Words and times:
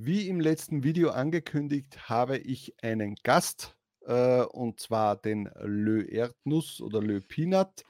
Wie 0.00 0.28
im 0.28 0.38
letzten 0.38 0.84
Video 0.84 1.10
angekündigt, 1.10 2.08
habe 2.08 2.38
ich 2.38 2.72
einen 2.84 3.16
Gast 3.24 3.76
äh, 4.06 4.42
und 4.42 4.78
zwar 4.78 5.16
den 5.16 5.50
Lö 5.60 6.04
Erdnuss 6.04 6.80
oder 6.80 7.02
Lö 7.02 7.20
Peanut 7.20 7.82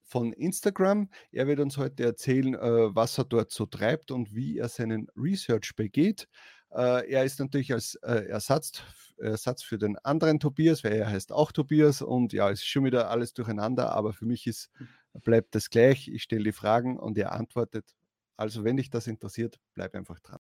von 0.00 0.32
Instagram. 0.32 1.10
Er 1.32 1.48
wird 1.48 1.58
uns 1.58 1.76
heute 1.76 2.04
erzählen, 2.04 2.54
äh, 2.54 2.94
was 2.94 3.18
er 3.18 3.24
dort 3.24 3.50
so 3.50 3.66
treibt 3.66 4.12
und 4.12 4.32
wie 4.32 4.58
er 4.58 4.68
seinen 4.68 5.08
Research 5.16 5.74
begeht. 5.74 6.28
Äh, 6.70 7.10
er 7.10 7.24
ist 7.24 7.40
natürlich 7.40 7.72
als 7.72 7.96
äh, 7.96 8.28
Ersatz, 8.28 8.84
Ersatz 9.16 9.64
für 9.64 9.78
den 9.78 9.98
anderen 9.98 10.38
Tobias, 10.38 10.84
weil 10.84 10.92
er 10.92 11.10
heißt 11.10 11.32
auch 11.32 11.50
Tobias 11.50 12.00
und 12.00 12.32
ja, 12.32 12.48
es 12.48 12.60
ist 12.60 12.68
schon 12.68 12.84
wieder 12.84 13.10
alles 13.10 13.34
durcheinander, 13.34 13.90
aber 13.90 14.12
für 14.12 14.24
mich 14.24 14.46
ist, 14.46 14.70
bleibt 15.14 15.56
das 15.56 15.68
gleich. 15.68 16.06
Ich 16.06 16.22
stelle 16.22 16.44
die 16.44 16.52
Fragen 16.52 16.96
und 16.96 17.18
er 17.18 17.32
antwortet. 17.32 17.96
Also 18.36 18.62
wenn 18.62 18.76
dich 18.76 18.88
das 18.88 19.08
interessiert, 19.08 19.58
bleib 19.74 19.96
einfach 19.96 20.20
dran. 20.20 20.38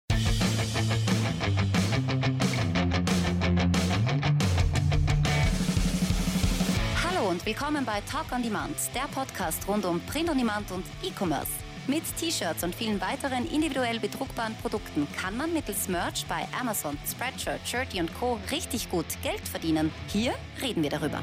Willkommen 7.46 7.86
bei 7.86 8.02
Talk 8.02 8.32
on 8.32 8.42
Demand, 8.42 8.76
der 8.96 9.08
Podcast 9.14 9.68
rund 9.68 9.86
um 9.86 10.02
Print 10.08 10.32
on 10.32 10.38
Demand 10.40 10.72
und 10.72 10.84
E-Commerce. 11.04 11.52
Mit 11.86 12.02
T-Shirts 12.18 12.64
und 12.64 12.74
vielen 12.74 13.00
weiteren 13.00 13.46
individuell 13.54 14.00
bedruckbaren 14.00 14.56
Produkten 14.56 15.08
kann 15.16 15.38
man 15.38 15.54
mittels 15.54 15.88
Merch 15.88 16.26
bei 16.28 16.48
Amazon, 16.60 16.98
Spreadshirt, 17.06 17.60
Shirty 17.64 18.00
und 18.00 18.12
Co. 18.16 18.40
richtig 18.50 18.90
gut 18.90 19.06
Geld 19.22 19.48
verdienen. 19.48 19.92
Hier 20.08 20.34
reden 20.60 20.82
wir 20.82 20.90
darüber. 20.90 21.22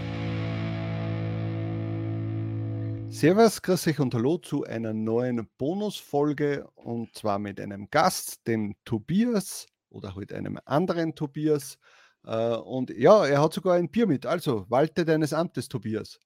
Servus, 3.08 3.60
grüß 3.60 3.88
euch 3.88 3.98
und 3.98 4.14
hallo 4.14 4.38
zu 4.38 4.62
einer 4.62 4.92
neuen 4.92 5.48
Bonusfolge 5.58 6.68
und 6.76 7.12
zwar 7.16 7.40
mit 7.40 7.60
einem 7.60 7.90
Gast, 7.90 8.46
dem 8.46 8.76
Tobias 8.84 9.66
oder 9.90 10.14
halt 10.14 10.32
einem 10.32 10.60
anderen 10.66 11.16
Tobias. 11.16 11.78
Äh, 12.24 12.54
und 12.56 12.90
ja, 12.90 13.26
er 13.26 13.42
hat 13.42 13.52
sogar 13.52 13.74
ein 13.74 13.90
Bier 13.90 14.06
mit. 14.06 14.26
Also, 14.26 14.64
walte 14.68 15.04
deines 15.04 15.32
Amtes, 15.32 15.68
Tobias. 15.68 16.18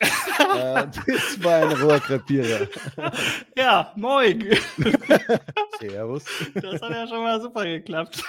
äh, 0.00 0.06
das 1.06 1.42
war 1.42 1.54
ein 1.70 1.72
Rohrkrepierer. 1.80 2.66
Ja, 3.56 3.92
moin. 3.96 4.44
Servus. 5.80 6.24
Das 6.54 6.82
hat 6.82 6.90
ja 6.90 7.06
schon 7.08 7.22
mal 7.22 7.40
super 7.40 7.64
geklappt. 7.64 8.22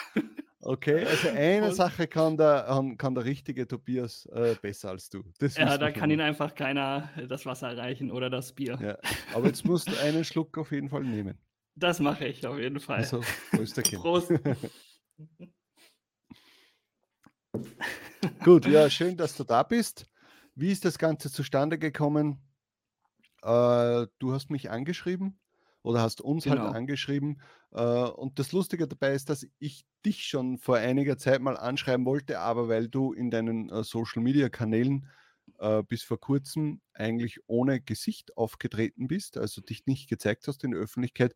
Okay, 0.62 1.06
also 1.06 1.30
eine 1.30 1.68
Und- 1.68 1.76
Sache 1.76 2.08
kann 2.08 2.38
der, 2.38 2.66
kann 2.98 3.14
der 3.14 3.26
richtige 3.26 3.68
Tobias 3.68 4.26
äh, 4.28 4.56
besser 4.62 4.90
als 4.92 5.10
du. 5.10 5.24
Das 5.40 5.56
Ja, 5.58 5.78
da 5.78 5.92
kann 5.92 6.10
ihn 6.10 6.22
einfach 6.22 6.56
keiner 6.56 7.10
das 7.28 7.46
Wasser 7.46 7.78
reichen 7.78 8.12
oder 8.12 8.30
das 8.30 8.54
Bier. 8.54 8.78
Ja, 8.82 8.98
aber 9.36 9.48
jetzt 9.48 9.66
musst 9.66 9.90
du 9.92 9.98
einen 10.02 10.24
Schluck 10.24 10.58
auf 10.58 10.72
jeden 10.72 10.90
Fall 10.90 11.04
nehmen. 11.04 11.38
Das 11.76 12.00
mache 12.00 12.26
ich 12.26 12.46
auf 12.48 12.58
jeden 12.58 12.80
Fall. 12.80 12.98
Also, 12.98 13.22
Prösterchen. 13.52 14.00
Prost. 14.00 14.32
Gut, 18.44 18.66
ja, 18.66 18.90
schön, 18.90 19.18
dass 19.18 19.36
du 19.36 19.44
da 19.44 19.64
bist. 19.64 20.06
Wie 20.56 20.72
ist 20.72 20.86
das 20.86 20.98
Ganze 20.98 21.32
zustande 21.32 21.78
gekommen? 21.78 22.40
Äh, 23.44 24.08
du 24.20 24.34
hast 24.34 24.50
mich 24.50 24.70
angeschrieben 24.70 25.40
oder 25.84 26.02
hast 26.02 26.22
uns 26.22 26.44
Genau. 26.46 26.64
halt 26.66 26.76
angeschrieben. 26.76 27.42
Äh, 27.72 27.82
und 27.84 28.40
das 28.40 28.52
Lustige 28.52 28.88
dabei 28.88 29.14
ist, 29.14 29.30
dass 29.30 29.46
ich 29.60 29.86
dich 30.06 30.26
schon 30.26 30.58
vor 30.58 30.78
einiger 30.78 31.18
Zeit 31.18 31.42
mal 31.42 31.58
anschreiben 31.58 32.06
wollte, 32.06 32.40
aber 32.40 32.68
weil 32.68 32.88
du 32.88 33.14
in 33.14 33.30
deinen 33.30 33.70
äh, 33.70 33.84
Social-Media-Kanälen 33.84 35.08
äh, 35.60 35.84
bis 35.84 36.04
vor 36.04 36.20
kurzem 36.20 36.82
eigentlich 36.94 37.40
ohne 37.48 37.80
Gesicht 37.82 38.36
aufgetreten 38.36 39.08
bist, 39.08 39.38
also 39.38 39.62
dich 39.62 39.86
nicht 39.86 40.10
gezeigt 40.10 40.48
hast 40.48 40.64
in 40.64 40.72
der 40.72 40.82
Öffentlichkeit, 40.82 41.36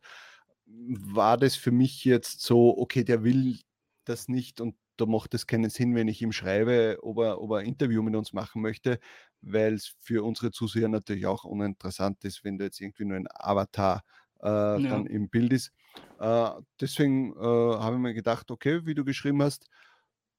war 0.66 1.36
das 1.36 1.56
für 1.56 1.70
mich 1.72 2.04
jetzt 2.04 2.40
so, 2.42 2.76
okay, 2.78 3.04
der 3.04 3.24
will 3.24 3.58
das 4.04 4.28
nicht 4.28 4.60
und 4.60 4.76
da 4.96 5.06
macht 5.06 5.34
es 5.34 5.46
keinen 5.46 5.70
Sinn, 5.70 5.94
wenn 5.94 6.08
ich 6.08 6.20
ihm 6.22 6.32
schreibe, 6.32 6.98
ob 7.02 7.18
er, 7.18 7.40
ob 7.40 7.50
er 7.52 7.58
ein 7.58 7.66
Interview 7.66 8.02
mit 8.02 8.14
uns 8.16 8.32
machen 8.32 8.62
möchte, 8.62 8.98
weil 9.40 9.74
es 9.74 9.94
für 10.00 10.24
unsere 10.24 10.50
Zuseher 10.52 10.88
natürlich 10.88 11.26
auch 11.26 11.44
uninteressant 11.44 12.24
ist, 12.24 12.44
wenn 12.44 12.58
da 12.58 12.64
jetzt 12.66 12.80
irgendwie 12.80 13.04
nur 13.04 13.16
ein 13.16 13.26
Avatar 13.34 14.02
äh, 14.40 14.80
dann 14.86 15.06
im 15.06 15.28
Bild 15.30 15.52
ist. 15.52 15.72
Äh, 16.18 16.50
deswegen 16.80 17.32
äh, 17.36 17.38
habe 17.40 17.96
ich 17.96 18.02
mir 18.02 18.14
gedacht, 18.14 18.50
okay, 18.50 18.86
wie 18.86 18.94
du 18.94 19.04
geschrieben 19.04 19.42
hast, 19.42 19.68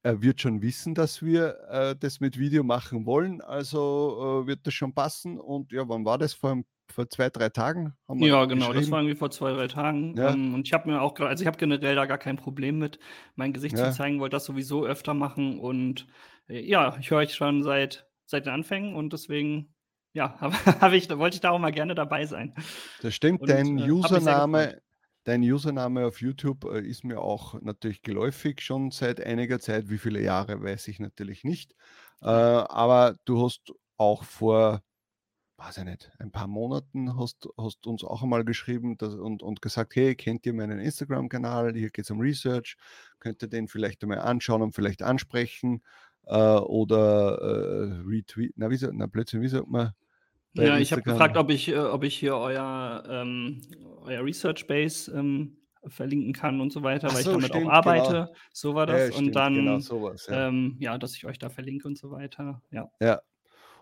er 0.04 0.22
wird 0.22 0.42
schon 0.42 0.62
wissen, 0.62 0.96
dass 0.96 1.22
wir 1.22 1.58
äh, 1.70 1.96
das 1.98 2.20
mit 2.20 2.38
Video 2.38 2.64
machen 2.64 3.06
wollen, 3.06 3.42
also 3.42 4.42
äh, 4.44 4.48
wird 4.48 4.68
das 4.68 4.74
schon 4.74 4.94
passen. 4.94 5.40
Und 5.40 5.72
ja, 5.72 5.88
wann 5.88 6.06
war 6.06 6.18
das? 6.18 6.34
Vor, 6.34 6.52
ein- 6.52 6.66
vor 6.92 7.10
zwei, 7.10 7.30
drei 7.30 7.50
Tagen? 7.50 7.94
Haben 8.08 8.20
wir 8.20 8.28
Ja, 8.28 8.46
genau, 8.46 8.74
das 8.74 8.92
war 8.92 9.00
irgendwie 9.02 9.16
vor 9.18 9.32
zwei, 9.32 9.52
drei 9.54 9.68
Tagen. 9.68 10.16
Ja. 10.18 10.34
Ähm, 10.34 10.54
und 10.54 10.68
ich 10.68 10.74
habe 10.74 10.90
mir 10.90 11.02
auch, 11.02 11.16
gra- 11.16 11.28
also 11.28 11.42
ich 11.42 11.48
habe 11.48 11.58
generell 11.58 11.96
da 11.96 12.06
gar 12.06 12.18
kein 12.18 12.38
Problem 12.38 12.80
mit, 12.80 13.00
mein 13.36 13.54
Gesicht 13.54 13.78
Ja. 13.78 13.92
zu 13.92 13.98
zeigen, 13.98 14.20
wollte 14.20 14.36
das 14.36 14.46
sowieso 14.46 14.86
öfter 14.86 15.14
machen. 15.14 15.60
Und 15.60 16.08
äh, 16.48 16.60
ja, 16.62 16.98
ich 17.00 17.10
höre 17.12 17.20
euch 17.20 17.34
schon 17.34 17.64
seit, 17.64 18.08
seit 18.26 18.46
den 18.46 18.54
Anfängen 18.54 18.96
und 18.96 19.14
deswegen, 19.14 19.74
ja, 20.14 20.38
hab, 20.42 20.54
hab 20.82 20.94
ich, 20.94 21.10
wollte 21.10 21.36
ich 21.36 21.42
da 21.42 21.52
auch 21.52 21.60
mal 21.60 21.72
gerne 21.72 21.96
dabei 21.96 22.26
sein. 22.26 22.54
Das 23.00 23.14
stimmt, 23.16 23.42
Und, 23.42 23.50
dein 23.50 23.78
äh, 23.78 23.90
Username, 23.92 24.82
dein 25.24 25.42
Username 25.42 26.06
auf 26.06 26.22
YouTube 26.22 26.66
äh, 26.66 26.82
ist 26.82 27.04
mir 27.04 27.20
auch 27.22 27.60
natürlich 27.62 28.02
geläufig 28.02 28.62
schon 28.62 28.92
seit 28.92 29.22
einiger 29.22 29.60
Zeit. 29.60 29.90
Wie 29.90 29.98
viele 29.98 30.22
Jahre 30.22 30.62
weiß 30.62 30.88
ich 30.88 31.00
natürlich 31.00 31.44
nicht. 31.44 31.74
Äh, 32.22 32.28
aber 32.28 33.16
du 33.26 33.44
hast 33.44 33.74
auch 33.98 34.24
vor, 34.24 34.82
weiß 35.58 35.78
ich 35.78 35.84
nicht, 35.84 36.12
ein 36.20 36.32
paar 36.32 36.48
Monaten 36.48 37.18
hast, 37.18 37.48
hast 37.58 37.86
uns 37.88 38.04
auch 38.04 38.24
einmal 38.24 38.44
geschrieben 38.44 38.98
dass, 38.98 39.14
und, 39.14 39.44
und 39.44 39.62
gesagt, 39.62 39.96
hey, 39.96 40.16
kennt 40.16 40.46
ihr 40.46 40.54
meinen 40.54 40.80
Instagram-Kanal? 40.80 41.74
Hier 41.76 41.90
geht 41.90 42.06
es 42.06 42.12
um 42.12 42.20
Research. 42.20 42.76
Könnt 43.20 43.42
ihr 43.42 43.48
den 43.48 43.68
vielleicht 43.68 44.04
einmal 44.04 44.20
anschauen 44.20 44.62
und 44.62 44.74
vielleicht 44.74 45.04
ansprechen? 45.04 45.82
Äh, 46.26 46.36
oder 46.36 47.38
äh, 47.42 48.02
retweeten. 48.08 48.54
Na, 48.58 48.72
wie, 48.72 48.78
na, 48.92 49.08
plötzlich, 49.08 49.42
wie 49.42 49.48
sagt 49.48 49.68
man? 49.68 49.92
Ja, 50.54 50.78
ich 50.78 50.92
habe 50.92 51.02
gefragt, 51.02 51.36
ob 51.36 51.50
ich, 51.50 51.70
äh, 51.70 51.78
ob 51.78 52.04
ich 52.04 52.16
hier 52.16 52.36
euer, 52.36 53.04
ähm, 53.10 53.62
euer 54.02 54.24
Research 54.24 54.68
Base 54.68 55.12
ähm, 55.12 55.58
verlinken 55.88 56.34
kann 56.34 56.62
und 56.62 56.72
so 56.72 56.84
weiter, 56.84 57.08
Ach 57.10 57.16
weil 57.16 57.24
so, 57.24 57.32
ich 57.32 57.36
damit 57.36 57.50
stimmt, 57.50 57.66
auch 57.66 57.70
genau. 57.70 57.76
arbeite. 57.76 58.34
So 58.52 58.76
war 58.76 58.86
das. 58.86 59.00
ja, 59.00 59.06
und 59.08 59.14
stimmt, 59.14 59.36
dann, 59.36 59.56
genau 59.56 59.80
sowas. 59.80 60.28
Ja. 60.30 60.48
ähm, 60.48 60.78
ja, 60.80 60.98
dass 60.98 61.16
ich 61.16 61.26
euch 61.26 61.40
da 61.40 61.50
verlinke 61.50 61.88
und 61.88 61.98
so 61.98 62.12
weiter. 62.12 62.62
Ja. 62.72 62.90
Ja. 63.02 63.22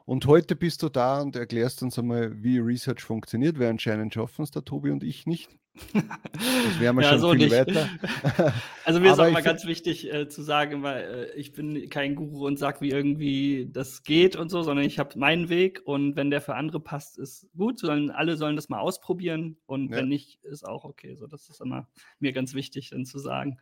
Und 0.06 0.26
heute 0.26 0.56
bist 0.56 0.84
du 0.84 0.90
da 0.90 1.22
und 1.22 1.36
erklärst 1.36 1.84
uns 1.84 1.98
einmal, 2.00 2.42
wie 2.44 2.60
Research 2.60 3.02
funktioniert, 3.02 3.60
weil 3.60 3.70
anscheinend 3.70 4.14
schaffen 4.14 4.44
es 4.44 4.52
der 4.52 4.64
Tobi 4.64 4.92
und 4.92 5.04
ich 5.04 5.26
nicht. 5.26 5.50
Das 5.94 6.80
wären 6.82 6.98
wir 6.98 7.04
Ja, 7.04 7.10
schon 7.12 7.20
so 7.20 7.32
viel 7.32 7.40
nicht. 7.40 7.52
weiter. 7.52 7.88
Also 8.84 9.00
mir 9.00 9.12
ist 9.12 9.20
auch 9.20 9.32
mal 9.32 9.44
ganz 9.44 9.66
wichtig 9.66 10.12
äh, 10.12 10.28
zu 10.28 10.42
sagen, 10.42 10.82
weil 10.84 11.30
äh, 11.34 11.40
ich 11.40 11.54
bin 11.54 11.88
kein 11.90 12.16
Guru 12.16 12.48
und 12.48 12.58
sag, 12.58 12.82
wie 12.82 12.90
irgendwie 12.90 13.70
das 13.72 14.04
geht 14.04 14.36
und 14.36 14.50
so, 14.50 14.64
sondern 14.64 14.86
ich 14.86 14.98
habe 15.00 15.18
meinen 15.20 15.50
Weg 15.50 15.82
und 15.86 16.16
wenn 16.16 16.32
der 16.32 16.42
für 16.42 16.56
andere 16.56 16.80
passt, 16.80 17.18
ist 17.20 17.48
gut. 17.56 17.80
Sollen, 17.80 18.10
alle 18.10 18.38
sollen 18.38 18.56
das 18.56 18.70
mal 18.70 18.80
ausprobieren 18.80 19.58
und 19.68 19.92
Ja. 19.92 19.98
wenn 19.98 20.10
nicht, 20.10 20.44
ist 20.44 20.68
auch 20.68 20.84
okay. 20.84 21.16
So, 21.16 21.28
das 21.28 21.48
ist 21.48 21.62
immer 21.62 21.88
mir 22.20 22.34
ganz 22.34 22.54
wichtig, 22.56 22.90
dann 22.90 23.06
zu 23.06 23.20
sagen. 23.20 23.60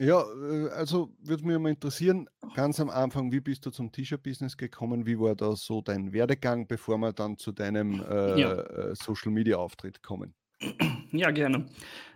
Ja, 0.00 0.22
äh, 0.22 0.68
also 0.70 1.14
würde 1.22 1.46
mich 1.46 1.58
mal 1.58 1.68
interessieren, 1.68 2.26
ganz 2.54 2.80
am 2.80 2.88
Anfang, 2.88 3.32
wie 3.32 3.40
bist 3.40 3.66
du 3.66 3.70
zum 3.70 3.92
T-Shirt-Business 3.92 4.56
gekommen? 4.56 5.04
Wie 5.04 5.18
war 5.20 5.34
da 5.36 5.54
so 5.54 5.82
dein 5.82 6.12
Werdegang, 6.14 6.66
bevor 6.66 6.96
wir 6.98 7.12
dann 7.12 7.36
zu 7.36 7.52
deinem 7.52 8.00
äh, 8.00 8.40
Ja. 8.40 8.52
äh, 8.54 8.94
Social-Media-Auftritt 8.94 10.02
kommen? 10.02 10.34
Ja, 11.12 11.30
gerne. 11.30 11.66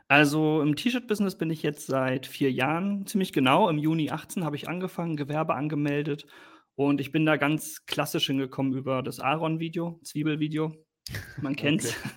Also 0.08 0.62
im 0.62 0.76
T-Shirt-Business 0.76 1.36
bin 1.36 1.50
ich 1.50 1.62
jetzt 1.62 1.86
seit 1.86 2.26
vier 2.26 2.50
Jahren, 2.52 3.06
ziemlich 3.06 3.32
genau. 3.32 3.68
Im 3.68 3.78
Juni 3.78 4.10
18 4.10 4.44
habe 4.44 4.56
ich 4.56 4.68
angefangen, 4.68 5.16
Gewerbe 5.16 5.54
angemeldet 5.54 6.26
und 6.76 7.00
ich 7.00 7.10
bin 7.12 7.26
da 7.26 7.36
ganz 7.36 7.84
klassisch 7.86 8.26
hingekommen 8.26 8.72
über 8.74 9.02
das 9.02 9.20
Aaron-Video, 9.20 10.00
Zwiebel-Video. 10.04 10.72
Man 11.40 11.56
kennt's. 11.56 11.94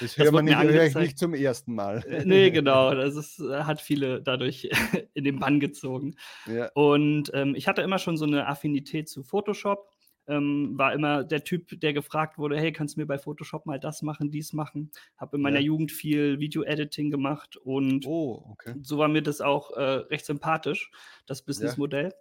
Das 0.00 0.16
Das 0.16 0.18
wir 0.18 0.32
wurde 0.32 0.44
nicht, 0.44 0.58
höre 0.58 0.86
ich 0.86 0.94
nicht 0.94 1.18
zum 1.18 1.34
ersten 1.34 1.74
Mal. 1.74 2.02
Äh, 2.06 2.24
nee, 2.24 2.50
genau. 2.50 2.94
Das 2.94 3.14
ist, 3.14 3.40
äh, 3.40 3.64
hat 3.64 3.80
viele 3.80 4.22
dadurch 4.22 4.68
in 5.14 5.24
den 5.24 5.38
Bann 5.38 5.60
gezogen. 5.60 6.16
Ja, 6.46 6.70
Und 6.74 7.30
ähm, 7.34 7.54
ich 7.54 7.68
hatte 7.68 7.82
immer 7.82 7.98
schon 7.98 8.16
so 8.16 8.24
eine 8.24 8.46
Affinität 8.46 9.08
zu 9.08 9.22
Photoshop. 9.22 9.90
Ähm, 10.28 10.78
war 10.78 10.92
immer 10.92 11.24
der 11.24 11.42
Typ, 11.42 11.80
der 11.80 11.92
gefragt 11.92 12.38
wurde, 12.38 12.56
hey, 12.56 12.72
kannst 12.72 12.96
du 12.96 13.00
mir 13.00 13.06
bei 13.06 13.18
Photoshop 13.18 13.66
mal 13.66 13.80
das 13.80 14.02
machen, 14.02 14.30
dies 14.30 14.52
machen? 14.52 14.92
Habe 15.16 15.36
in 15.36 15.42
meiner 15.42 15.58
Ja. 15.58 15.66
Jugend 15.66 15.90
viel 15.90 16.38
Video-Editing 16.38 17.10
gemacht 17.10 17.56
und 17.56 18.06
oh, 18.06 18.44
okay. 18.52 18.74
so 18.82 18.98
war 18.98 19.08
mir 19.08 19.22
das 19.22 19.40
auch 19.40 19.72
äh, 19.72 19.82
recht 19.82 20.24
sympathisch, 20.24 20.92
das 21.26 21.44
Businessmodell. 21.44 22.12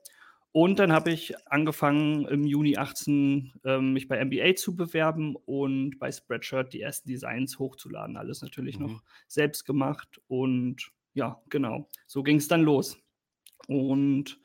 Und 0.54 0.80
dann 0.80 0.92
habe 0.92 1.12
ich 1.12 1.34
angefangen 1.48 2.26
im 2.28 2.46
Juni 2.46 2.76
18 2.78 3.54
ähm, 3.64 3.94
mich 3.94 4.08
bei 4.10 4.24
MBA 4.24 4.56
zu 4.56 4.76
bewerben 4.76 5.36
und 5.38 5.98
bei 5.98 6.12
Spreadshirt 6.12 6.74
die 6.74 6.82
ersten 6.82 7.08
Designs 7.10 7.58
hochzuladen. 7.58 8.18
Alles 8.18 8.42
natürlich 8.42 8.78
Mhm. 8.78 8.86
noch 8.88 9.04
selbst 9.28 9.66
gemacht 9.66 10.20
und 10.28 10.92
ja, 11.14 11.42
genau. 11.50 11.90
So 12.08 12.24
ging 12.24 12.38
es 12.38 12.48
dann 12.50 12.64
los. 12.64 12.98
Und 13.68 14.40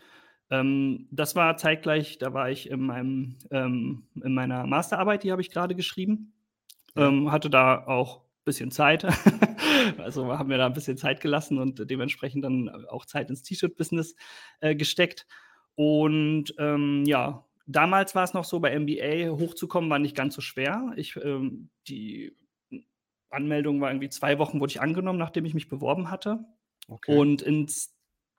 ähm, 0.50 1.08
das 1.10 1.34
war 1.34 1.56
zeitgleich, 1.56 2.18
da 2.18 2.32
war 2.34 2.50
ich 2.50 2.70
in, 2.70 2.80
meinem, 2.80 3.38
ähm, 3.50 4.06
in 4.22 4.34
meiner 4.34 4.66
Masterarbeit, 4.66 5.24
die 5.24 5.32
habe 5.32 5.42
ich 5.42 5.50
gerade 5.50 5.74
geschrieben. 5.74 6.32
Ähm, 6.96 7.30
hatte 7.32 7.50
da 7.50 7.84
auch 7.86 8.20
ein 8.22 8.44
bisschen 8.44 8.70
Zeit 8.70 9.04
also 9.98 10.38
haben 10.38 10.48
wir 10.50 10.58
da 10.58 10.66
ein 10.66 10.72
bisschen 10.72 10.96
Zeit 10.96 11.20
gelassen 11.20 11.58
und 11.58 11.90
dementsprechend 11.90 12.44
dann 12.44 12.86
auch 12.86 13.04
Zeit 13.06 13.30
ins 13.30 13.42
T-Shirt-Business 13.42 14.14
äh, 14.60 14.74
gesteckt. 14.74 15.26
Und 15.76 16.54
ähm, 16.58 17.04
ja, 17.06 17.44
damals 17.66 18.14
war 18.14 18.24
es 18.24 18.34
noch 18.34 18.44
so, 18.44 18.60
bei 18.60 18.76
MBA 18.78 19.30
hochzukommen 19.38 19.88
war 19.90 19.98
nicht 19.98 20.16
ganz 20.16 20.34
so 20.34 20.40
schwer. 20.40 20.92
Ich, 20.96 21.16
ähm, 21.16 21.70
die 21.86 22.36
Anmeldung 23.30 23.80
war 23.80 23.90
irgendwie 23.90 24.08
zwei 24.08 24.38
Wochen, 24.38 24.60
wurde 24.60 24.72
ich 24.72 24.80
angenommen, 24.80 25.18
nachdem 25.18 25.44
ich 25.44 25.54
mich 25.54 25.68
beworben 25.68 26.10
hatte. 26.10 26.44
Okay. 26.88 27.16
Und 27.16 27.42
ins, 27.42 27.94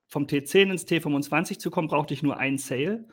vom 0.07 0.25
T10 0.25 0.72
ins 0.72 0.86
T25 0.86 1.60
zu 1.60 1.69
kommen, 1.69 1.88
brauchte 1.88 2.13
ich 2.13 2.24
nur 2.24 2.38
ein 2.38 2.57
Sale. 2.57 3.07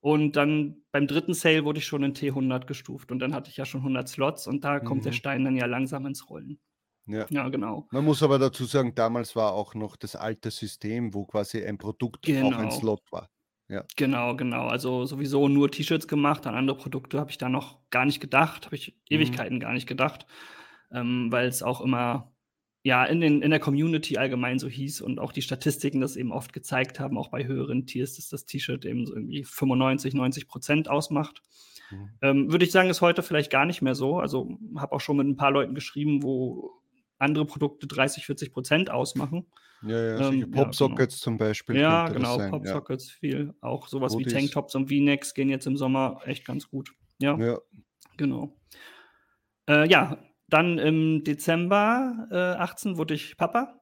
Und 0.00 0.36
dann 0.36 0.82
beim 0.92 1.06
dritten 1.06 1.34
Sale 1.34 1.64
wurde 1.64 1.78
ich 1.78 1.86
schon 1.86 2.02
in 2.02 2.14
T100 2.14 2.66
gestuft. 2.66 3.10
Und 3.10 3.18
dann 3.20 3.34
hatte 3.34 3.50
ich 3.50 3.56
ja 3.56 3.64
schon 3.64 3.80
100 3.80 4.08
Slots 4.08 4.46
und 4.46 4.62
da 4.62 4.78
mhm. 4.78 4.84
kommt 4.84 5.04
der 5.04 5.12
mhm. 5.12 5.16
Stein 5.16 5.44
dann 5.44 5.56
ja 5.56 5.66
langsam 5.66 6.06
ins 6.06 6.28
Rollen. 6.28 6.60
Ja. 7.06 7.26
ja, 7.28 7.48
genau. 7.48 7.86
Man 7.90 8.04
muss 8.04 8.22
aber 8.22 8.38
dazu 8.38 8.64
sagen, 8.64 8.94
damals 8.94 9.36
war 9.36 9.52
auch 9.52 9.74
noch 9.74 9.96
das 9.96 10.16
alte 10.16 10.50
System, 10.50 11.12
wo 11.12 11.26
quasi 11.26 11.62
ein 11.64 11.76
Produkt 11.76 12.24
genau. 12.24 12.48
auch 12.48 12.58
ein. 12.58 12.70
Slot 12.70 13.02
war. 13.10 13.30
Ja. 13.68 13.84
Genau, 13.96 14.36
genau. 14.36 14.66
Also 14.66 15.06
sowieso 15.06 15.48
nur 15.48 15.70
T-Shirts 15.70 16.06
gemacht, 16.06 16.46
an 16.46 16.54
andere 16.54 16.76
Produkte 16.76 17.18
habe 17.18 17.30
ich 17.30 17.38
da 17.38 17.48
noch 17.48 17.78
gar 17.90 18.04
nicht 18.04 18.20
gedacht, 18.20 18.66
habe 18.66 18.76
ich 18.76 18.88
mhm. 18.88 19.16
Ewigkeiten 19.16 19.56
mhm. 19.56 19.60
gar 19.60 19.72
nicht 19.72 19.86
gedacht, 19.86 20.26
ähm, 20.92 21.28
weil 21.30 21.48
es 21.48 21.62
auch 21.62 21.80
immer 21.80 22.34
ja, 22.86 23.02
in, 23.06 23.20
den, 23.20 23.40
in 23.40 23.50
der 23.50 23.60
Community 23.60 24.18
allgemein 24.18 24.58
so 24.58 24.68
hieß 24.68 25.00
und 25.00 25.18
auch 25.18 25.32
die 25.32 25.40
Statistiken 25.40 26.02
das 26.02 26.16
eben 26.16 26.32
oft 26.32 26.52
gezeigt 26.52 27.00
haben, 27.00 27.16
auch 27.16 27.28
bei 27.28 27.46
höheren 27.46 27.86
Tiers, 27.86 28.16
dass 28.16 28.28
das 28.28 28.44
T-Shirt 28.44 28.84
eben 28.84 29.06
so 29.06 29.14
irgendwie 29.14 29.42
95, 29.42 30.12
90 30.12 30.46
Prozent 30.46 30.90
ausmacht. 30.90 31.40
Mhm. 31.90 32.10
Ähm, 32.20 32.52
Würde 32.52 32.66
ich 32.66 32.72
sagen, 32.72 32.90
ist 32.90 33.00
heute 33.00 33.22
vielleicht 33.22 33.50
gar 33.50 33.64
nicht 33.64 33.80
mehr 33.80 33.94
so. 33.94 34.18
Also 34.18 34.58
habe 34.76 34.92
auch 34.92 35.00
schon 35.00 35.16
mit 35.16 35.26
ein 35.26 35.38
paar 35.38 35.50
Leuten 35.50 35.74
geschrieben, 35.74 36.22
wo 36.22 36.72
andere 37.18 37.46
Produkte 37.46 37.86
30, 37.86 38.26
40 38.26 38.52
Prozent 38.52 38.90
ausmachen. 38.90 39.46
Ja, 39.82 40.18
ja, 40.18 40.28
ähm, 40.30 40.50
Popsockets 40.50 41.14
ja, 41.14 41.24
genau. 41.24 41.24
zum 41.24 41.38
Beispiel. 41.38 41.76
Ja, 41.76 42.08
genau, 42.08 42.38
Popsockets 42.50 43.10
ja. 43.10 43.16
viel. 43.20 43.54
Auch 43.60 43.88
sowas 43.88 44.14
Hoodies. 44.14 44.32
wie 44.32 44.36
Tanktops 44.36 44.74
und 44.74 44.88
V-Necks 44.88 45.34
gehen 45.34 45.48
jetzt 45.48 45.66
im 45.66 45.76
Sommer 45.76 46.20
echt 46.24 46.46
ganz 46.46 46.68
gut. 46.68 46.92
Ja, 47.18 47.36
ja. 47.38 47.58
genau. 48.16 48.56
Äh, 49.68 49.88
ja, 49.88 50.18
dann 50.48 50.78
im 50.78 51.24
Dezember 51.24 52.28
äh, 52.30 52.36
18 52.36 52.96
wurde 52.96 53.14
ich 53.14 53.36
Papa. 53.36 53.80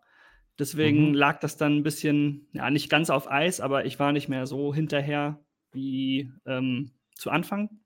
Deswegen 0.59 1.09
mhm. 1.09 1.15
lag 1.15 1.41
das 1.41 1.57
dann 1.57 1.79
ein 1.79 1.83
bisschen, 1.83 2.49
ja, 2.53 2.71
nicht 2.71 2.91
ganz 2.91 3.11
auf 3.11 3.31
Eis, 3.31 3.61
aber 3.61 3.85
ich 3.85 3.99
war 3.99 4.13
nicht 4.13 4.29
mehr 4.29 4.47
so 4.47 4.75
hinterher 4.75 5.45
wie 5.73 6.31
ähm, 6.47 6.93
zu 7.15 7.31
Anfang. 7.31 7.82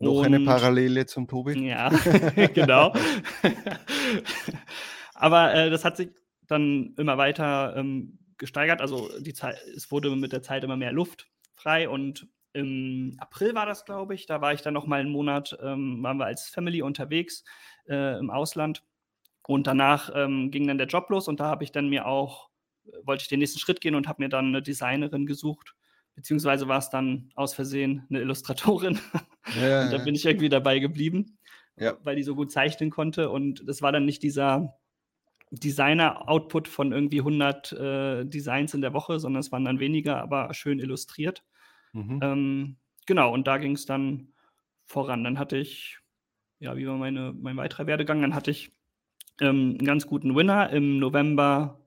Noch 0.00 0.12
Und, 0.12 0.26
eine 0.26 0.40
Parallele 0.40 1.04
zum 1.04 1.28
Tobi. 1.28 1.68
Ja, 1.68 1.90
genau. 2.54 2.92
aber 5.14 5.54
äh, 5.54 5.70
das 5.70 5.84
hat 5.84 5.98
sich 5.98 6.08
dann 6.46 6.94
immer 6.96 7.18
weiter 7.18 7.76
ähm, 7.76 8.18
gesteigert. 8.38 8.80
Also 8.80 9.10
die 9.20 9.34
Zeit, 9.34 9.56
es 9.76 9.90
wurde 9.90 10.16
mit 10.16 10.32
der 10.32 10.42
Zeit 10.42 10.64
immer 10.64 10.78
mehr 10.78 10.92
Luft 10.92 11.28
frei 11.54 11.88
und 11.88 12.26
im 12.52 13.16
April 13.18 13.54
war 13.54 13.66
das, 13.66 13.84
glaube 13.84 14.14
ich. 14.14 14.26
Da 14.26 14.40
war 14.40 14.54
ich 14.54 14.62
dann 14.62 14.74
noch 14.74 14.86
mal 14.86 15.00
einen 15.00 15.12
Monat, 15.12 15.56
ähm, 15.62 16.02
waren 16.02 16.16
wir 16.16 16.24
als 16.24 16.48
Family 16.48 16.82
unterwegs 16.82 17.44
äh, 17.86 18.18
im 18.18 18.30
Ausland. 18.30 18.82
Und 19.46 19.66
danach 19.66 20.10
ähm, 20.14 20.50
ging 20.50 20.66
dann 20.66 20.78
der 20.78 20.86
Job 20.86 21.10
los 21.10 21.28
und 21.28 21.40
da 21.40 21.44
habe 21.44 21.64
ich 21.64 21.72
dann 21.72 21.88
mir 21.88 22.06
auch, 22.06 22.48
wollte 23.02 23.22
ich 23.22 23.28
den 23.28 23.38
nächsten 23.38 23.58
Schritt 23.58 23.80
gehen 23.80 23.94
und 23.94 24.08
habe 24.08 24.22
mir 24.22 24.28
dann 24.28 24.46
eine 24.46 24.62
Designerin 24.62 25.26
gesucht. 25.26 25.74
Beziehungsweise 26.14 26.68
war 26.68 26.78
es 26.78 26.90
dann 26.90 27.30
aus 27.34 27.54
Versehen 27.54 28.06
eine 28.08 28.20
Illustratorin. 28.20 28.98
Ja, 29.60 29.84
und 29.84 29.92
da 29.92 29.98
bin 29.98 30.14
ich 30.14 30.24
irgendwie 30.24 30.48
dabei 30.48 30.78
geblieben, 30.78 31.38
ja. 31.76 31.96
weil 32.02 32.16
die 32.16 32.22
so 32.22 32.34
gut 32.34 32.52
zeichnen 32.52 32.90
konnte. 32.90 33.30
Und 33.30 33.62
das 33.66 33.82
war 33.82 33.92
dann 33.92 34.04
nicht 34.04 34.22
dieser 34.22 34.78
Designer-Output 35.50 36.68
von 36.68 36.92
irgendwie 36.92 37.20
100 37.20 37.72
äh, 37.72 38.24
Designs 38.24 38.74
in 38.74 38.80
der 38.80 38.92
Woche, 38.92 39.18
sondern 39.18 39.40
es 39.40 39.50
waren 39.50 39.64
dann 39.64 39.80
weniger, 39.80 40.20
aber 40.20 40.52
schön 40.54 40.78
illustriert. 40.78 41.42
Mhm. 41.92 42.20
Ähm, 42.22 42.76
genau, 43.06 43.32
und 43.32 43.46
da 43.46 43.58
ging 43.58 43.72
es 43.72 43.86
dann 43.86 44.32
voran. 44.86 45.24
Dann 45.24 45.38
hatte 45.38 45.56
ich, 45.56 45.98
ja, 46.60 46.76
wie 46.76 46.86
war 46.86 46.96
meine, 46.96 47.32
mein 47.32 47.56
weiterer 47.56 47.86
Werdegang? 47.86 48.22
Dann 48.22 48.34
hatte 48.34 48.50
ich 48.50 48.72
ähm, 49.40 49.76
einen 49.78 49.86
ganz 49.86 50.06
guten 50.06 50.36
Winner 50.36 50.70
im 50.70 50.98
November 50.98 51.79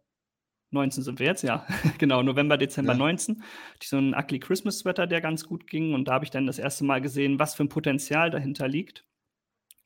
19 0.74 1.04
sind 1.04 1.20
wir 1.20 1.28
jetzt, 1.28 1.44
ja, 1.44 1.66
genau, 1.98 2.24
November, 2.24 2.58
Dezember 2.58 2.94
ja. 2.94 3.00
19. 3.00 3.38
Hatte 3.38 3.48
ich 3.82 3.90
so 3.90 3.98
einen 3.98 4.14
Ugly 4.14 4.40
Christmas 4.40 4.80
Sweater, 4.80 5.08
der 5.08 5.22
ganz 5.22 5.46
gut 5.46 5.68
ging. 5.68 5.94
Und 5.94 6.08
da 6.08 6.14
habe 6.14 6.26
ich 6.26 6.32
dann 6.32 6.48
das 6.48 6.60
erste 6.60 6.84
Mal 6.84 7.02
gesehen, 7.02 7.40
was 7.40 7.56
für 7.56 7.64
ein 7.64 7.70
Potenzial 7.70 8.30
dahinter 8.30 8.68
liegt. 8.68 9.06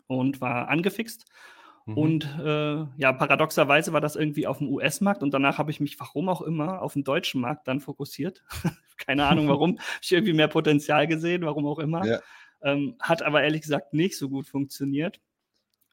Und 0.07 0.39
war 0.39 0.69
angefixt. 0.69 1.25
Mhm. 1.88 1.98
Und 1.98 2.39
äh, 2.39 2.86
ja, 2.98 3.13
paradoxerweise 3.13 3.94
war 3.94 4.01
das 4.01 4.16
irgendwie 4.16 4.45
auf 4.45 4.60
dem 4.60 4.69
US-Markt 4.69 5.24
und 5.24 5.34
danach 5.34 5.57
habe 5.57 5.72
ich 5.72 5.80
mich, 5.80 6.00
warum 6.00 6.28
auch 6.30 6.42
immer, 6.42 6.81
auf 6.81 6.94
den 6.94 7.04
deutschen 7.04 7.42
Markt 7.42 7.68
dann 7.68 7.80
fokussiert. 7.80 8.44
Keine 8.98 9.25
Ahnung 9.25 9.48
warum. 9.50 9.80
habe 9.80 10.00
ich 10.01 10.12
irgendwie 10.12 10.33
mehr 10.33 10.50
Potenzial 10.50 11.07
gesehen, 11.07 11.44
warum 11.44 11.66
auch 11.66 11.80
immer. 11.80 12.06
Ja. 12.06 12.19
Ähm, 12.62 12.95
hat 13.00 13.24
aber 13.24 13.44
ehrlich 13.44 13.62
gesagt 13.62 13.94
nicht 13.94 14.18
so 14.18 14.30
gut 14.30 14.48
funktioniert 14.48 15.22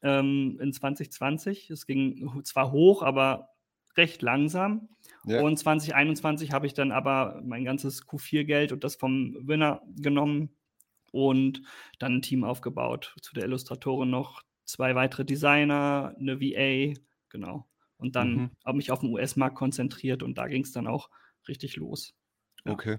ähm, 0.03 0.59
in 0.61 0.73
2020. 0.73 1.69
Es 1.69 1.85
ging 1.85 2.43
zwar 2.43 2.71
hoch, 2.71 3.01
aber 3.01 3.54
recht 3.97 4.21
langsam. 4.21 4.89
Ja. 5.25 5.41
Und 5.41 5.57
2021 5.57 6.51
habe 6.51 6.67
ich 6.67 6.73
dann 6.73 6.91
aber 6.91 7.41
mein 7.43 7.63
ganzes 7.63 8.07
Q4-Geld 8.07 8.71
und 8.71 8.83
das 8.83 8.95
vom 8.95 9.35
Winner 9.47 9.81
genommen 9.95 10.55
und 11.11 11.61
dann 11.99 12.17
ein 12.17 12.21
Team 12.21 12.43
aufgebaut. 12.43 13.15
Zu 13.21 13.33
der 13.33 13.45
Illustratorin 13.45 14.09
noch 14.09 14.43
zwei 14.65 14.95
weitere 14.95 15.25
Designer, 15.25 16.15
eine 16.19 16.39
VA, 16.41 16.99
genau. 17.29 17.67
Und 17.97 18.15
dann 18.15 18.35
mhm. 18.35 18.51
habe 18.65 18.77
mich 18.77 18.91
auf 18.91 18.99
den 18.99 19.13
US-Markt 19.13 19.55
konzentriert 19.55 20.21
und 20.21 20.37
da 20.37 20.47
ging 20.47 20.63
es 20.63 20.71
dann 20.71 20.87
auch 20.87 21.09
richtig 21.47 21.75
los. 21.75 22.13
Ja. 22.65 22.73
Okay. 22.73 22.97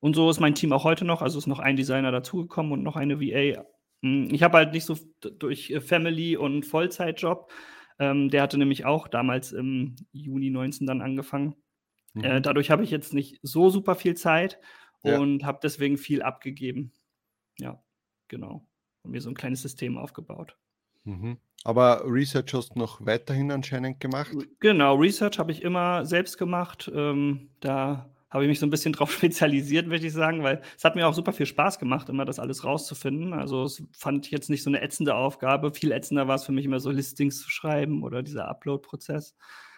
Und 0.00 0.14
so 0.14 0.30
ist 0.30 0.40
mein 0.40 0.54
Team 0.54 0.72
auch 0.72 0.84
heute 0.84 1.04
noch. 1.04 1.22
Also 1.22 1.38
ist 1.38 1.46
noch 1.46 1.58
ein 1.58 1.76
Designer 1.76 2.12
dazugekommen 2.12 2.72
und 2.72 2.82
noch 2.82 2.96
eine 2.96 3.20
VA. 3.20 3.64
Hm, 4.02 4.28
ich 4.32 4.42
habe 4.42 4.58
halt 4.58 4.72
nicht 4.72 4.84
so 4.84 4.96
durch 5.20 5.74
Family 5.80 6.36
und 6.36 6.64
Vollzeitjob. 6.64 7.50
Ähm, 7.98 8.30
der 8.30 8.42
hatte 8.42 8.58
nämlich 8.58 8.84
auch 8.84 9.08
damals 9.08 9.52
im 9.52 9.96
Juni 10.12 10.50
19 10.50 10.86
dann 10.86 11.00
angefangen. 11.00 11.54
Mhm. 12.14 12.24
Äh, 12.24 12.40
dadurch 12.40 12.70
habe 12.70 12.84
ich 12.84 12.90
jetzt 12.90 13.14
nicht 13.14 13.38
so 13.42 13.70
super 13.70 13.94
viel 13.94 14.14
Zeit 14.14 14.58
und 15.02 15.40
ja. 15.40 15.46
habe 15.46 15.60
deswegen 15.62 15.96
viel 15.96 16.22
abgegeben. 16.22 16.92
Ja, 17.58 17.82
genau. 18.28 18.66
Und 19.02 19.12
mir 19.12 19.20
so 19.20 19.30
ein 19.30 19.34
kleines 19.34 19.62
System 19.62 19.96
aufgebaut. 19.96 20.56
Mhm. 21.04 21.38
Aber 21.64 22.02
Research 22.04 22.54
hast 22.54 22.74
du 22.74 22.78
noch 22.78 23.04
weiterhin 23.04 23.50
anscheinend 23.50 24.00
gemacht? 24.00 24.32
Genau, 24.60 24.94
Research 24.94 25.38
habe 25.38 25.52
ich 25.52 25.62
immer 25.62 26.04
selbst 26.04 26.38
gemacht. 26.38 26.90
Ähm, 26.94 27.50
da 27.60 28.08
habe 28.36 28.44
ich 28.44 28.48
mich 28.48 28.60
so 28.60 28.66
ein 28.66 28.70
bisschen 28.70 28.92
drauf 28.94 29.12
spezialisiert, 29.12 29.90
würde 29.90 30.06
ich 30.06 30.12
sagen, 30.12 30.42
weil 30.42 30.62
es 30.76 30.84
hat 30.84 30.94
mir 30.94 31.06
auch 31.06 31.14
super 31.14 31.32
viel 31.32 31.46
Spaß 31.46 31.78
gemacht, 31.78 32.08
immer 32.08 32.24
das 32.24 32.38
alles 32.38 32.64
rauszufinden. 32.64 33.32
Also 33.32 33.64
es 33.64 33.82
fand 33.92 34.26
ich 34.26 34.32
jetzt 34.32 34.50
nicht 34.50 34.62
so 34.62 34.70
eine 34.70 34.80
ätzende 34.80 35.14
Aufgabe. 35.14 35.72
Viel 35.72 35.92
ätzender 35.92 36.28
war 36.28 36.36
es 36.36 36.44
für 36.44 36.52
mich 36.52 36.64
immer 36.64 36.80
so 36.80 36.90
Listings 36.90 37.40
zu 37.40 37.50
schreiben 37.50 38.02
oder 38.02 38.22
dieser 38.22 38.48
Upload-Prozess. 38.48 39.34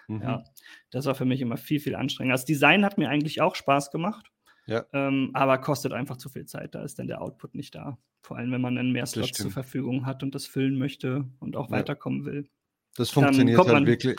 Mhm. 0.09 0.23
Ja, 0.23 0.45
das 0.91 1.07
war 1.07 1.15
für 1.15 1.25
mich 1.25 1.41
immer 1.41 1.57
viel, 1.57 1.81
viel 1.81 1.95
anstrengender. 1.95 2.35
Das 2.35 2.45
Design 2.45 2.85
hat 2.85 2.99
mir 2.99 3.09
eigentlich 3.09 3.41
auch 3.41 3.55
Spaß 3.55 3.91
gemacht. 3.91 4.31
Ja. 4.67 4.85
Ähm, 4.93 5.31
aber 5.33 5.59
kostet 5.59 5.93
einfach 5.93 6.19
zu 6.19 6.29
viel 6.29 6.45
Zeit. 6.45 6.75
Da 6.75 6.83
ist 6.83 6.99
dann 6.99 7.07
der 7.07 7.23
Output 7.23 7.55
nicht 7.55 7.75
da. 7.75 7.99
Vor 8.21 8.37
allem, 8.37 8.53
wenn 8.53 8.61
man 8.61 8.75
dann 8.75 8.93
mehr 8.93 9.07
Slots 9.07 9.39
zur 9.39 9.51
Verfügung 9.51 10.05
hat 10.05 10.23
und 10.23 10.35
das 10.35 10.47
füllen 10.47 10.79
möchte 10.79 11.25
und 11.41 11.57
auch 11.57 11.71
ja. 11.71 11.77
weiterkommen 11.77 12.27
will. 12.27 12.51
Das 12.97 13.11
funktioniert 13.11 13.59
halt 13.59 13.87
wirklich. 13.87 14.19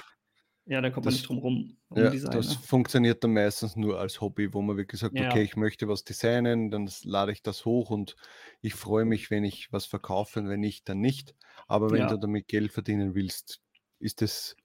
Ja, 0.70 0.82
da 0.82 0.92
kommt 0.92 1.06
das, 1.06 1.14
man 1.14 1.18
nicht 1.18 1.28
drum 1.28 1.38
rum. 1.40 1.78
Um 1.90 1.98
ja, 1.98 2.10
das 2.12 2.54
funktioniert 2.54 3.24
dann 3.24 3.34
meistens 3.34 3.76
nur 3.76 4.00
als 4.00 4.22
Hobby, 4.22 4.54
wo 4.54 4.62
man 4.62 4.78
wirklich 4.78 5.02
sagt, 5.02 5.18
ja. 5.18 5.28
okay, 5.28 5.42
ich 5.42 5.56
möchte 5.56 5.88
was 5.88 6.04
designen, 6.04 6.70
dann 6.70 6.88
lade 7.04 7.32
ich 7.32 7.42
das 7.42 7.66
hoch 7.66 7.90
und 7.90 8.16
ich 8.62 8.76
freue 8.76 9.06
mich, 9.06 9.32
wenn 9.32 9.44
ich 9.44 9.74
was 9.74 9.88
verkaufe 9.88 10.40
und 10.40 10.48
wenn 10.48 10.60
nicht, 10.60 10.88
dann 10.88 11.00
nicht. 11.00 11.36
Aber 11.68 11.90
wenn 11.90 12.08
du 12.08 12.18
damit 12.18 12.48
Geld 12.48 12.72
verdienen 12.72 13.16
willst, 13.16 13.62
ist 14.00 14.22
es 14.22 14.56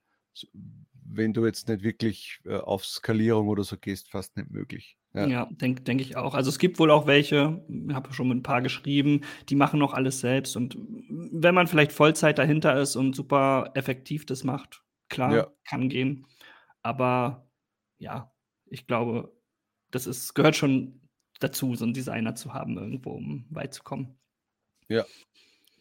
wenn 1.06 1.32
du 1.32 1.46
jetzt 1.46 1.68
nicht 1.68 1.82
wirklich 1.82 2.40
äh, 2.44 2.56
auf 2.56 2.84
Skalierung 2.84 3.48
oder 3.48 3.64
so 3.64 3.76
gehst, 3.76 4.10
fast 4.10 4.36
nicht 4.36 4.50
möglich. 4.50 4.96
Ja, 5.12 5.26
ja 5.26 5.48
denke 5.50 5.82
denk 5.82 6.00
ich 6.00 6.16
auch. 6.16 6.34
Also 6.34 6.48
es 6.48 6.58
gibt 6.58 6.78
wohl 6.78 6.90
auch 6.90 7.06
welche, 7.06 7.62
ich 7.68 7.94
habe 7.94 8.12
schon 8.12 8.28
mit 8.28 8.38
ein 8.38 8.42
paar 8.42 8.62
geschrieben, 8.62 9.20
die 9.48 9.54
machen 9.54 9.78
noch 9.78 9.92
alles 9.92 10.20
selbst. 10.20 10.56
Und 10.56 10.76
wenn 11.08 11.54
man 11.54 11.66
vielleicht 11.66 11.92
Vollzeit 11.92 12.38
dahinter 12.38 12.80
ist 12.80 12.96
und 12.96 13.14
super 13.14 13.70
effektiv 13.74 14.26
das 14.26 14.44
macht, 14.44 14.83
klar, 15.14 15.34
ja. 15.34 15.52
kann 15.64 15.88
gehen. 15.88 16.26
Aber 16.82 17.50
ja, 17.98 18.32
ich 18.66 18.86
glaube, 18.86 19.34
das 19.90 20.06
ist, 20.06 20.34
gehört 20.34 20.56
schon 20.56 21.00
dazu, 21.40 21.74
so 21.74 21.84
einen 21.84 21.94
Designer 21.94 22.34
zu 22.34 22.52
haben, 22.52 22.76
irgendwo, 22.76 23.12
um 23.12 23.46
weit 23.50 23.74
zu 23.74 23.82
kommen. 23.82 24.18
Ja, 24.88 25.04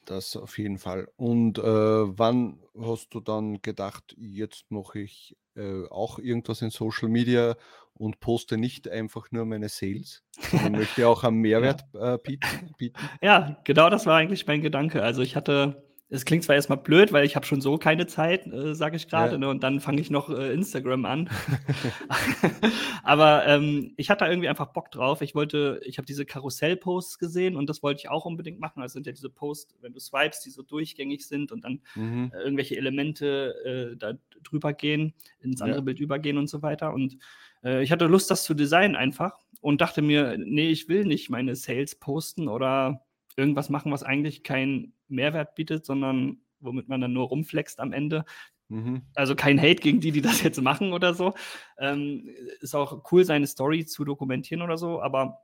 das 0.05 0.35
auf 0.35 0.57
jeden 0.57 0.77
Fall. 0.77 1.09
Und 1.15 1.57
äh, 1.59 1.63
wann 1.63 2.59
hast 2.79 3.13
du 3.13 3.19
dann 3.19 3.61
gedacht, 3.61 4.15
jetzt 4.17 4.69
mache 4.69 4.99
ich 4.99 5.37
äh, 5.55 5.85
auch 5.89 6.19
irgendwas 6.19 6.61
in 6.61 6.69
Social 6.69 7.09
Media 7.09 7.55
und 7.93 8.19
poste 8.19 8.57
nicht 8.57 8.87
einfach 8.89 9.31
nur 9.31 9.45
meine 9.45 9.69
Sales, 9.69 10.23
sondern 10.51 10.73
möchte 10.73 11.07
auch 11.07 11.23
einen 11.23 11.37
Mehrwert 11.41 11.83
äh, 11.93 12.17
bieten, 12.17 12.73
bieten? 12.77 12.99
Ja, 13.21 13.61
genau 13.63 13.89
das 13.89 14.05
war 14.05 14.17
eigentlich 14.17 14.47
mein 14.47 14.61
Gedanke. 14.61 15.03
Also 15.03 15.21
ich 15.21 15.35
hatte 15.35 15.82
es 16.13 16.25
klingt 16.25 16.43
zwar 16.43 16.55
erstmal 16.55 16.77
blöd, 16.77 17.11
weil 17.11 17.25
ich 17.25 17.35
habe 17.35 17.45
schon 17.45 17.59
so 17.61 17.77
keine 17.77 18.05
Zeit, 18.07 18.45
äh, 18.47 18.75
sage 18.75 18.95
ich 18.97 19.07
gerade, 19.07 19.33
Ja. 19.33 19.37
ne, 19.39 19.49
und 19.49 19.63
dann 19.63 19.79
fange 19.79 19.99
ich 19.99 20.09
noch 20.11 20.29
äh, 20.29 20.53
Instagram 20.53 21.05
an. 21.05 21.29
Aber 23.03 23.45
ähm, 23.47 23.93
ich 23.97 24.09
hatte 24.09 24.25
da 24.25 24.29
irgendwie 24.29 24.49
einfach 24.49 24.67
Bock 24.73 24.91
drauf. 24.91 25.21
Ich 25.21 25.35
wollte, 25.35 25.81
ich 25.83 25.97
habe 25.97 26.05
diese 26.05 26.25
Karussell-Posts 26.25 27.19
gesehen 27.19 27.55
und 27.55 27.69
das 27.69 27.83
wollte 27.83 27.99
ich 27.99 28.09
auch 28.09 28.25
unbedingt 28.25 28.59
machen. 28.59 28.81
Also 28.81 28.93
sind 28.93 29.07
ja 29.07 29.11
diese 29.13 29.29
Posts, 29.29 29.75
wenn 29.81 29.93
du 29.93 29.99
swipes, 29.99 30.41
die 30.41 30.49
so 30.49 30.61
durchgängig 30.61 31.27
sind 31.27 31.51
und 31.51 31.63
dann 31.63 31.81
Mhm. 31.95 32.31
äh, 32.33 32.39
irgendwelche 32.43 32.77
Elemente 32.77 33.91
äh, 33.93 33.97
da 33.97 34.13
drüber 34.43 34.73
gehen, 34.73 35.13
ins 35.41 35.59
Ja. 35.59 35.65
andere 35.65 35.81
Bild 35.81 35.99
übergehen 35.99 36.37
und 36.37 36.47
so 36.47 36.61
weiter. 36.61 36.93
Und 36.93 37.17
äh, 37.63 37.83
ich 37.83 37.91
hatte 37.91 38.05
Lust, 38.05 38.29
das 38.31 38.43
zu 38.43 38.53
designen 38.53 38.95
einfach 38.95 39.37
und 39.61 39.81
dachte 39.81 40.01
mir, 40.01 40.37
nee, 40.37 40.69
ich 40.69 40.89
will 40.89 41.05
nicht 41.05 41.29
meine 41.29 41.55
Sales 41.55 41.95
posten 41.95 42.47
oder 42.47 43.01
irgendwas 43.35 43.69
machen, 43.69 43.91
was 43.91 44.03
eigentlich 44.03 44.43
keinen 44.43 44.93
Mehrwert 45.13 45.55
bietet, 45.55 45.85
sondern 45.85 46.39
womit 46.59 46.87
man 46.89 47.01
dann 47.01 47.13
nur 47.13 47.27
rumflext 47.27 47.79
am 47.79 47.93
Ende. 47.93 48.25
Mhm. 48.69 49.03
Also 49.15 49.35
kein 49.35 49.59
Hate 49.59 49.75
gegen 49.81 49.99
die, 49.99 50.11
die 50.11 50.21
das 50.21 50.41
jetzt 50.43 50.61
machen 50.61 50.93
oder 50.93 51.13
so. 51.13 51.33
Ähm, 51.77 52.29
ist 52.61 52.75
auch 52.75 53.03
cool, 53.11 53.25
seine 53.25 53.47
Story 53.47 53.85
zu 53.85 54.05
dokumentieren 54.05 54.61
oder 54.61 54.77
so, 54.77 55.01
aber 55.01 55.39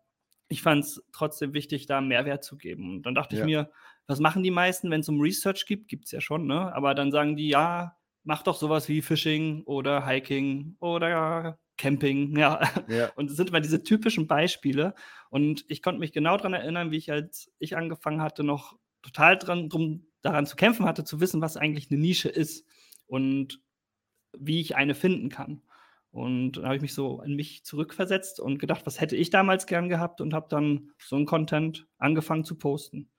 ich 0.48 0.62
fand 0.62 0.84
es 0.86 1.04
trotzdem 1.12 1.54
wichtig, 1.54 1.86
da 1.86 2.02
Mehrwert 2.02 2.44
zu 2.44 2.58
geben. 2.58 2.96
Und 2.98 3.04
dann 3.06 3.16
dachte 3.16 3.36
Ja. 3.36 3.42
ich 3.42 3.46
mir, 3.46 3.72
was 4.08 4.20
machen 4.20 4.42
die 4.42 4.50
meisten, 4.52 4.90
wenn 4.90 5.02
es 5.02 5.10
um 5.10 5.22
Research 5.22 5.66
gibt? 5.68 5.88
Gibt 5.90 6.06
es 6.06 6.12
ja 6.12 6.22
schon, 6.22 6.48
ne? 6.48 6.74
Aber 6.74 6.96
dann 6.96 7.12
sagen 7.12 7.36
die, 7.36 7.50
ja, 7.50 7.96
mach 8.24 8.42
doch 8.42 8.56
sowas 8.56 8.90
wie 8.90 9.02
Fishing 9.04 9.62
oder 9.66 10.08
Hiking 10.08 10.76
oder 10.80 11.60
Camping, 11.78 12.36
ja. 12.36 12.60
Ja. 12.88 13.12
Und 13.16 13.30
es 13.30 13.38
sind 13.38 13.50
immer 13.50 13.60
diese 13.62 13.84
typischen 13.84 14.26
Beispiele. 14.26 14.96
Und 15.30 15.64
ich 15.68 15.84
konnte 15.84 16.00
mich 16.00 16.12
genau 16.14 16.36
daran 16.38 16.54
erinnern, 16.54 16.90
wie 16.90 16.98
ich, 16.98 17.12
als 17.12 17.52
ich 17.60 17.78
angefangen 17.78 18.22
hatte, 18.22 18.44
noch 18.44 18.79
total 19.02 19.38
dran, 19.38 19.70
drum, 19.70 20.08
daran 20.22 20.46
zu 20.46 20.56
kämpfen 20.56 20.86
hatte, 20.86 21.04
zu 21.04 21.20
wissen, 21.22 21.42
was 21.42 21.58
eigentlich 21.58 21.90
eine 21.92 22.00
Nische 22.00 22.30
ist 22.30 22.66
und 23.08 23.62
wie 24.38 24.62
ich 24.62 24.76
eine 24.76 24.96
finden 24.96 25.30
kann. 25.30 25.62
Und 26.12 26.54
dann 26.54 26.66
habe 26.66 26.76
ich 26.76 26.82
mich 26.82 26.94
so 26.94 27.22
in 27.22 27.36
mich 27.36 27.64
zurückversetzt 27.64 28.40
und 28.40 28.58
gedacht, 28.58 28.86
was 28.86 29.00
hätte 29.00 29.16
ich 29.16 29.30
damals 29.30 29.68
gern 29.68 29.90
gehabt 29.90 30.22
und 30.22 30.34
habe 30.34 30.48
dann 30.50 30.92
so 30.98 31.16
einen 31.16 31.26
Content 31.26 31.88
angefangen 31.98 32.44
zu 32.44 32.58
posten. 32.58 33.10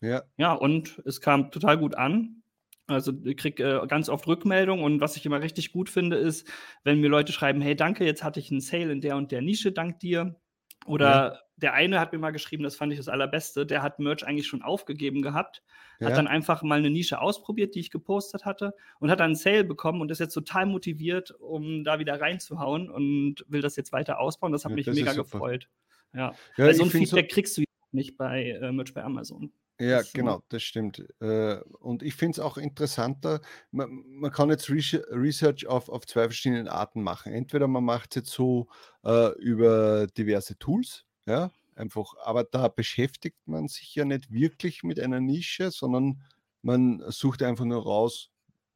Ja. 0.00 0.22
Ja, 0.36 0.52
und 0.54 1.00
es 1.04 1.20
kam 1.20 1.50
total 1.50 1.78
gut 1.78 1.94
an. 1.94 2.42
Also 2.86 3.12
ich 3.24 3.36
kriege 3.36 3.82
äh, 3.82 3.86
ganz 3.86 4.08
oft 4.08 4.26
Rückmeldungen 4.26 4.84
und 4.84 5.00
was 5.00 5.16
ich 5.16 5.24
immer 5.24 5.40
richtig 5.40 5.72
gut 5.72 5.88
finde, 5.88 6.16
ist, 6.16 6.48
wenn 6.82 7.00
mir 7.00 7.08
Leute 7.08 7.32
schreiben, 7.32 7.60
hey, 7.60 7.76
danke, 7.76 8.04
jetzt 8.04 8.24
hatte 8.24 8.40
ich 8.40 8.50
einen 8.50 8.60
Sale 8.60 8.90
in 8.90 9.00
der 9.00 9.16
und 9.16 9.30
der 9.30 9.42
Nische, 9.42 9.70
dank 9.70 10.00
dir. 10.00 10.40
Oder 10.86 11.34
Ja. 11.34 11.38
Der 11.62 11.74
eine 11.74 12.00
hat 12.00 12.12
mir 12.12 12.18
mal 12.18 12.30
geschrieben, 12.30 12.62
das 12.62 12.76
fand 12.76 12.92
ich 12.92 12.98
das 12.98 13.08
Allerbeste, 13.08 13.66
der 13.66 13.82
hat 13.82 13.98
Merch 13.98 14.26
eigentlich 14.26 14.46
schon 14.46 14.62
aufgegeben 14.62 15.22
gehabt, 15.22 15.62
hat 16.00 16.10
Ja. 16.10 16.16
dann 16.16 16.26
einfach 16.28 16.62
mal 16.62 16.78
eine 16.78 16.90
Nische 16.90 17.20
ausprobiert, 17.20 17.74
die 17.74 17.80
ich 17.80 17.90
gepostet 17.90 18.44
hatte 18.44 18.74
und 18.98 19.10
hat 19.10 19.20
dann 19.20 19.26
einen 19.26 19.34
Sale 19.36 19.64
bekommen 19.64 20.00
und 20.00 20.10
ist 20.10 20.18
jetzt 20.20 20.34
total 20.34 20.66
motiviert, 20.66 21.30
um 21.40 21.84
da 21.84 21.98
wieder 21.98 22.20
reinzuhauen 22.20 22.90
und 22.90 23.44
will 23.48 23.60
das 23.62 23.76
jetzt 23.76 23.92
weiter 23.92 24.18
ausbauen. 24.20 24.52
Das 24.52 24.64
hat 24.64 24.70
Ja, 24.70 24.76
mich 24.76 24.86
das 24.86 24.94
mega 24.96 25.12
gefreut. 25.12 25.68
Ja, 26.14 26.32
Ja, 26.56 26.64
weil 26.66 26.74
so 26.74 26.84
ein 26.84 26.90
find 26.90 27.06
so- 27.08 27.16
Feedback 27.16 27.32
kriegst 27.32 27.56
du 27.58 27.64
nicht 27.92 28.16
bei 28.16 28.50
äh, 28.50 28.72
Merch 28.72 28.94
bei 28.94 29.02
Amazon. 29.04 29.52
Ja, 29.80 29.96
Das 29.98 30.06
ist 30.08 30.12
so. 30.12 30.18
genau, 30.18 30.42
das 30.50 30.62
stimmt. 30.62 31.04
Äh, 31.20 31.56
und 31.78 32.02
ich 32.02 32.14
finde 32.14 32.32
es 32.32 32.38
auch 32.40 32.58
interessanter, 32.58 33.40
man, 33.70 34.02
man 34.08 34.30
kann 34.30 34.50
jetzt 34.50 34.68
Research- 34.68 35.06
Research 35.10 35.66
auf, 35.66 35.88
auf 35.88 36.04
zwei 36.06 36.24
verschiedenen 36.24 36.68
Arten 36.68 37.02
machen. 37.02 37.32
Entweder 37.32 37.66
man 37.66 37.82
macht 37.84 38.10
es 38.10 38.16
jetzt 38.16 38.30
so 38.32 38.68
äh, 39.04 39.32
über 39.38 40.06
diverse 40.06 40.58
Tools, 40.58 41.06
ja, 41.26 41.50
einfach, 41.74 42.14
aber 42.24 42.44
da 42.44 42.68
beschäftigt 42.68 43.38
man 43.46 43.68
sich 43.68 43.94
ja 43.94 44.04
nicht 44.04 44.30
wirklich 44.32 44.82
mit 44.82 45.00
einer 45.00 45.20
Nische, 45.20 45.70
sondern 45.70 46.22
man 46.62 47.02
sucht 47.10 47.42
einfach 47.42 47.64
nur 47.64 47.82
raus, 47.82 48.30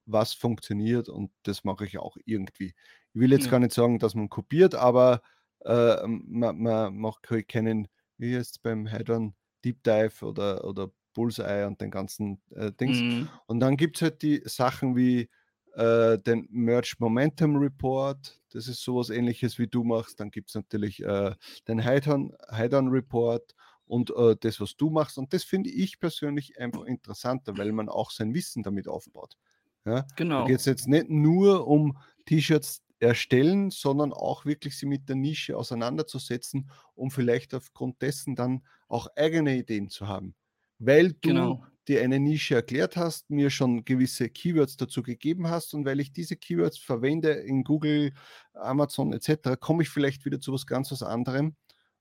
was 0.06 0.34
funktioniert 0.34 1.08
und 1.08 1.30
das 1.44 1.64
mache 1.64 1.86
ich 1.86 1.98
auch 1.98 2.16
irgendwie. 2.26 2.74
Ich 3.14 3.20
will 3.20 3.32
jetzt 3.32 3.48
Ja. 3.48 3.50
gar 3.50 3.60
nicht 3.60 3.72
sagen, 3.72 3.98
dass 3.98 4.14
man 4.14 4.28
kopiert, 4.28 4.74
aber 4.74 5.22
äh, 5.64 6.06
man, 6.06 6.58
man 6.58 6.96
macht 6.96 7.22
keinen, 7.48 7.88
wie 8.18 8.32
jetzt 8.32 8.62
beim 8.62 8.86
Head-on 8.86 9.34
Deep 9.64 9.82
Dive 9.82 10.24
oder, 10.26 10.64
oder 10.64 10.90
Bullseye 11.14 11.66
und 11.66 11.80
den 11.80 11.90
ganzen 11.90 12.42
äh, 12.50 12.70
Dings. 12.72 13.04
Mhm. 13.04 13.28
Und 13.46 13.60
dann 13.60 13.76
gibt 13.76 13.96
es 13.96 14.02
halt 14.02 14.22
die 14.22 14.42
Sachen 14.44 14.96
wie 14.96 15.30
äh, 15.76 16.18
den 16.18 16.46
Merch 16.50 16.98
Momentum 16.98 17.56
Report. 17.56 18.40
Das 18.52 18.68
ist 18.68 18.82
sowas 18.82 19.10
ähnliches 19.10 19.58
wie 19.58 19.66
du 19.66 19.84
machst. 19.84 20.20
Dann 20.20 20.30
gibt 20.30 20.48
es 20.48 20.54
natürlich 20.54 21.02
äh, 21.02 21.34
den 21.68 21.80
Head-on 21.80 22.88
Report 22.88 23.54
und 23.86 24.10
äh, 24.16 24.36
das, 24.40 24.60
was 24.60 24.76
du 24.76 24.90
machst. 24.90 25.18
Und 25.18 25.32
das 25.32 25.44
finde 25.44 25.70
ich 25.70 25.98
persönlich 26.00 26.58
einfach 26.58 26.84
interessanter, 26.84 27.56
weil 27.58 27.72
man 27.72 27.88
auch 27.88 28.10
sein 28.10 28.34
Wissen 28.34 28.62
damit 28.62 28.88
aufbaut. 28.88 29.36
Ja? 29.84 30.02
Da 30.02 30.06
Genau. 30.16 30.44
geht 30.44 30.60
es 30.60 30.64
jetzt 30.64 30.88
nicht 30.88 31.08
nur 31.10 31.66
um 31.66 31.98
T-Shirts 32.26 32.82
erstellen, 33.00 33.70
sondern 33.70 34.12
auch 34.12 34.44
wirklich 34.46 34.78
sie 34.78 34.86
mit 34.86 35.08
der 35.08 35.16
Nische 35.16 35.56
auseinanderzusetzen, 35.56 36.70
um 36.94 37.10
vielleicht 37.10 37.52
aufgrund 37.54 38.00
dessen 38.00 38.34
dann 38.36 38.62
auch 38.88 39.08
eigene 39.16 39.56
Ideen 39.56 39.88
zu 39.88 40.08
haben. 40.08 40.34
Weil 40.78 41.12
du 41.12 41.18
Genau. 41.20 41.66
Dir 41.84 42.02
eine 42.02 42.18
Nische 42.20 42.54
erklärt 42.56 42.96
hast, 42.96 43.30
mir 43.30 43.50
schon 43.50 43.84
gewisse 43.84 44.28
Keywords 44.30 44.76
dazu 44.76 45.02
gegeben 45.02 45.48
hast 45.48 45.74
und 45.74 45.84
weil 45.84 46.00
ich 46.00 46.12
diese 46.12 46.36
Keywords 46.36 46.78
verwende 46.78 47.30
in 47.30 47.64
Google, 47.64 48.12
Amazon 48.54 49.12
etc., 49.12 49.58
komme 49.60 49.82
ich 49.82 49.90
vielleicht 49.90 50.24
wieder 50.24 50.40
zu 50.40 50.52
was 50.52 50.66
ganz 50.66 50.90
was 50.92 51.02
anderem. 51.02 51.56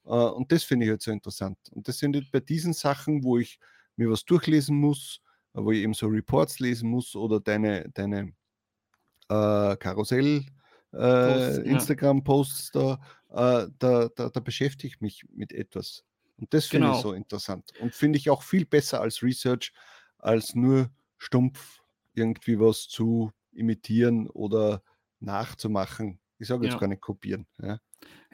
Äh, 0.06 0.10
Und 0.10 0.52
das 0.52 0.64
finde 0.64 0.86
ich 0.86 0.90
halt 0.92 1.02
so 1.02 1.12
interessant. 1.12 1.58
Und 1.72 1.88
das 1.88 1.98
sind 2.00 2.32
bei 2.32 2.40
diesen 2.40 2.74
Sachen, 2.74 3.24
wo 3.24 3.38
ich 3.38 3.60
mir 3.96 4.10
was 4.10 4.26
durchlesen 4.26 4.78
muss, 4.78 5.22
wo 5.54 5.72
ich 5.72 5.80
eben 5.82 5.94
so 5.94 6.08
Reports 6.08 6.60
lesen 6.60 6.90
muss 6.90 7.16
oder 7.16 7.40
deine, 7.40 7.90
deine 7.94 8.34
äh, 9.30 9.76
Karussell, 9.78 10.46
äh. 10.94 11.58
Instagram-Posts 11.70 12.72
da, 12.72 13.00
äh, 13.30 13.68
da, 13.80 14.10
da, 14.16 14.30
da 14.30 14.40
beschäftige 14.40 14.94
ich 14.94 15.02
mich 15.02 15.26
mit 15.30 15.52
etwas. 15.54 16.04
Und 16.38 16.54
das 16.54 16.66
finde 16.68 16.92
ich 16.92 17.00
Genau. 17.00 17.00
so 17.00 17.14
interessant. 17.14 17.72
Und 17.76 17.96
finde 17.96 18.18
ich 18.20 18.30
auch 18.30 18.44
viel 18.44 18.66
besser 18.66 19.02
als 19.02 19.22
Research, 19.24 19.74
als 20.18 20.56
nur 20.56 20.90
stumpf 21.18 21.82
irgendwie 22.14 22.60
was 22.60 22.88
zu 22.88 23.32
imitieren 23.52 24.30
oder 24.30 24.84
nachzumachen. 25.20 26.20
Ich 26.40 26.48
sage 26.48 26.64
jetzt 26.66 26.78
Ja. 26.78 26.78
gar 26.78 26.88
nicht 26.88 27.02
kopieren. 27.02 27.48
Ja, 27.62 27.80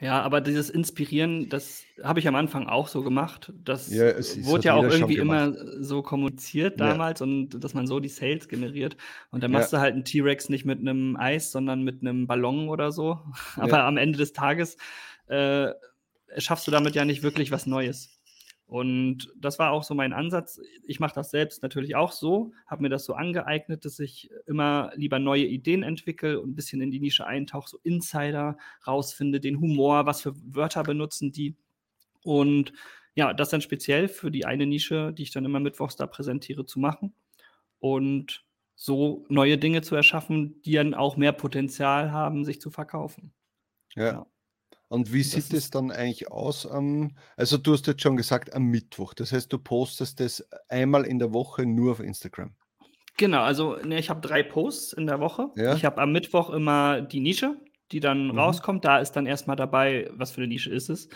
Ja, 0.00 0.22
aber 0.22 0.40
dieses 0.40 0.70
Inspirieren, 0.70 1.48
das 1.48 1.84
habe 2.02 2.20
ich 2.20 2.28
am 2.28 2.34
Anfang 2.34 2.66
auch 2.66 2.88
so 2.88 3.02
gemacht. 3.02 3.52
Das 3.62 3.90
Ja, 3.90 4.06
wurde 4.16 4.68
ja 4.68 4.74
auch 4.74 4.88
irgendwie 4.88 5.18
immer 5.18 5.52
so 5.82 6.02
kommuniziert 6.02 6.80
damals 6.80 7.20
und 7.20 7.50
dass 7.62 7.74
man 7.74 7.86
so 7.86 8.00
die 8.00 8.08
Sales 8.08 8.48
generiert. 8.48 8.96
Und 9.30 9.42
dann 9.42 9.50
machst 9.50 9.72
du 9.72 9.78
halt 9.78 9.94
einen 9.94 10.04
T-Rex 10.04 10.48
nicht 10.48 10.64
mit 10.64 10.78
einem 10.80 11.16
Eis, 11.16 11.52
sondern 11.52 11.82
mit 11.82 12.00
einem 12.00 12.26
Ballon 12.26 12.68
oder 12.68 12.92
so. 12.92 13.18
Aber 13.56 13.84
am 13.84 13.96
Ende 13.98 14.18
des 14.18 14.32
Tages 14.32 14.76
äh, 15.26 15.70
schaffst 16.38 16.66
du 16.66 16.70
damit 16.70 16.94
ja 16.94 17.04
nicht 17.04 17.22
wirklich 17.22 17.50
was 17.50 17.66
Neues. 17.66 18.20
Und 18.70 19.32
das 19.36 19.58
war 19.58 19.72
auch 19.72 19.82
so 19.82 19.94
mein 19.94 20.12
Ansatz. 20.12 20.60
Ich 20.84 21.00
mache 21.00 21.14
das 21.16 21.32
selbst 21.32 21.60
natürlich 21.64 21.96
auch 21.96 22.12
so, 22.12 22.52
habe 22.66 22.82
mir 22.82 22.88
das 22.88 23.04
so 23.04 23.14
angeeignet, 23.14 23.84
dass 23.84 23.98
ich 23.98 24.30
immer 24.46 24.92
lieber 24.94 25.18
neue 25.18 25.44
Ideen 25.44 25.82
entwickle 25.82 26.40
und 26.40 26.50
ein 26.50 26.54
bisschen 26.54 26.80
in 26.80 26.92
die 26.92 27.00
Nische 27.00 27.26
eintauche, 27.26 27.68
so 27.68 27.80
Insider 27.82 28.56
rausfinde, 28.86 29.40
den 29.40 29.58
Humor, 29.58 30.06
was 30.06 30.22
für 30.22 30.34
Wörter 30.54 30.84
benutzen 30.84 31.32
die. 31.32 31.56
Und 32.22 32.72
ja, 33.16 33.34
das 33.34 33.50
dann 33.50 33.60
speziell 33.60 34.06
für 34.06 34.30
die 34.30 34.44
eine 34.44 34.66
Nische, 34.66 35.12
die 35.12 35.24
ich 35.24 35.32
dann 35.32 35.44
immer 35.44 35.58
mittwochs 35.58 35.96
da 35.96 36.06
präsentiere, 36.06 36.64
zu 36.64 36.78
machen. 36.78 37.12
Und 37.80 38.44
so 38.76 39.26
neue 39.28 39.58
Dinge 39.58 39.82
zu 39.82 39.96
erschaffen, 39.96 40.62
die 40.62 40.74
dann 40.74 40.94
auch 40.94 41.16
mehr 41.16 41.32
Potenzial 41.32 42.12
haben, 42.12 42.44
sich 42.44 42.60
zu 42.60 42.70
verkaufen. 42.70 43.32
ja. 43.96 44.04
Ja. 44.06 44.26
Und 44.90 45.12
wie 45.12 45.22
Das 45.22 45.30
sieht 45.30 45.52
es 45.52 45.70
dann 45.70 45.92
eigentlich 45.92 46.32
aus? 46.32 46.66
Am, 46.66 47.12
also 47.36 47.56
du 47.58 47.74
hast 47.74 47.86
jetzt 47.86 48.02
schon 48.02 48.16
gesagt, 48.16 48.52
am 48.54 48.64
Mittwoch. 48.64 49.14
Das 49.14 49.30
heißt, 49.32 49.52
du 49.52 49.58
postest 49.58 50.18
das 50.18 50.44
einmal 50.68 51.04
in 51.06 51.20
der 51.20 51.32
Woche 51.32 51.64
nur 51.64 51.92
auf 51.92 52.00
Instagram. 52.00 52.54
Genau, 53.16 53.42
also 53.42 53.76
ne, 53.76 54.00
ich 54.00 54.10
habe 54.10 54.20
drei 54.20 54.42
Posts 54.42 54.94
in 54.94 55.06
der 55.06 55.20
Woche. 55.20 55.48
Ja. 55.54 55.76
Ich 55.76 55.84
habe 55.84 56.00
am 56.02 56.10
Mittwoch 56.10 56.50
immer 56.50 57.02
die 57.02 57.20
Nische, 57.20 57.56
die 57.92 58.00
dann 58.00 58.28
Mhm. 58.28 58.38
rauskommt. 58.38 58.84
Da 58.84 58.98
ist 58.98 59.12
dann 59.12 59.26
erstmal 59.26 59.54
dabei, 59.54 60.10
was 60.12 60.32
für 60.32 60.38
eine 60.40 60.48
Nische 60.48 60.70
ist 60.70 60.88
es. 60.88 61.08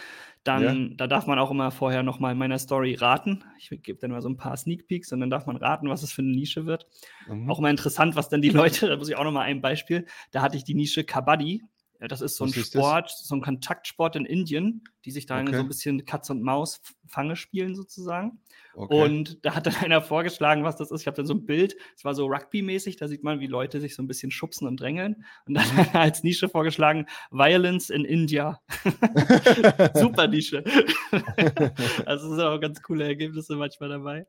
Dann, 0.45 0.97
da 0.97 1.07
darf 1.07 1.27
man 1.27 1.39
auch 1.39 1.51
immer 1.51 1.71
vorher 1.71 2.03
nochmal 2.03 2.33
in 2.33 2.39
meiner 2.39 2.59
Story 2.59 2.95
raten. 2.95 3.43
Ich 3.59 3.71
gebe 3.83 3.99
dann 3.99 4.11
mal 4.13 4.21
so 4.21 4.29
ein 4.29 4.37
paar 4.37 4.57
Sneak 4.57 4.87
Peeks 4.87 5.11
und 5.11 5.19
dann 5.21 5.31
darf 5.31 5.47
man 5.47 5.57
raten, 5.57 5.89
was 5.89 6.03
es 6.03 6.13
für 6.13 6.23
eine 6.23 6.33
Nische 6.33 6.67
wird. 6.67 6.87
Mhm. 7.27 7.51
Auch 7.51 7.59
immer 7.59 7.71
interessant, 7.71 8.15
was 8.15 8.29
dann 8.29 8.43
die 8.43 8.51
Leute, 8.83 8.89
da 8.89 8.97
muss 8.97 9.09
ich 9.09 9.17
auch 9.17 9.25
nochmal 9.25 9.47
ein 9.47 9.63
Beispiel, 9.63 10.07
da 10.31 10.43
hatte 10.43 10.57
ich 10.57 10.63
die 10.65 10.75
Nische 10.75 11.03
Kabaddi. 11.03 11.63
Das 12.09 12.21
ist 12.21 12.37
so 12.37 12.45
ein 12.45 12.51
ist 12.51 12.75
das? 12.75 12.83
Sport, 12.83 13.11
so 13.11 13.35
ein 13.35 13.41
Kontaktsport 13.41 14.17
in 14.17 14.25
Indien, 14.25 14.85
die 15.05 15.11
sich 15.11 15.27
da 15.27 15.39
so 15.39 15.43
Okay. 15.45 15.57
ein 15.59 15.69
bisschen 15.69 16.05
Katz 16.05 16.31
und 16.31 16.43
Maus 16.43 16.81
Fange 17.07 17.37
spielen 17.37 17.75
sozusagen. 17.75 18.41
Okay. 18.75 19.03
Und 19.03 19.45
da 19.45 19.55
hat 19.55 19.67
dann 19.67 19.75
einer 19.83 20.03
vorgeschlagen, 20.03 20.65
was 20.65 20.77
das 20.77 20.91
ist. 20.91 21.03
Ich 21.03 21.07
habe 21.07 21.17
dann 21.17 21.27
so 21.27 21.35
ein 21.35 21.47
Bild, 21.47 21.77
es 21.97 22.05
war 22.05 22.15
so 22.15 22.27
Rugby-mäßig, 22.27 22.97
da 22.97 23.09
sieht 23.09 23.23
man, 23.23 23.41
wie 23.41 23.47
Leute 23.47 23.81
sich 23.81 23.95
so 23.95 24.03
ein 24.03 24.09
bisschen 24.09 24.31
schubsen 24.31 24.67
und 24.67 24.81
drängeln. 24.81 25.25
Und 25.47 25.55
dann 25.55 25.77
hat 25.77 25.95
er 25.95 26.01
als 26.01 26.23
Nische 26.23 26.49
vorgeschlagen, 26.49 27.07
Violence 27.31 27.91
in 27.91 28.05
India. 28.05 28.61
Super 29.95 30.27
Nische. 30.27 30.65
also 32.07 32.31
es 32.31 32.37
sind 32.37 32.41
auch 32.41 32.61
ganz 32.61 32.83
coole 32.83 33.05
Ergebnisse 33.05 33.57
manchmal 33.57 33.91
dabei. 33.91 34.27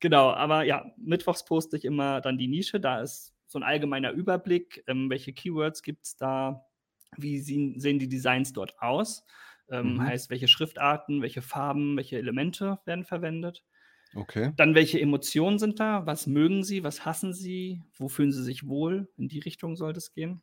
Genau, 0.00 0.30
aber 0.30 0.62
ja, 0.62 0.84
mittwochs 0.96 1.44
poste 1.44 1.76
ich 1.76 1.84
immer 1.84 2.20
dann 2.20 2.38
die 2.38 2.48
Nische. 2.48 2.80
Da 2.80 3.00
ist 3.00 3.34
so 3.48 3.58
ein 3.58 3.64
allgemeiner 3.64 4.12
Überblick, 4.12 4.84
ähm, 4.86 5.10
welche 5.10 5.32
Keywords 5.32 5.82
gibt 5.82 6.04
es 6.04 6.16
da, 6.16 6.64
wie 7.16 7.38
sehen, 7.38 7.78
sehen, 7.80 7.98
die 7.98 8.08
Designs 8.08 8.52
dort 8.52 8.80
aus. 8.80 9.24
Ähm, 9.70 9.94
mhm. 9.94 10.02
Heißt, 10.02 10.30
welche 10.30 10.48
Schriftarten, 10.48 11.22
welche 11.22 11.42
Farben, 11.42 11.96
welche 11.96 12.18
Elemente 12.18 12.78
werden 12.84 13.04
verwendet. 13.04 13.64
Okay. 14.14 14.52
Dann, 14.56 14.74
welche 14.74 15.00
Emotionen 15.00 15.58
sind 15.58 15.80
da? 15.80 16.06
Was 16.06 16.26
mögen 16.26 16.64
Sie? 16.64 16.82
Was 16.82 17.04
hassen 17.04 17.34
Sie? 17.34 17.82
Wo 17.94 18.08
fühlen 18.08 18.32
Sie 18.32 18.42
sich 18.42 18.66
wohl? 18.66 19.08
In 19.16 19.28
die 19.28 19.40
Richtung 19.40 19.76
sollte 19.76 19.98
es 19.98 20.12
gehen. 20.12 20.42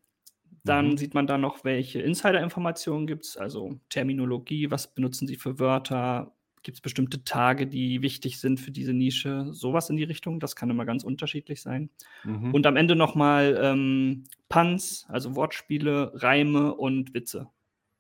Dann 0.64 0.92
mhm. 0.92 0.98
sieht 0.98 1.14
man 1.14 1.28
da 1.28 1.38
noch, 1.38 1.64
welche 1.64 2.02
Insider-Informationen 2.02 3.08
gibt 3.08 3.26
es, 3.26 3.38
also 3.38 3.80
Terminologie, 3.90 4.72
was 4.72 4.94
benutzen 4.94 5.28
Sie 5.28 5.36
für 5.36 5.60
Wörter, 5.60 6.36
Gibt 6.66 6.78
es 6.78 6.82
bestimmte 6.82 7.24
Tage, 7.24 7.68
die 7.68 8.02
wichtig 8.02 8.40
sind 8.40 8.60
für 8.60 8.72
diese 8.72 8.92
Nische? 8.92 9.54
Sowas 9.54 9.92
in 9.92 9.98
die 9.98 10.04
Richtung. 10.04 10.40
Das 10.40 10.56
kann 10.56 10.72
immer 10.72 10.84
ganz 10.84 11.04
unterschiedlich 11.04 11.62
sein. 11.62 11.92
Mhm. 12.24 12.56
Und 12.56 12.66
am 12.66 12.76
Ende 12.76 12.96
nochmal 12.96 13.56
ähm, 13.62 14.24
Puns, 14.50 15.06
also 15.08 15.36
Wortspiele, 15.36 16.12
Reime 16.16 16.74
und 16.74 17.14
Witze, 17.14 17.50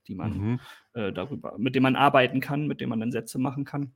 die 0.07 0.15
man 0.15 0.37
mhm. 0.37 0.59
äh, 0.93 1.13
darüber, 1.13 1.53
mit 1.59 1.75
denen 1.75 1.83
man 1.83 1.95
arbeiten 1.95 2.39
kann, 2.39 2.65
mit 2.65 2.81
denen 2.81 2.89
man 2.89 2.99
dann 3.01 3.11
Sätze 3.11 3.37
machen 3.37 3.65
kann. 3.65 3.93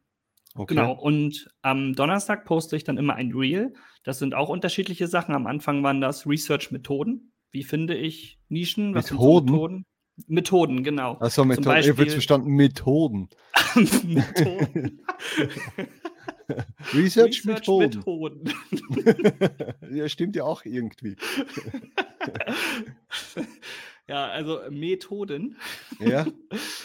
Okay. 0.54 0.76
Genau. 0.76 0.92
Und 0.94 1.50
am 1.64 1.96
Donnerstag 1.96 2.46
poste 2.46 2.76
ich 2.76 2.84
dann 2.84 3.00
immer 3.00 3.16
ein 3.16 3.32
Reel. 3.34 3.74
Das 4.04 4.20
sind 4.20 4.36
auch 4.36 4.50
unterschiedliche 4.50 5.08
Sachen. 5.08 5.34
Am 5.34 5.48
Anfang 5.48 5.82
waren 5.82 6.00
das 6.00 6.28
Research-Methoden. 6.28 7.32
Wie 7.50 7.64
finde 7.64 7.96
ich 7.96 8.38
Nischen? 8.50 8.94
Was 8.94 9.10
Methoden? 9.10 9.48
So 9.48 9.54
Methoden? 9.54 9.86
Methoden, 10.28 10.84
genau. 10.84 11.18
Achso, 11.20 11.46
Methoden. 11.46 11.66
Beispiel, 11.66 11.94
ich 11.94 12.00
habe 12.00 12.12
verstanden, 12.12 12.52
Methoden. 12.52 13.30
Methoden. 13.76 15.02
Research, 16.94 17.46
Research 17.46 17.46
Methoden. 17.46 18.00
Methoden. 18.00 18.54
ja, 19.92 20.10
stimmt 20.10 20.36
ja 20.36 20.44
auch 20.44 20.66
irgendwie. 20.66 21.16
ja, 24.08 24.28
also 24.28 24.62
Methoden. 24.70 25.58
Ja, 26.00 26.26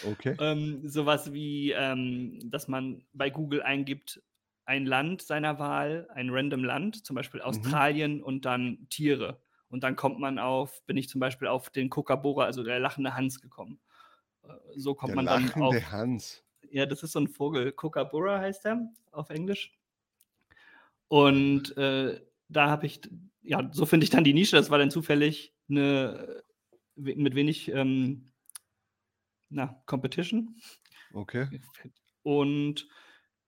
okay. 0.05 0.35
ähm, 0.39 0.87
sowas 0.87 1.33
wie, 1.33 1.71
ähm, 1.71 2.39
dass 2.51 2.67
man 2.67 3.03
bei 3.13 3.29
Google 3.29 3.63
eingibt, 3.63 4.21
ein 4.65 4.85
Land 4.85 5.21
seiner 5.21 5.59
Wahl, 5.59 6.07
ein 6.13 6.29
random 6.29 6.63
Land, 6.63 7.05
zum 7.05 7.15
Beispiel 7.15 7.41
mhm. 7.41 7.45
Australien 7.45 8.17
mhm. 8.17 8.23
und 8.23 8.45
dann 8.45 8.87
Tiere. 8.89 9.41
Und 9.75 9.81
dann 9.81 9.97
kommt 9.97 10.21
man 10.21 10.39
auf, 10.39 10.81
bin 10.85 10.95
ich 10.95 11.09
zum 11.09 11.19
Beispiel 11.19 11.49
auf 11.49 11.69
den 11.69 11.89
Kookaburra, 11.89 12.45
also 12.45 12.63
der 12.63 12.79
lachende 12.79 13.13
Hans 13.13 13.41
gekommen. 13.41 13.77
Äh, 14.43 14.53
so 14.77 14.95
kommt 14.95 15.09
der 15.09 15.15
man 15.17 15.25
dann 15.25 15.51
auf. 15.61 15.73
Der 15.73 15.91
Hans. 15.91 16.45
Ja, 16.71 16.85
das 16.85 17.03
ist 17.03 17.11
so 17.11 17.19
ein 17.19 17.27
Vogel. 17.27 17.73
Kookaburra 17.73 18.39
heißt 18.39 18.65
er 18.67 18.89
auf 19.11 19.29
Englisch. 19.31 19.73
Und 21.09 21.75
äh, 21.75 22.21
da 22.47 22.69
habe 22.69 22.85
ich, 22.85 23.01
ja, 23.41 23.69
so 23.73 23.85
finde 23.85 24.05
ich 24.05 24.09
dann 24.11 24.23
die 24.23 24.33
Nische. 24.33 24.55
Das 24.55 24.69
war 24.69 24.77
dann 24.77 24.91
zufällig 24.91 25.53
eine 25.69 26.41
mit 26.95 27.35
wenig 27.35 27.67
ähm, 27.67 28.31
na, 29.49 29.83
Competition. 29.87 30.55
Okay. 31.11 31.59
Und 32.23 32.87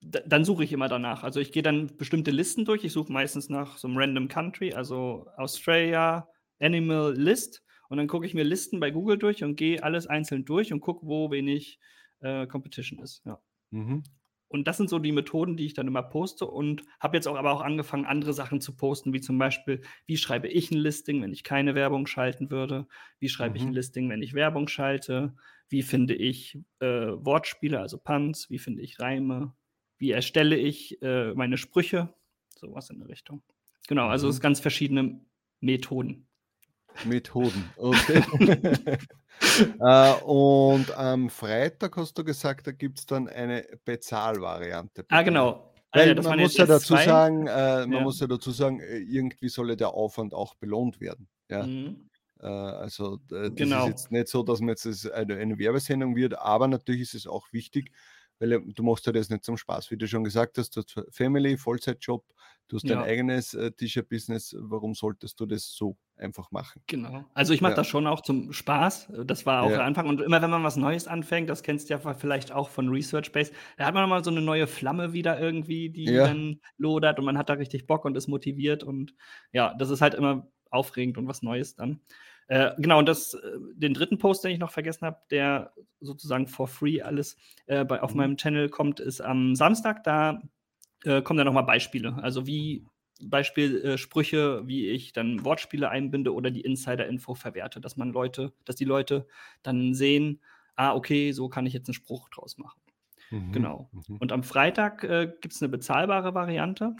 dann 0.01 0.45
suche 0.45 0.63
ich 0.63 0.71
immer 0.71 0.87
danach. 0.87 1.23
Also 1.23 1.39
ich 1.39 1.51
gehe 1.51 1.63
dann 1.63 1.97
bestimmte 1.97 2.31
Listen 2.31 2.65
durch. 2.65 2.83
Ich 2.83 2.93
suche 2.93 3.11
meistens 3.11 3.49
nach 3.49 3.77
so 3.77 3.87
einem 3.87 3.97
Random 3.97 4.27
Country, 4.27 4.73
also 4.73 5.25
Australia, 5.37 6.29
Animal 6.59 7.13
List. 7.15 7.63
Und 7.89 7.97
dann 7.97 8.07
gucke 8.07 8.25
ich 8.25 8.33
mir 8.33 8.43
Listen 8.43 8.79
bei 8.79 8.91
Google 8.91 9.17
durch 9.17 9.43
und 9.43 9.55
gehe 9.55 9.83
alles 9.83 10.07
einzeln 10.07 10.45
durch 10.45 10.73
und 10.73 10.81
gucke, 10.81 11.07
wo 11.07 11.31
wenig 11.31 11.79
äh, 12.19 12.45
Competition 12.47 12.99
ist. 12.99 13.23
Ja. 13.25 13.39
Mhm. 13.71 14.03
Und 14.49 14.67
das 14.67 14.77
sind 14.77 14.89
so 14.89 14.97
die 14.99 15.11
Methoden, 15.11 15.57
die 15.57 15.65
ich 15.65 15.73
dann 15.73 15.87
immer 15.87 16.03
poste 16.03 16.45
und 16.45 16.83
habe 17.01 17.17
jetzt 17.17 17.27
auch 17.27 17.35
aber 17.35 17.51
auch 17.51 17.61
angefangen, 17.61 18.05
andere 18.05 18.31
Sachen 18.31 18.61
zu 18.61 18.75
posten, 18.75 19.11
wie 19.13 19.19
zum 19.19 19.37
Beispiel, 19.37 19.81
wie 20.05 20.15
schreibe 20.15 20.47
ich 20.47 20.71
ein 20.71 20.77
Listing, 20.77 21.21
wenn 21.21 21.33
ich 21.33 21.43
keine 21.43 21.75
Werbung 21.75 22.07
schalten 22.07 22.49
würde? 22.49 22.87
Wie 23.19 23.27
schreibe 23.27 23.51
mhm. 23.51 23.55
ich 23.55 23.61
ein 23.63 23.69
mhm. 23.69 23.75
Listing, 23.75 24.09
wenn 24.09 24.21
ich 24.21 24.33
Werbung 24.33 24.67
schalte? 24.69 25.35
Wie 25.67 25.81
finde 25.81 26.15
ich 26.15 26.59
äh, 26.79 26.85
Wortspiele, 26.85 27.79
also 27.79 27.97
Puns? 27.97 28.49
Wie 28.49 28.59
finde 28.59 28.83
ich 28.83 28.99
Reime? 28.99 29.53
Wie 29.97 30.11
erstelle 30.11 30.55
ich 30.55 31.01
äh, 31.01 31.33
meine 31.33 31.57
Sprüche, 31.57 32.13
sowas 32.55 32.89
in 32.89 32.99
der 32.99 33.09
Richtung. 33.09 33.41
Genau, 33.87 34.07
also 34.07 34.27
mhm. 34.27 34.31
es 34.31 34.39
ganz 34.39 34.59
verschiedene 34.59 35.19
Methoden. 35.59 36.27
Methoden, 37.05 37.69
okay. 37.77 38.23
äh, 39.79 40.13
und 40.23 40.91
am 40.97 41.29
Freitag 41.29 41.95
hast 41.97 42.17
du 42.17 42.23
gesagt, 42.23 42.67
da 42.67 42.71
gibt 42.71 42.99
es 42.99 43.05
dann 43.05 43.27
eine 43.27 43.65
Bezahlvariante. 43.85 45.05
Ah, 45.09 45.21
genau. 45.21 45.73
Ah, 45.91 45.99
Weil 45.99 46.15
ja, 46.15 46.21
man 46.21 46.39
muss 46.39 46.57
ja 46.57 46.65
dazu 46.65 46.95
zwei. 46.95 47.05
sagen, 47.05 47.47
äh, 47.47 47.79
man 47.81 47.91
ja. 47.91 48.01
muss 48.01 48.19
ja 48.19 48.27
dazu 48.27 48.51
sagen, 48.51 48.79
äh, 48.79 48.97
irgendwie 48.97 49.49
soll 49.49 49.75
der 49.75 49.93
Aufwand 49.93 50.33
auch 50.33 50.55
belohnt 50.55 50.99
werden. 50.99 51.27
Ja. 51.49 51.65
Mhm. 51.65 52.09
Äh, 52.39 52.47
also 52.47 53.17
das 53.27 53.55
genau. 53.55 53.83
ist 53.83 53.89
jetzt 53.89 54.11
nicht 54.11 54.27
so, 54.27 54.43
dass 54.43 54.59
man 54.59 54.69
jetzt 54.69 55.11
eine, 55.11 55.37
eine 55.37 55.57
Werbesendung 55.57 56.15
wird, 56.15 56.37
aber 56.37 56.67
natürlich 56.67 57.01
ist 57.01 57.13
es 57.15 57.27
auch 57.27 57.51
wichtig, 57.51 57.91
weil 58.39 58.61
du 58.61 58.83
machst 58.83 59.05
ja 59.05 59.11
das 59.11 59.29
nicht 59.29 59.43
zum 59.43 59.57
Spaß, 59.57 59.91
wie 59.91 59.97
du 59.97 60.07
schon 60.07 60.23
gesagt 60.23 60.57
hast, 60.57 60.75
du 60.75 60.81
hast 60.81 61.15
Family, 61.15 61.57
Vollzeitjob, 61.57 62.25
du 62.67 62.75
hast 62.77 62.83
ja. 62.83 62.95
dein 62.95 63.05
eigenes 63.05 63.53
äh, 63.53 63.71
T-Shirt-Business, 63.71 64.55
warum 64.59 64.93
solltest 64.93 65.39
du 65.39 65.45
das 65.45 65.73
so 65.73 65.97
einfach 66.15 66.51
machen? 66.51 66.81
Genau, 66.87 67.25
also 67.33 67.53
ich 67.53 67.61
mache 67.61 67.73
ja. 67.73 67.77
das 67.77 67.87
schon 67.87 68.07
auch 68.07 68.21
zum 68.21 68.53
Spaß, 68.53 69.11
das 69.25 69.45
war 69.45 69.63
auch 69.63 69.69
ja. 69.69 69.77
der 69.77 69.85
Anfang 69.85 70.07
und 70.07 70.21
immer 70.21 70.41
wenn 70.41 70.49
man 70.49 70.63
was 70.63 70.75
Neues 70.75 71.07
anfängt, 71.07 71.49
das 71.49 71.63
kennst 71.63 71.89
du 71.89 71.95
ja 71.95 72.13
vielleicht 72.13 72.51
auch 72.51 72.69
von 72.69 72.89
Research 72.89 73.31
Base, 73.31 73.51
da 73.77 73.85
hat 73.85 73.93
man 73.93 74.03
nochmal 74.03 74.23
so 74.23 74.31
eine 74.31 74.41
neue 74.41 74.67
Flamme 74.67 75.13
wieder 75.13 75.39
irgendwie, 75.39 75.89
die 75.89 76.05
dann 76.05 76.61
lodert 76.77 77.19
und 77.19 77.25
man 77.25 77.37
hat 77.37 77.49
da 77.49 77.53
richtig 77.53 77.87
Bock 77.87 78.05
und 78.05 78.15
ist 78.15 78.27
motiviert 78.27 78.83
und 78.83 79.13
ja, 79.51 79.73
das 79.77 79.89
ist 79.89 80.01
halt 80.01 80.13
immer 80.13 80.47
aufregend 80.69 81.17
und 81.17 81.27
was 81.27 81.41
Neues 81.41 81.75
dann. 81.75 82.01
Äh, 82.47 82.71
genau, 82.77 82.99
und 82.99 83.07
das, 83.07 83.33
äh, 83.33 83.39
den 83.75 83.93
dritten 83.93 84.17
Post, 84.17 84.43
den 84.43 84.51
ich 84.51 84.59
noch 84.59 84.71
vergessen 84.71 85.05
habe, 85.05 85.17
der 85.31 85.73
sozusagen 85.99 86.47
for 86.47 86.67
free 86.67 87.01
alles 87.01 87.37
äh, 87.65 87.83
bei, 87.83 88.01
auf 88.01 88.11
mhm. 88.11 88.17
meinem 88.17 88.37
Channel 88.37 88.69
kommt, 88.69 88.99
ist 88.99 89.21
am 89.21 89.55
Samstag. 89.55 90.03
Da 90.03 90.41
äh, 91.03 91.21
kommen 91.21 91.37
dann 91.37 91.47
nochmal 91.47 91.65
Beispiele. 91.65 92.15
Also 92.21 92.47
wie 92.47 92.85
Beispielsprüche, 93.21 94.61
äh, 94.63 94.67
wie 94.67 94.89
ich 94.89 95.11
dann 95.11 95.43
Wortspiele 95.43 95.89
einbinde 95.89 96.33
oder 96.33 96.49
die 96.49 96.61
Insider-Info 96.61 97.35
verwerte, 97.35 97.81
dass 97.81 97.97
man 97.97 98.11
Leute, 98.11 98.53
dass 98.63 98.75
die 98.75 98.85
Leute 98.85 99.27
dann 99.61 99.93
sehen, 99.93 100.39
ah, 100.75 100.93
okay, 100.95 101.33
so 101.33 101.49
kann 101.49 101.65
ich 101.65 101.73
jetzt 101.73 101.89
einen 101.89 101.95
Spruch 101.95 102.29
draus 102.29 102.57
machen. 102.57 102.79
Mhm. 103.29 103.51
Genau. 103.51 103.89
Mhm. 103.91 104.17
Und 104.17 104.31
am 104.31 104.43
Freitag 104.43 105.01
gibt 105.41 105.53
es 105.53 105.61
eine 105.61 105.69
bezahlbare 105.69 106.33
Variante. 106.33 106.95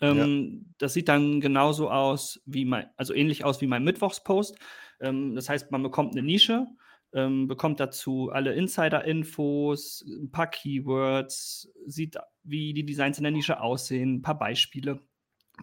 Ähm, 0.00 0.64
ja. 0.66 0.74
Das 0.78 0.94
sieht 0.94 1.08
dann 1.08 1.40
genauso 1.40 1.90
aus 1.90 2.40
wie 2.44 2.64
mein, 2.64 2.86
also 2.96 3.14
ähnlich 3.14 3.44
aus 3.44 3.60
wie 3.60 3.66
mein 3.66 3.84
Mittwochspost. 3.84 4.58
Ähm, 5.00 5.34
das 5.34 5.48
heißt, 5.48 5.70
man 5.70 5.82
bekommt 5.82 6.12
eine 6.12 6.22
Nische, 6.22 6.66
ähm, 7.12 7.48
bekommt 7.48 7.80
dazu 7.80 8.30
alle 8.30 8.54
Insider-Infos, 8.54 10.04
ein 10.06 10.30
paar 10.30 10.48
Keywords, 10.48 11.70
sieht, 11.86 12.16
wie 12.42 12.74
die 12.74 12.84
Designs 12.84 13.18
in 13.18 13.24
der 13.24 13.32
Nische 13.32 13.60
aussehen, 13.60 14.16
ein 14.16 14.22
paar 14.22 14.38
Beispiele. 14.38 15.00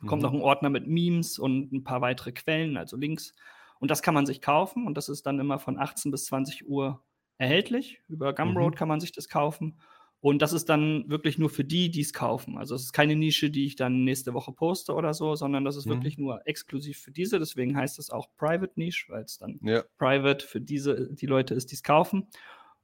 Bekommt 0.02 0.22
mhm. 0.22 0.26
noch 0.26 0.34
einen 0.34 0.42
Ordner 0.42 0.70
mit 0.70 0.88
Memes 0.88 1.38
und 1.38 1.72
ein 1.72 1.84
paar 1.84 2.02
weitere 2.02 2.32
Quellen, 2.32 2.78
also 2.78 2.98
Links. 2.98 3.34
Und 3.80 3.92
das 3.92 4.02
kann 4.02 4.14
man 4.14 4.26
sich 4.26 4.42
kaufen 4.42 4.88
und 4.88 4.98
das 4.98 5.10
ist 5.10 5.26
dann 5.26 5.40
immer 5.40 5.60
von 5.60 5.78
18 5.78 6.10
bis 6.10 6.26
20 6.26 6.68
Uhr 6.68 7.04
erhältlich. 7.38 8.02
Über 8.08 8.34
Gumroad 8.34 8.74
mhm. 8.74 8.78
kann 8.78 8.88
man 8.88 9.00
sich 9.00 9.12
das 9.12 9.30
kaufen. 9.30 9.80
Und 10.24 10.42
das 10.42 10.54
ist 10.54 10.70
dann 10.70 11.04
wirklich 11.10 11.38
nur 11.38 11.50
für 11.50 11.66
die, 11.66 11.92
die 11.92 12.00
es 12.00 12.14
kaufen. 12.14 12.58
Also 12.58 12.76
es 12.76 12.84
ist 12.84 12.94
keine 12.94 13.14
Nische, 13.14 13.50
die 13.50 13.66
ich 13.66 13.76
dann 13.76 14.06
nächste 14.06 14.34
Woche 14.34 14.54
poste 14.54 14.94
oder 14.94 15.14
so, 15.14 15.36
sondern 15.36 15.66
das 15.66 15.76
ist 15.76 15.86
mhm. 15.86 15.96
wirklich 15.96 16.18
nur 16.18 16.48
exklusiv 16.48 16.98
für 16.98 17.12
diese. 17.12 17.40
Deswegen 17.40 17.76
heißt 17.76 18.00
es 18.00 18.10
auch 18.10 18.30
Private 18.38 18.72
Niche, 18.78 19.04
weil 19.10 19.24
es 19.24 19.38
dann 19.38 19.60
ja. 19.62 19.84
Private 19.98 20.48
für 20.48 20.62
diese, 20.62 21.14
die 21.14 21.26
Leute 21.26 21.56
ist, 21.56 21.72
die 21.72 21.76
es 21.76 21.84
kaufen. 21.84 22.30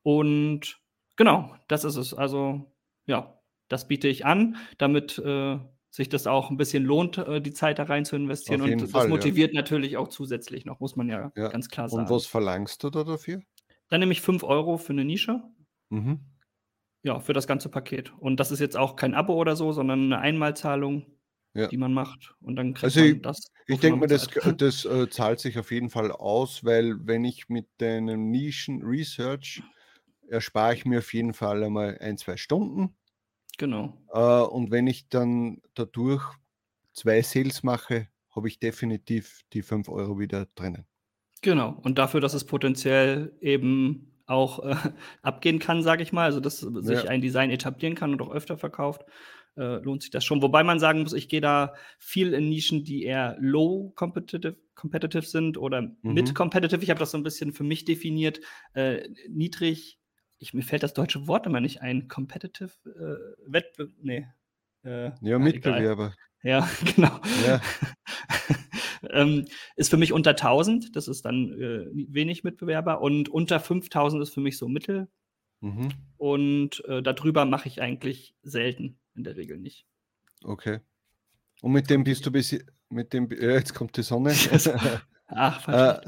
Und 0.04 0.82
genau, 1.16 1.56
das 1.70 1.86
ist 1.86 1.96
es. 1.96 2.14
Also 2.14 2.74
ja, 3.06 3.40
das 3.70 3.88
biete 3.88 4.10
ich 4.10 4.26
an, 4.26 4.58
damit 4.78 5.18
äh, 5.20 5.60
sich 5.92 6.10
das 6.10 6.28
auch 6.28 6.50
ein 6.50 6.58
bisschen 6.58 6.84
lohnt, 6.84 7.20
äh, 7.20 7.40
die 7.40 7.54
Zeit 7.54 7.80
da 7.80 7.84
rein 7.84 8.04
zu 8.04 8.18
investieren. 8.18 8.60
Und 8.64 8.82
das 8.82 8.92
Fall, 8.92 9.08
motiviert 9.08 9.54
ja. 9.54 9.62
natürlich 9.62 9.96
auch 9.96 10.10
zusätzlich 10.10 10.66
noch, 10.66 10.82
muss 10.82 10.98
man 10.98 11.08
ja, 11.08 11.32
ja, 11.38 11.48
ganz 11.48 11.70
klar 11.70 11.88
sagen. 11.88 12.02
Und 12.02 12.10
was 12.10 12.26
verlangst 12.26 12.84
du 12.84 12.90
da 12.90 13.06
dafür? 13.06 13.42
Dann 13.88 14.02
nehme 14.02 14.12
ich 14.12 14.20
5 14.20 14.44
Euro 14.44 14.76
für 14.76 14.92
eine 14.92 15.06
Nische. 15.06 15.42
Mhm. 15.88 16.20
Ja, 17.04 17.20
für 17.20 17.34
das 17.34 17.48
ganze 17.48 17.70
Paket. 17.70 18.12
Und 18.20 18.40
das 18.40 18.52
ist 18.52 18.60
jetzt 18.60 18.76
auch 18.76 18.96
kein 18.96 19.14
Abo 19.14 19.34
oder 19.36 19.56
so, 19.56 19.72
sondern 19.72 20.06
eine 20.06 20.20
Einmalzahlung, 20.20 21.06
ja. 21.54 21.68
die 21.68 21.78
man 21.78 21.94
macht. 21.94 22.36
Und 22.42 22.58
dann 22.58 22.74
kriegt 22.74 22.84
also 22.84 23.00
man 23.00 23.10
ich, 23.10 23.22
das. 23.22 23.52
Ich 23.68 23.80
denke 23.80 24.00
mal, 24.00 24.08
das, 24.08 24.28
das 24.58 24.86
äh, 24.86 25.10
zahlt 25.10 25.40
sich 25.40 25.58
auf 25.58 25.72
jeden 25.72 25.90
Fall 25.90 26.12
aus, 26.12 26.66
weil 26.66 26.96
wenn 27.08 27.24
ich 27.24 27.48
mit 27.48 27.68
deinem 27.78 28.32
Nischen-Research 28.32 29.64
erspare 30.28 30.74
ich 30.74 30.86
mir 30.86 31.00
auf 31.00 31.14
jeden 31.14 31.34
Fall 31.34 31.64
einmal 31.64 31.98
ein, 32.00 32.18
zwei 32.18 32.38
Stunden. 32.38 32.96
Genau. 33.58 33.98
Äh, 34.12 34.20
und 34.20 34.72
wenn 34.72 34.88
ich 34.88 35.10
dann 35.10 35.62
dadurch 35.74 36.24
zwei 36.94 37.22
Sales 37.22 37.64
mache, 37.64 38.08
habe 38.36 38.48
ich 38.48 38.60
definitiv 38.60 39.42
die 39.54 39.62
5 39.62 39.90
Euro 39.90 40.20
wieder 40.20 40.48
drinnen. 40.56 40.86
Genau. 41.42 41.78
Und 41.84 41.98
dafür, 41.98 42.22
dass 42.22 42.34
es 42.34 42.46
potenziell 42.46 43.34
eben 43.42 44.19
auch 44.30 44.64
äh, 44.64 44.76
abgehen 45.22 45.60
kann, 45.60 45.84
sage 45.84 46.04
ich 46.04 46.12
mal, 46.12 46.26
also 46.26 46.40
dass 46.40 46.60
sich 46.60 47.04
ja. 47.04 47.10
ein 47.10 47.22
Design 47.22 47.50
etablieren 47.50 47.96
kann 47.96 48.14
und 48.14 48.22
auch 48.22 48.32
öfter 48.32 48.58
verkauft, 48.58 49.06
äh, 49.58 49.78
lohnt 49.84 50.02
sich 50.02 50.12
das 50.12 50.24
schon. 50.24 50.42
Wobei 50.42 50.64
man 50.64 50.80
sagen 50.80 51.02
muss, 51.02 51.14
ich 51.14 51.30
gehe 51.30 51.42
da 51.42 51.74
viel 51.98 52.34
in 52.34 52.50
Nischen, 52.50 52.84
die 52.84 53.04
eher 53.04 53.38
low 53.40 53.92
competitive, 53.96 54.58
competitive 54.76 55.26
sind 55.26 55.58
oder 55.58 55.82
mhm. 55.82 56.14
mid 56.14 56.36
competitive. 56.36 56.82
Ich 56.82 56.90
habe 56.90 57.00
das 57.00 57.12
so 57.12 57.18
ein 57.18 57.24
bisschen 57.24 57.52
für 57.52 57.64
mich 57.64 57.86
definiert. 57.86 58.40
Äh, 58.74 59.10
niedrig, 59.28 60.00
ich, 60.38 60.54
mir 60.54 60.64
fällt 60.64 60.84
das 60.84 60.94
deutsche 60.94 61.28
Wort 61.28 61.46
immer 61.46 61.60
nicht 61.60 61.82
ein. 61.82 62.08
Competitive 62.08 62.72
äh, 62.86 63.52
Wettbewerb, 63.52 63.96
nee. 64.02 64.28
Äh, 64.84 65.12
ja, 65.22 65.38
Mitbewerber. 65.38 66.14
Ja, 66.44 66.70
genau. 66.96 67.20
Ja. 67.46 67.62
ähm, 69.10 69.46
ist 69.76 69.90
für 69.90 69.98
mich 69.98 70.14
unter 70.14 70.32
1000, 70.32 70.96
das 70.96 71.08
ist 71.08 71.26
dann 71.26 71.54
äh, 71.54 71.86
wenig 71.92 72.44
Mitbewerber. 72.44 73.02
Und 73.02 73.30
unter 73.30 73.60
5000 73.60 74.22
ist 74.22 74.34
für 74.34 74.42
mich 74.42 74.58
so 74.58 74.68
mittel. 74.68 75.08
Mhm. 75.62 75.90
Und 76.18 76.84
äh, 76.86 77.02
darüber 77.02 77.46
mache 77.46 77.68
ich 77.68 77.82
eigentlich 77.82 78.36
selten 78.44 79.00
in 79.16 79.24
der 79.24 79.36
Regel 79.36 79.58
nicht. 79.58 79.86
Okay. 80.44 80.80
Und 81.62 81.74
mit 81.74 81.90
dem 81.90 82.04
bist 82.04 82.26
du 82.26 82.32
bis 82.32 82.58
mit 82.90 83.14
dem 83.14 83.30
äh, 83.32 83.54
jetzt 83.54 83.74
kommt 83.74 83.96
die 83.98 84.04
Sonne. 84.04 84.34
Ach, 85.28 85.68
äh, 85.68 86.00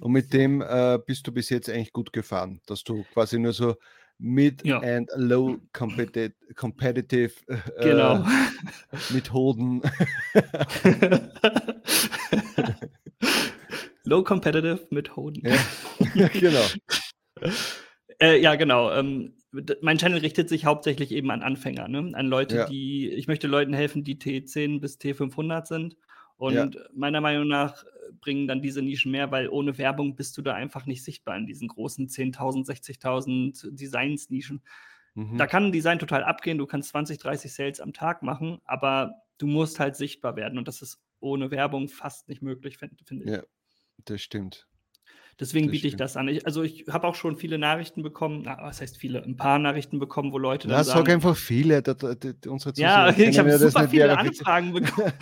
und 0.00 0.12
mit 0.12 0.32
dem 0.32 0.60
äh, 0.60 0.98
bist 1.04 1.26
du 1.26 1.32
bis 1.32 1.50
jetzt 1.50 1.68
eigentlich 1.68 1.92
gut 1.92 2.12
gefahren, 2.12 2.60
dass 2.66 2.84
du 2.84 3.04
quasi 3.12 3.38
nur 3.38 3.52
so 3.52 3.74
mid 4.18 4.64
ja. 4.64 4.80
and 4.80 5.10
low 5.16 5.58
competitive, 5.72 6.34
competitive 6.54 7.32
äh, 7.48 7.58
genau. 7.82 8.24
Methoden. 9.10 9.82
low 14.14 14.22
competitive 14.22 14.86
Methoden. 14.90 15.42
Ja, 16.14 16.28
genau. 16.32 16.64
Äh, 18.20 18.40
ja, 18.40 18.54
genau. 18.54 18.92
Ähm, 18.92 19.34
mein 19.82 19.98
Channel 19.98 20.18
richtet 20.18 20.48
sich 20.48 20.64
hauptsächlich 20.64 21.12
eben 21.12 21.30
an 21.30 21.42
Anfänger, 21.42 21.88
ne? 21.88 22.10
an 22.14 22.26
Leute, 22.26 22.56
ja. 22.56 22.66
die, 22.66 23.08
ich 23.10 23.26
möchte 23.26 23.46
Leuten 23.46 23.72
helfen, 23.72 24.04
die 24.04 24.16
T10 24.16 24.80
bis 24.80 24.98
T500 24.98 25.66
sind. 25.66 25.96
Und 26.36 26.54
ja. 26.54 26.70
meiner 26.92 27.20
Meinung 27.20 27.46
nach 27.46 27.84
bringen 28.20 28.48
dann 28.48 28.62
diese 28.62 28.82
Nischen 28.82 29.12
mehr, 29.12 29.30
weil 29.30 29.48
ohne 29.48 29.78
Werbung 29.78 30.16
bist 30.16 30.36
du 30.36 30.42
da 30.42 30.54
einfach 30.54 30.86
nicht 30.86 31.04
sichtbar 31.04 31.36
in 31.36 31.46
diesen 31.46 31.68
großen 31.68 32.08
10.000, 32.08 32.66
60.000 32.66 33.70
Designs-Nischen. 33.72 34.62
Mhm. 35.14 35.38
Da 35.38 35.46
kann 35.46 35.66
ein 35.66 35.72
Design 35.72 35.98
total 35.98 36.24
abgehen, 36.24 36.58
du 36.58 36.66
kannst 36.66 36.90
20, 36.90 37.18
30 37.18 37.52
Sales 37.52 37.80
am 37.80 37.92
Tag 37.92 38.22
machen, 38.22 38.58
aber 38.64 39.22
du 39.38 39.46
musst 39.46 39.78
halt 39.78 39.94
sichtbar 39.94 40.34
werden 40.34 40.58
und 40.58 40.66
das 40.66 40.82
ist 40.82 41.00
ohne 41.20 41.50
Werbung 41.50 41.88
fast 41.88 42.28
nicht 42.28 42.42
möglich, 42.42 42.78
finde 42.78 42.96
find 43.04 43.22
ich. 43.22 43.30
Ja, 43.30 43.42
das 43.98 44.20
stimmt. 44.20 44.66
Deswegen 45.40 45.70
biete 45.70 45.88
ich 45.88 45.96
das 45.96 46.16
an. 46.16 46.28
Ich, 46.28 46.46
also 46.46 46.62
ich 46.62 46.84
habe 46.88 47.08
auch 47.08 47.16
schon 47.16 47.36
viele 47.36 47.58
Nachrichten 47.58 48.02
bekommen, 48.02 48.42
na, 48.44 48.56
was 48.60 48.80
heißt 48.80 48.96
viele, 48.96 49.22
ein 49.24 49.36
paar 49.36 49.58
Nachrichten 49.58 49.98
bekommen, 49.98 50.32
wo 50.32 50.38
Leute 50.38 50.68
dann 50.68 50.78
ja, 50.78 50.84
sagen... 50.84 51.06
sag 51.06 51.12
einfach 51.12 51.36
viele, 51.36 51.82
da, 51.82 51.94
da, 51.94 52.14
da, 52.14 52.50
unsere 52.50 52.72
Ja, 52.76 53.10
ich 53.10 53.38
habe 53.38 53.58
super 53.58 53.88
viele 53.88 54.16
Anfragen 54.16 54.72
bekommen. 54.72 55.12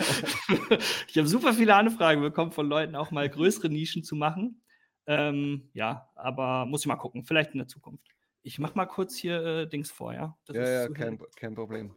ich 1.07 1.17
habe 1.17 1.27
super 1.27 1.53
viele 1.53 1.75
Anfragen 1.75 2.21
bekommen 2.21 2.51
von 2.51 2.67
Leuten, 2.67 2.95
auch 2.95 3.09
mal 3.09 3.27
größere 3.27 3.69
Nischen 3.69 4.03
zu 4.03 4.15
machen. 4.15 4.61
Ähm, 5.07 5.69
ja, 5.73 6.07
aber 6.15 6.65
muss 6.65 6.81
ich 6.81 6.87
mal 6.87 6.95
gucken, 6.95 7.25
vielleicht 7.25 7.53
in 7.53 7.57
der 7.57 7.67
Zukunft. 7.67 8.07
Ich 8.43 8.59
mache 8.59 8.75
mal 8.75 8.85
kurz 8.85 9.15
hier 9.15 9.43
äh, 9.43 9.67
Dings 9.67 9.89
vor, 9.89 10.13
ja? 10.13 10.37
Das 10.45 10.55
ja, 10.55 10.69
ja, 10.69 10.89
kein, 10.89 11.19
kein 11.35 11.55
Problem. 11.55 11.95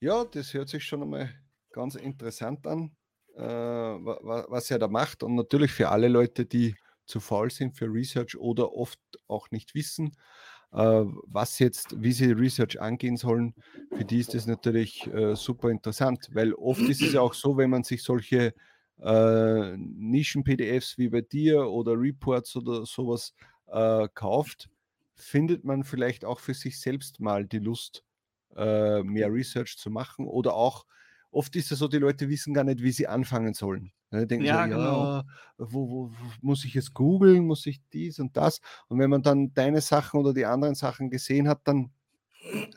Ja, 0.00 0.24
das 0.24 0.54
hört 0.54 0.68
sich 0.68 0.84
schon 0.84 1.02
einmal 1.02 1.34
ganz 1.72 1.94
interessant 1.96 2.66
an, 2.66 2.94
was 3.36 4.70
er 4.70 4.78
da 4.78 4.88
macht. 4.88 5.22
Und 5.22 5.34
natürlich 5.34 5.72
für 5.72 5.90
alle 5.90 6.08
Leute, 6.08 6.46
die 6.46 6.74
zu 7.04 7.20
faul 7.20 7.50
sind 7.50 7.76
für 7.76 7.86
Research 7.86 8.36
oder 8.36 8.72
oft 8.72 8.98
auch 9.28 9.50
nicht 9.50 9.74
wissen, 9.74 10.16
äh, 10.72 11.04
was 11.26 11.58
jetzt, 11.58 11.94
wie 12.02 12.12
sie 12.12 12.32
Research 12.32 12.80
angehen 12.80 13.16
sollen, 13.16 13.54
für 13.96 14.04
die 14.04 14.18
ist 14.18 14.34
das 14.34 14.46
natürlich 14.46 15.06
äh, 15.06 15.36
super 15.36 15.70
interessant, 15.70 16.28
weil 16.32 16.52
oft 16.54 16.80
ist 16.80 17.02
es 17.02 17.12
ja 17.12 17.20
auch 17.20 17.34
so, 17.34 17.56
wenn 17.56 17.70
man 17.70 17.84
sich 17.84 18.02
solche 18.02 18.54
äh, 19.00 19.76
Nischen-PDFs 19.76 20.98
wie 20.98 21.08
bei 21.08 21.20
dir 21.20 21.68
oder 21.68 21.92
Reports 21.92 22.56
oder 22.56 22.84
sowas 22.86 23.34
äh, 23.68 24.08
kauft, 24.14 24.68
findet 25.14 25.64
man 25.64 25.84
vielleicht 25.84 26.24
auch 26.24 26.40
für 26.40 26.54
sich 26.54 26.80
selbst 26.80 27.20
mal 27.20 27.46
die 27.46 27.58
Lust, 27.58 28.04
äh, 28.56 29.02
mehr 29.02 29.32
Research 29.32 29.76
zu 29.78 29.90
machen 29.90 30.26
oder 30.26 30.54
auch 30.54 30.84
oft 31.30 31.54
ist 31.56 31.72
es 31.72 31.78
so, 31.78 31.88
die 31.88 31.98
Leute 31.98 32.28
wissen 32.28 32.54
gar 32.54 32.64
nicht, 32.64 32.82
wie 32.82 32.92
sie 32.92 33.06
anfangen 33.06 33.54
sollen. 33.54 33.92
Ne, 34.10 34.26
denken 34.26 34.46
ja, 34.46 34.62
so, 34.62 34.70
genau. 34.70 35.04
ja, 35.04 35.24
wo, 35.58 35.90
wo, 35.90 36.10
wo, 36.10 36.26
muss 36.40 36.64
ich 36.64 36.74
jetzt 36.74 36.94
googeln, 36.94 37.44
muss 37.44 37.66
ich 37.66 37.80
dies 37.92 38.20
und 38.20 38.36
das? 38.36 38.60
Und 38.88 38.98
wenn 38.98 39.10
man 39.10 39.22
dann 39.22 39.52
deine 39.52 39.80
Sachen 39.80 40.20
oder 40.20 40.32
die 40.32 40.46
anderen 40.46 40.76
Sachen 40.76 41.10
gesehen 41.10 41.48
hat, 41.48 41.60
dann 41.64 41.90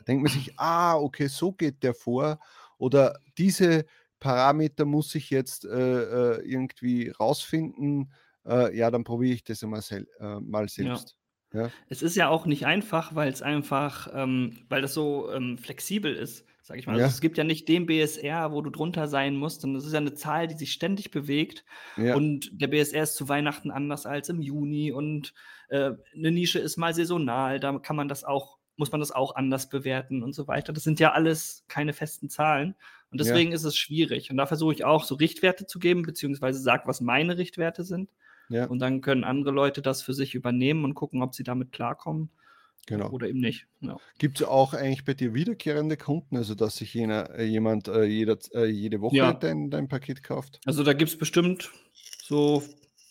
denkt 0.08 0.24
man 0.24 0.32
sich, 0.32 0.58
ah, 0.58 0.96
okay, 0.96 1.28
so 1.28 1.52
geht 1.52 1.82
der 1.82 1.94
vor. 1.94 2.40
Oder 2.78 3.20
diese 3.38 3.84
Parameter 4.18 4.84
muss 4.84 5.14
ich 5.14 5.30
jetzt 5.30 5.64
äh, 5.64 6.38
äh 6.38 6.42
irgendwie 6.42 7.10
rausfinden. 7.10 8.12
Äh, 8.44 8.76
ja, 8.76 8.90
dann 8.90 9.04
probiere 9.04 9.34
ich 9.34 9.44
das 9.44 9.62
mal, 9.62 9.82
sel 9.82 10.08
äh, 10.18 10.40
mal 10.40 10.68
selbst. 10.68 11.16
Ja. 11.52 11.62
Ja. 11.62 11.70
Es 11.88 12.02
ist 12.02 12.16
ja 12.16 12.28
auch 12.28 12.46
nicht 12.46 12.66
einfach, 12.66 13.14
weil 13.14 13.32
es 13.32 13.42
einfach, 13.42 14.08
ähm, 14.14 14.58
weil 14.68 14.82
das 14.82 14.94
so 14.94 15.32
ähm, 15.32 15.58
flexibel 15.58 16.14
ist 16.14 16.44
sag 16.62 16.78
ich 16.78 16.86
mal. 16.86 16.94
Also 16.94 17.06
es 17.06 17.20
gibt 17.20 17.38
ja 17.38 17.44
nicht 17.44 17.68
den 17.68 17.86
BSR, 17.86 18.52
wo 18.52 18.62
du 18.62 18.70
drunter 18.70 19.08
sein 19.08 19.36
musst. 19.36 19.64
Und 19.64 19.74
das 19.74 19.84
ist 19.84 19.92
ja 19.92 19.98
eine 19.98 20.14
Zahl, 20.14 20.46
die 20.46 20.54
sich 20.54 20.72
ständig 20.72 21.10
bewegt. 21.10 21.64
Ja. 21.96 22.14
Und 22.14 22.50
der 22.52 22.68
BSR 22.68 23.02
ist 23.02 23.16
zu 23.16 23.28
Weihnachten 23.28 23.70
anders 23.70 24.06
als 24.06 24.28
im 24.28 24.40
Juni. 24.40 24.92
Und 24.92 25.34
äh, 25.68 25.92
eine 26.14 26.30
Nische 26.30 26.58
ist 26.58 26.76
mal 26.76 26.94
saisonal. 26.94 27.60
Da 27.60 27.78
kann 27.78 27.96
man 27.96 28.08
das 28.08 28.24
auch, 28.24 28.58
muss 28.76 28.92
man 28.92 29.00
das 29.00 29.12
auch 29.12 29.34
anders 29.34 29.68
bewerten 29.68 30.22
und 30.22 30.34
so 30.34 30.48
weiter. 30.48 30.72
Das 30.72 30.84
sind 30.84 31.00
ja 31.00 31.12
alles 31.12 31.64
keine 31.68 31.92
festen 31.92 32.28
Zahlen. 32.28 32.74
Und 33.10 33.20
deswegen 33.20 33.50
ja. 33.50 33.56
ist 33.56 33.64
es 33.64 33.76
schwierig. 33.76 34.30
Und 34.30 34.36
da 34.36 34.46
versuche 34.46 34.72
ich 34.72 34.84
auch 34.84 35.04
so 35.04 35.16
Richtwerte 35.16 35.66
zu 35.66 35.78
geben, 35.78 36.02
beziehungsweise 36.02 36.60
sage, 36.60 36.84
was 36.86 37.00
meine 37.00 37.38
Richtwerte 37.38 37.82
sind. 37.84 38.10
Ja. 38.48 38.66
Und 38.66 38.80
dann 38.80 39.00
können 39.00 39.24
andere 39.24 39.52
Leute 39.52 39.82
das 39.82 40.02
für 40.02 40.14
sich 40.14 40.34
übernehmen 40.34 40.84
und 40.84 40.94
gucken, 40.94 41.22
ob 41.22 41.34
sie 41.34 41.44
damit 41.44 41.72
klarkommen. 41.72 42.30
Genau. 42.86 43.10
Oder 43.10 43.28
eben 43.28 43.40
nicht. 43.40 43.66
Ja. 43.80 43.98
Gibt 44.18 44.40
es 44.40 44.46
auch 44.46 44.74
eigentlich 44.74 45.04
bei 45.04 45.14
dir 45.14 45.34
wiederkehrende 45.34 45.96
Kunden, 45.96 46.36
also 46.36 46.54
dass 46.54 46.76
sich 46.76 46.92
jener, 46.92 47.30
äh, 47.38 47.44
jemand 47.44 47.88
äh, 47.88 48.04
jeder, 48.04 48.36
äh, 48.52 48.66
jede 48.66 49.00
Woche 49.00 49.16
ja. 49.16 49.32
dein, 49.32 49.70
dein 49.70 49.88
Paket 49.88 50.22
kauft? 50.22 50.60
Also 50.64 50.82
da 50.82 50.92
gibt 50.92 51.10
es 51.10 51.18
bestimmt 51.18 51.70
so 52.22 52.62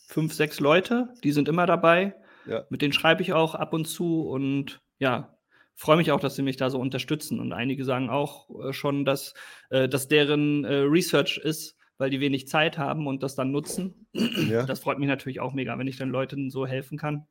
fünf, 0.08 0.34
sechs 0.34 0.60
Leute, 0.60 1.14
die 1.24 1.32
sind 1.32 1.48
immer 1.48 1.66
dabei. 1.66 2.16
Ja. 2.46 2.66
Mit 2.70 2.82
denen 2.82 2.94
schreibe 2.94 3.22
ich 3.22 3.34
auch 3.34 3.56
ab 3.56 3.74
und 3.74 3.86
zu 3.86 4.28
und 4.28 4.82
ja, 4.98 5.38
freue 5.76 5.98
mich 5.98 6.12
auch, 6.12 6.20
dass 6.20 6.36
sie 6.36 6.42
mich 6.42 6.58
da 6.58 6.70
so 6.70 6.80
unterstützen. 6.80 7.40
Und 7.40 7.54
einige 7.54 7.86
sagen 7.86 8.10
auch 8.10 8.50
äh, 8.62 8.74
schon, 8.74 9.06
dass, 9.06 9.34
äh, 9.70 9.88
dass 9.88 10.10
deren 10.10 10.66
äh, 10.66 10.74
Research 10.80 11.38
ist, 11.38 11.78
weil 11.98 12.10
die 12.10 12.20
wenig 12.20 12.48
Zeit 12.48 12.78
haben 12.78 13.08
und 13.08 13.24
das 13.24 13.36
dann 13.36 13.52
nutzen. 13.52 14.08
Ja. 14.14 14.66
Das 14.66 14.80
freut 14.80 15.00
mich 15.00 15.08
natürlich 15.08 15.40
auch 15.40 15.54
mega, 15.54 15.78
wenn 15.78 15.88
ich 15.88 15.98
dann 15.98 16.10
Leuten 16.10 16.50
so 16.50 16.66
helfen 16.66 16.98
kann. 16.98 17.28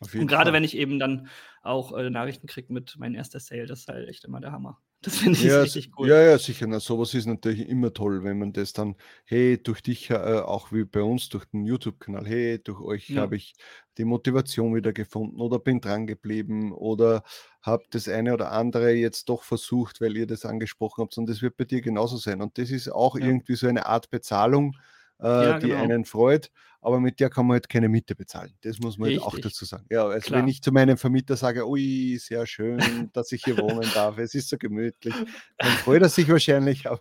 Und 0.00 0.26
gerade 0.26 0.52
wenn 0.52 0.64
ich 0.64 0.76
eben 0.76 0.98
dann 0.98 1.28
auch 1.62 1.96
äh, 1.96 2.10
Nachrichten 2.10 2.46
kriege 2.46 2.72
mit 2.72 2.96
mein 2.98 3.14
erster 3.14 3.40
Sale, 3.40 3.66
das 3.66 3.80
ist 3.80 3.88
halt 3.88 4.08
echt 4.08 4.24
immer 4.24 4.40
der 4.40 4.52
Hammer. 4.52 4.78
Das 5.04 5.18
finde 5.18 5.38
ich 5.38 5.44
ja, 5.44 5.60
richtig 5.60 5.90
cool. 5.98 6.08
Ja, 6.08 6.18
ja, 6.18 6.38
sicher. 6.38 6.66
Na, 6.66 6.80
sowas 6.80 7.12
ist 7.12 7.26
natürlich 7.26 7.68
immer 7.68 7.92
toll, 7.92 8.24
wenn 8.24 8.38
man 8.38 8.54
das 8.54 8.72
dann, 8.72 8.96
hey, 9.26 9.62
durch 9.62 9.82
dich, 9.82 10.08
äh, 10.08 10.14
auch 10.14 10.72
wie 10.72 10.84
bei 10.84 11.02
uns, 11.02 11.28
durch 11.28 11.44
den 11.44 11.66
YouTube-Kanal, 11.66 12.26
hey, 12.26 12.58
durch 12.58 12.80
euch 12.80 13.10
ja. 13.10 13.20
habe 13.20 13.36
ich 13.36 13.52
die 13.98 14.06
Motivation 14.06 14.74
wieder 14.74 14.94
gefunden 14.94 15.42
oder 15.42 15.58
bin 15.58 15.82
dran 15.82 16.06
geblieben 16.06 16.72
oder 16.72 17.22
habe 17.60 17.84
das 17.90 18.08
eine 18.08 18.32
oder 18.32 18.52
andere 18.52 18.92
jetzt 18.92 19.28
doch 19.28 19.42
versucht, 19.42 20.00
weil 20.00 20.16
ihr 20.16 20.26
das 20.26 20.46
angesprochen 20.46 21.02
habt. 21.02 21.18
Und 21.18 21.28
das 21.28 21.42
wird 21.42 21.58
bei 21.58 21.64
dir 21.64 21.82
genauso 21.82 22.16
sein. 22.16 22.40
Und 22.40 22.56
das 22.56 22.70
ist 22.70 22.88
auch 22.88 23.18
ja. 23.18 23.26
irgendwie 23.26 23.56
so 23.56 23.66
eine 23.66 23.84
Art 23.84 24.08
Bezahlung, 24.08 24.74
äh, 25.20 25.26
ja, 25.26 25.58
die 25.58 25.68
genau. 25.68 25.82
einen 25.82 26.04
freut, 26.04 26.50
aber 26.84 27.00
mit 27.00 27.18
der 27.18 27.30
kann 27.30 27.46
man 27.46 27.54
halt 27.54 27.68
keine 27.68 27.88
Miete 27.88 28.14
bezahlen. 28.14 28.52
Das 28.60 28.78
muss 28.78 28.98
man 28.98 29.08
halt 29.08 29.22
auch 29.22 29.38
dazu 29.38 29.64
sagen. 29.64 29.86
Ja, 29.90 30.04
also 30.06 30.26
Klar. 30.26 30.40
wenn 30.40 30.48
ich 30.48 30.60
zu 30.60 30.70
meinem 30.70 30.98
Vermieter 30.98 31.36
sage, 31.36 31.66
ui, 31.66 32.18
sehr 32.18 32.46
schön, 32.46 33.10
dass 33.14 33.32
ich 33.32 33.42
hier 33.42 33.56
wohnen 33.56 33.88
darf, 33.94 34.18
es 34.18 34.34
ist 34.34 34.50
so 34.50 34.58
gemütlich, 34.58 35.14
dann 35.58 35.70
freut 35.78 36.02
er 36.02 36.10
sich 36.10 36.28
wahrscheinlich, 36.28 36.86
aber 36.90 37.00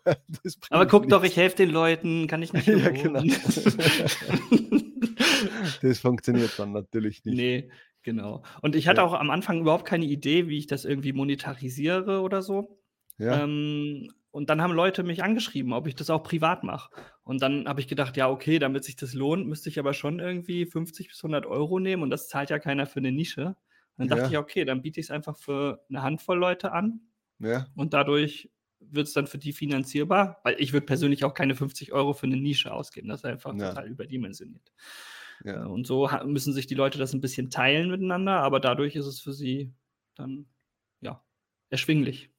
Aber 0.70 0.88
guck 0.88 1.02
nichts. 1.04 1.12
doch, 1.14 1.24
ich 1.24 1.36
helfe 1.36 1.58
den 1.58 1.72
Leuten, 1.72 2.28
kann 2.28 2.42
ich 2.42 2.54
nicht 2.54 2.68
Ja, 2.68 2.90
genau. 2.90 3.24
das 5.82 6.00
funktioniert 6.00 6.58
dann 6.58 6.72
natürlich 6.72 7.26
nicht. 7.26 7.36
Nee, 7.36 7.70
genau. 8.04 8.44
Und 8.62 8.76
ich 8.76 8.88
hatte 8.88 9.02
ja. 9.02 9.08
auch 9.08 9.14
am 9.14 9.30
Anfang 9.32 9.60
überhaupt 9.60 9.86
keine 9.86 10.06
Idee, 10.06 10.48
wie 10.48 10.60
ich 10.60 10.68
das 10.68 10.86
irgendwie 10.86 11.12
monetarisiere 11.12 12.22
oder 12.22 12.42
so. 12.42 12.80
Ja. 13.18 13.44
Ähm, 13.44 14.08
und 14.34 14.50
dann 14.50 14.64
haben 14.64 14.74
Leute 14.74 15.04
mich 15.04 15.24
angeschrieben, 15.24 15.74
ob 15.74 15.86
ich 15.86 15.94
das 15.94 16.10
auch 16.10 16.24
privat 16.24 16.64
mache. 16.64 16.90
Und 17.24 17.44
dann 17.44 17.68
habe 17.68 17.80
ich 17.82 17.88
gedacht, 17.88 18.18
ja, 18.18 18.32
okay, 18.32 18.58
damit 18.58 18.84
sich 18.84 18.96
das 18.96 19.14
lohnt, 19.14 19.48
müsste 19.48 19.70
ich 19.70 19.78
aber 19.78 19.94
schon 19.94 20.20
irgendwie 20.20 20.66
50 20.66 21.10
bis 21.10 21.24
100 21.24 21.46
Euro 21.46 21.78
nehmen. 21.78 22.02
Und 22.02 22.10
das 22.10 22.30
zahlt 22.30 22.50
ja 22.50 22.58
keiner 22.58 22.88
für 22.88 22.98
eine 22.98 23.12
Nische. 23.12 23.56
Und 23.96 24.10
dann 24.10 24.10
ja. 24.10 24.16
dachte 24.16 24.32
ich, 24.32 24.40
okay, 24.40 24.66
dann 24.66 24.82
biete 24.82 25.00
ich 25.00 25.06
es 25.06 25.12
einfach 25.12 25.38
für 25.38 25.86
eine 25.88 26.02
Handvoll 26.02 26.40
Leute 26.40 26.72
an. 26.72 27.02
Ja. 27.38 27.68
Und 27.76 27.94
dadurch 27.94 28.50
wird 28.80 29.06
es 29.06 29.14
dann 29.14 29.28
für 29.28 29.38
die 29.38 29.54
finanzierbar. 29.54 30.40
Weil 30.44 30.56
ich 30.58 30.74
würde 30.74 30.88
persönlich 30.88 31.24
auch 31.26 31.36
keine 31.36 31.54
50 31.54 31.94
Euro 31.94 32.14
für 32.14 32.26
eine 32.26 32.38
Nische 32.38 32.74
ausgeben. 32.74 33.10
Das 33.10 33.20
ist 33.20 33.26
einfach 33.26 33.54
ja. 33.54 33.70
total 33.70 33.88
überdimensioniert. 33.88 34.74
Ja. 35.46 35.64
Äh, 35.64 35.68
und 35.68 35.86
so 35.86 36.10
müssen 36.26 36.54
sich 36.54 36.66
die 36.66 36.74
Leute 36.74 36.98
das 36.98 37.14
ein 37.14 37.22
bisschen 37.22 37.52
teilen 37.52 37.92
miteinander. 37.92 38.40
Aber 38.40 38.60
dadurch 38.60 38.96
ist 38.96 39.06
es 39.06 39.20
für 39.20 39.32
sie 39.32 39.72
dann, 40.16 40.48
ja, 41.02 41.24
erschwinglich. 41.70 42.33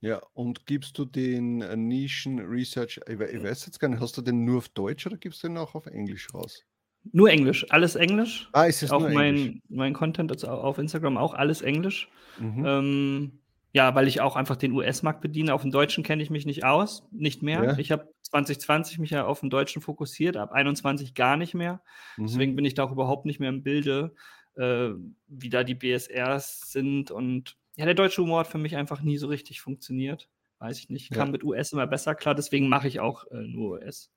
Ja, 0.00 0.20
und 0.34 0.66
gibst 0.66 0.98
du 0.98 1.04
den 1.04 1.62
äh, 1.62 1.76
Nischen 1.76 2.38
Research, 2.38 3.00
ich, 3.06 3.20
ich 3.20 3.42
weiß 3.42 3.66
jetzt 3.66 3.80
gar 3.80 3.88
nicht, 3.88 4.00
hast 4.00 4.16
du 4.16 4.22
den 4.22 4.44
nur 4.44 4.58
auf 4.58 4.68
Deutsch 4.68 5.06
oder 5.06 5.16
gibst 5.16 5.42
du 5.42 5.48
den 5.48 5.56
auch 5.56 5.74
auf 5.74 5.86
Englisch 5.86 6.32
raus? 6.34 6.64
Nur 7.12 7.30
Englisch, 7.30 7.66
alles 7.70 7.94
Englisch. 7.94 8.48
Ah, 8.52 8.64
ist 8.64 8.82
es 8.82 8.90
auch 8.90 9.00
nur 9.00 9.10
mein, 9.10 9.36
Englisch? 9.36 9.62
mein 9.68 9.92
Content 9.94 10.32
also 10.32 10.48
auf 10.48 10.78
Instagram 10.78 11.16
auch 11.16 11.34
alles 11.34 11.62
Englisch. 11.62 12.08
Mhm. 12.38 12.66
Ähm, 12.66 13.38
ja, 13.72 13.94
weil 13.94 14.08
ich 14.08 14.20
auch 14.20 14.36
einfach 14.36 14.56
den 14.56 14.72
US-Markt 14.72 15.20
bediene. 15.20 15.52
Auf 15.52 15.62
den 15.62 15.70
Deutschen 15.70 16.02
kenne 16.02 16.22
ich 16.22 16.30
mich 16.30 16.46
nicht 16.46 16.64
aus, 16.64 17.06
nicht 17.12 17.42
mehr. 17.42 17.62
Ja. 17.62 17.78
Ich 17.78 17.92
habe 17.92 18.08
2020 18.22 18.98
mich 18.98 19.10
ja 19.10 19.26
auf 19.26 19.40
den 19.40 19.50
Deutschen 19.50 19.82
fokussiert, 19.82 20.36
ab 20.36 20.52
21 20.52 21.14
gar 21.14 21.36
nicht 21.36 21.54
mehr. 21.54 21.82
Mhm. 22.16 22.26
Deswegen 22.26 22.56
bin 22.56 22.64
ich 22.64 22.74
da 22.74 22.84
auch 22.84 22.92
überhaupt 22.92 23.26
nicht 23.26 23.38
mehr 23.38 23.50
im 23.50 23.62
Bilde, 23.62 24.14
äh, 24.56 24.90
wie 25.28 25.50
da 25.50 25.62
die 25.62 25.74
BSRs 25.74 26.72
sind. 26.72 27.10
Und 27.10 27.56
ja, 27.76 27.84
der 27.84 27.94
deutsche 27.94 28.22
Humor 28.22 28.40
hat 28.40 28.46
für 28.48 28.58
mich 28.58 28.76
einfach 28.76 29.02
nie 29.02 29.16
so 29.18 29.26
richtig 29.28 29.60
funktioniert. 29.60 30.28
Weiß 30.58 30.78
ich 30.78 30.88
nicht. 30.88 31.10
Ja. 31.10 31.18
Kam 31.18 31.30
mit 31.32 31.44
US 31.44 31.72
immer 31.72 31.86
besser 31.86 32.14
klar, 32.14 32.34
deswegen 32.34 32.68
mache 32.68 32.88
ich 32.88 33.00
auch 33.00 33.26
äh, 33.30 33.36
nur 33.42 33.72
US. 33.80 34.10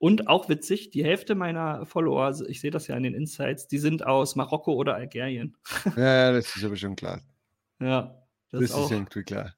Und 0.00 0.28
auch 0.28 0.48
witzig, 0.48 0.90
die 0.90 1.02
Hälfte 1.04 1.34
meiner 1.34 1.84
Follower, 1.86 2.32
ich 2.48 2.60
sehe 2.60 2.70
das 2.70 2.86
ja 2.86 2.96
in 2.96 3.02
den 3.02 3.14
Insights, 3.14 3.66
die 3.66 3.78
sind 3.78 4.06
aus 4.06 4.36
Marokko 4.36 4.74
oder 4.74 4.94
Algerien. 4.94 5.56
Ja, 5.96 6.02
ja, 6.28 6.32
das 6.32 6.54
ist 6.54 6.64
aber 6.64 6.76
schon 6.76 6.94
klar. 6.94 7.20
Ja, 7.80 8.22
das, 8.50 8.60
Das, 8.60 8.70
ist 8.70 8.76
auch 8.76 8.84
ist 8.84 8.90
irgendwie 8.92 9.22
klar. 9.24 9.54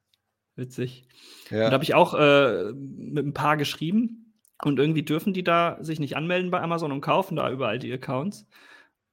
witzig. 0.55 1.07
Und 1.51 1.57
da 1.57 1.63
Ja. 1.65 1.71
habe 1.71 1.83
ich 1.83 1.93
auch 1.93 2.13
äh, 2.13 2.71
mit 2.73 3.25
ein 3.25 3.33
paar 3.33 3.57
geschrieben 3.57 4.33
und 4.63 4.79
irgendwie 4.79 5.03
dürfen 5.03 5.33
die 5.33 5.43
da 5.43 5.77
sich 5.81 5.99
nicht 5.99 6.15
anmelden 6.15 6.49
bei 6.51 6.61
Amazon 6.61 6.91
und 6.91 7.01
kaufen 7.01 7.35
da 7.35 7.51
überall 7.51 7.77
die 7.79 7.91
Accounts 7.93 8.47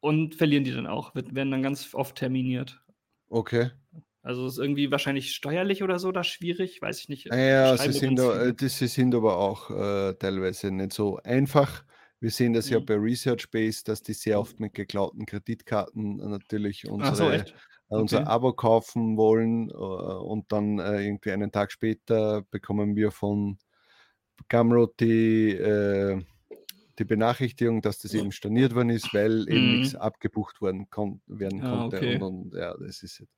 und 0.00 0.34
verlieren 0.34 0.64
die 0.64 0.72
dann 0.72 0.86
auch, 0.86 1.14
werden 1.14 1.50
dann 1.50 1.62
ganz 1.62 1.94
oft 1.94 2.16
terminiert. 2.16 2.80
Okay. 3.28 3.70
Also 4.22 4.46
ist 4.46 4.58
irgendwie 4.58 4.90
wahrscheinlich 4.90 5.34
steuerlich 5.34 5.82
oder 5.82 5.98
so 5.98 6.12
da 6.12 6.24
schwierig, 6.24 6.80
weiß 6.82 7.00
ich 7.00 7.08
nicht. 7.08 7.30
Ah 7.30 7.36
Ja, 7.36 7.76
sie 7.76 7.92
sind, 7.92 8.18
da, 8.18 8.46
äh, 8.46 8.54
das, 8.54 8.78
sind 8.78 9.14
aber 9.14 9.36
auch 9.36 9.70
äh, 9.70 10.14
teilweise 10.14 10.70
nicht 10.70 10.92
so 10.94 11.18
einfach. 11.24 11.84
Wir 12.20 12.30
sehen 12.30 12.54
das 12.54 12.70
ja 12.70 12.80
Mhm. 12.80 12.86
bei 12.86 12.94
ResearchBase, 12.94 13.84
dass 13.84 14.02
die 14.02 14.14
sehr 14.14 14.40
oft 14.40 14.58
mit 14.60 14.72
geklauten 14.74 15.26
Kreditkarten 15.26 16.16
natürlich 16.16 16.88
Ach 16.98 17.14
so, 17.14 17.30
unsere, 17.30 17.40
äh, 17.40 17.44
unser 17.94 18.26
Okay. 18.26 18.26
Abo 18.26 18.54
kaufen 18.54 19.16
wollen 19.18 19.68
äh, 19.70 19.74
und 19.74 20.50
dann 20.52 20.78
äh, 20.78 21.02
irgendwie 21.04 21.32
einen 21.32 21.52
Tag 21.52 21.70
später 21.70 22.42
bekommen 22.50 22.96
wir 22.96 23.10
von 23.10 23.58
Gumroad 24.48 25.00
die, 25.00 25.50
äh, 25.52 26.22
die 26.98 27.04
Benachrichtigung, 27.04 27.82
dass 27.82 27.98
das 27.98 28.14
eben 28.14 28.32
storniert 28.32 28.74
worden 28.74 28.90
ist, 28.90 29.14
weil 29.14 29.48
eben 29.48 29.68
nichts 29.68 29.94
Mhm. 29.94 29.96
abgebucht 29.96 30.60
worden 30.60 30.88
werden 31.26 31.62
Ah, 31.62 31.64
konnte. 31.64 32.04
okay. 32.04 32.20
Und, 32.20 32.22
und 32.22 32.54
ja, 32.54 32.76
das 32.78 33.02
ist 33.02 33.20
jetzt 33.20 33.34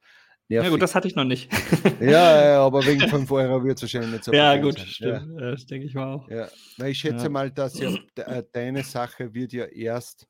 Ja 0.51 0.69
gut, 0.69 0.83
das 0.83 0.95
hatte 0.95 1.07
ich 1.07 1.15
noch 1.15 1.25
nicht. 1.25 1.49
Ja, 2.01 2.45
ja, 2.45 2.67
aber 2.67 2.85
wegen 2.85 3.09
5 3.09 3.31
Euro 3.31 3.63
wird 3.63 3.77
es 3.79 3.83
wahrscheinlich 3.83 4.11
nicht 4.13 4.25
so 4.25 4.33
ja, 4.33 4.57
gut, 4.57 4.79
sein. 4.79 4.87
Stimmt. 4.87 5.41
Ja. 5.41 5.51
Das 5.53 5.67
denke 5.67 5.87
ich 5.87 5.95
mal 5.95 6.15
auch. 6.15 6.29
Ja, 6.29 6.49
na, 6.79 6.89
ich 6.89 6.99
schätze 6.99 7.25
Ja. 7.25 7.29
mal, 7.31 7.51
dass 7.51 7.79
ja 7.79 7.91
äh, 8.17 8.43
deine 8.53 8.83
Sache 8.83 9.33
wird 9.33 9.53
ja 9.53 9.67
erst 9.67 10.27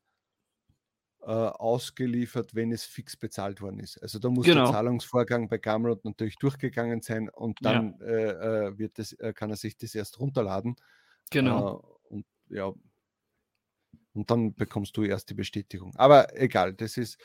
äh, 1.22 1.26
ausgeliefert, 1.26 2.54
wenn 2.54 2.72
es 2.72 2.85
fix 2.85 3.16
bezahlt 3.16 3.61
worden 3.61 3.78
ist. 3.80 4.02
Also 4.02 4.18
da 4.18 4.28
muss 4.30 4.46
der 4.46 4.54
Genau. 4.56 4.70
Zahlungsvorgang 4.72 5.48
bei 5.48 5.59
Gumroad 5.59 6.04
natürlich 6.04 6.37
durchgegangen 6.37 7.02
sein 7.02 7.28
und 7.28 7.59
dann 7.62 8.00
äh, 8.00 8.66
äh, 8.68 8.78
wird 8.78 8.98
das, 8.98 9.12
äh, 9.14 9.33
kann 9.33 9.50
er 9.50 9.56
sich 9.56 9.76
das 9.76 9.94
erst 9.94 10.18
runterladen. 10.20 10.76
Genau. 11.30 11.78
Äh, 12.11 12.14
und 12.14 12.26
ja, 12.48 12.72
und 14.12 14.30
dann 14.30 14.54
bekommst 14.54 14.96
du 14.96 15.04
erst 15.04 15.30
die 15.30 15.35
Bestätigung. 15.35 15.94
Aber 15.96 16.37
egal, 16.38 16.74
das 16.74 16.96
ist. 16.96 17.18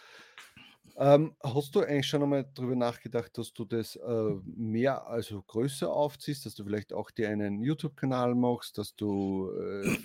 Ähm, 0.97 1.35
hast 1.43 1.75
du 1.75 1.81
eigentlich 1.81 2.07
schon 2.07 2.23
einmal 2.23 2.49
darüber 2.53 2.75
nachgedacht, 2.75 3.37
dass 3.37 3.51
du 3.53 3.65
das 3.65 3.97
äh, 3.97 4.31
mehr, 4.45 5.05
also 5.07 5.41
größer 5.41 5.91
aufziehst, 5.91 6.45
dass 6.45 6.55
du 6.55 6.63
vielleicht 6.63 6.93
auch 6.93 7.11
dir 7.11 7.29
einen 7.29 7.61
YouTube-Kanal 7.61 8.33
machst, 8.33 8.77
dass 8.77 8.95
du 8.95 9.51
äh, 9.51 9.97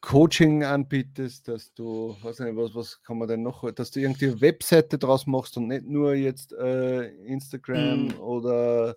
Coaching 0.00 0.64
anbietest, 0.64 1.46
dass 1.46 1.72
du, 1.74 2.16
weiß 2.22 2.40
nicht, 2.40 2.56
was, 2.56 2.74
was 2.74 3.02
kann 3.02 3.18
man 3.18 3.28
denn 3.28 3.42
noch, 3.42 3.70
dass 3.72 3.90
du 3.92 4.00
irgendwie 4.00 4.26
eine 4.28 4.40
Webseite 4.40 4.98
draus 4.98 5.26
machst 5.26 5.56
und 5.56 5.68
nicht 5.68 5.84
nur 5.86 6.14
jetzt 6.14 6.52
äh, 6.54 7.08
Instagram 7.24 8.08
Mm. 8.08 8.20
oder 8.20 8.96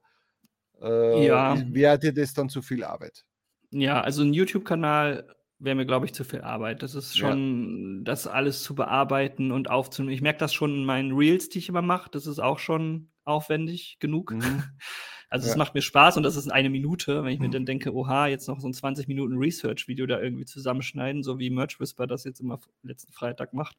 äh, 0.82 1.26
Ja. 1.28 1.56
wäre 1.74 2.00
dir 2.00 2.14
das 2.14 2.34
dann 2.34 2.50
zu 2.50 2.62
viel 2.62 2.84
Arbeit? 2.84 3.26
Ja, 3.72 4.02
also 4.02 4.24
ein 4.24 4.34
YouTube-Kanal 4.34 5.36
wäre 5.60 5.76
mir, 5.76 5.86
glaube 5.86 6.06
ich, 6.06 6.14
zu 6.14 6.24
viel 6.24 6.42
Arbeit. 6.42 6.84
Das 6.84 6.96
ist 6.96 7.16
Ja. 7.18 7.30
schon, 7.30 8.04
das 8.04 8.28
alles 8.28 8.64
zu 8.64 8.76
bearbeiten 8.76 9.52
und 9.52 9.70
aufzunehmen. 9.70 10.14
Ich 10.14 10.22
merke 10.22 10.40
das 10.40 10.54
schon 10.54 10.74
in 10.76 10.86
meinen 10.86 11.12
Reels, 11.14 11.50
die 11.50 11.60
ich 11.60 11.70
immer 11.70 11.82
mache. 11.82 12.10
Das 12.12 12.28
ist 12.28 12.40
auch 12.40 12.60
schon 12.60 13.10
aufwendig 13.24 13.98
genug. 14.00 14.32
Mhm. 14.32 14.42
Also 15.28 15.48
es 15.48 15.54
Ja. 15.54 15.58
macht 15.58 15.74
mir 15.74 15.82
Spaß 15.82 16.18
und 16.18 16.24
das 16.24 16.36
ist 16.36 16.50
eine 16.52 16.70
Minute, 16.70 17.24
wenn 17.24 17.34
ich 17.34 17.40
mir 17.40 17.48
Mhm. 17.48 17.52
dann 17.54 17.66
denke, 17.66 17.94
oha, 17.94 18.28
jetzt 18.28 18.48
noch 18.48 18.60
so 18.60 18.68
ein 18.70 18.74
20 18.74 19.08
Minuten 19.08 19.36
Research-Video 19.38 20.06
da 20.06 20.22
irgendwie 20.22 20.46
zusammenschneiden, 20.46 21.24
so 21.24 21.40
wie 21.40 21.50
Merch 21.50 21.80
Whisper 21.80 22.06
das 22.06 22.24
jetzt 22.26 22.40
immer 22.42 22.60
letzten 22.84 23.12
Freitag 23.12 23.52
macht. 23.52 23.76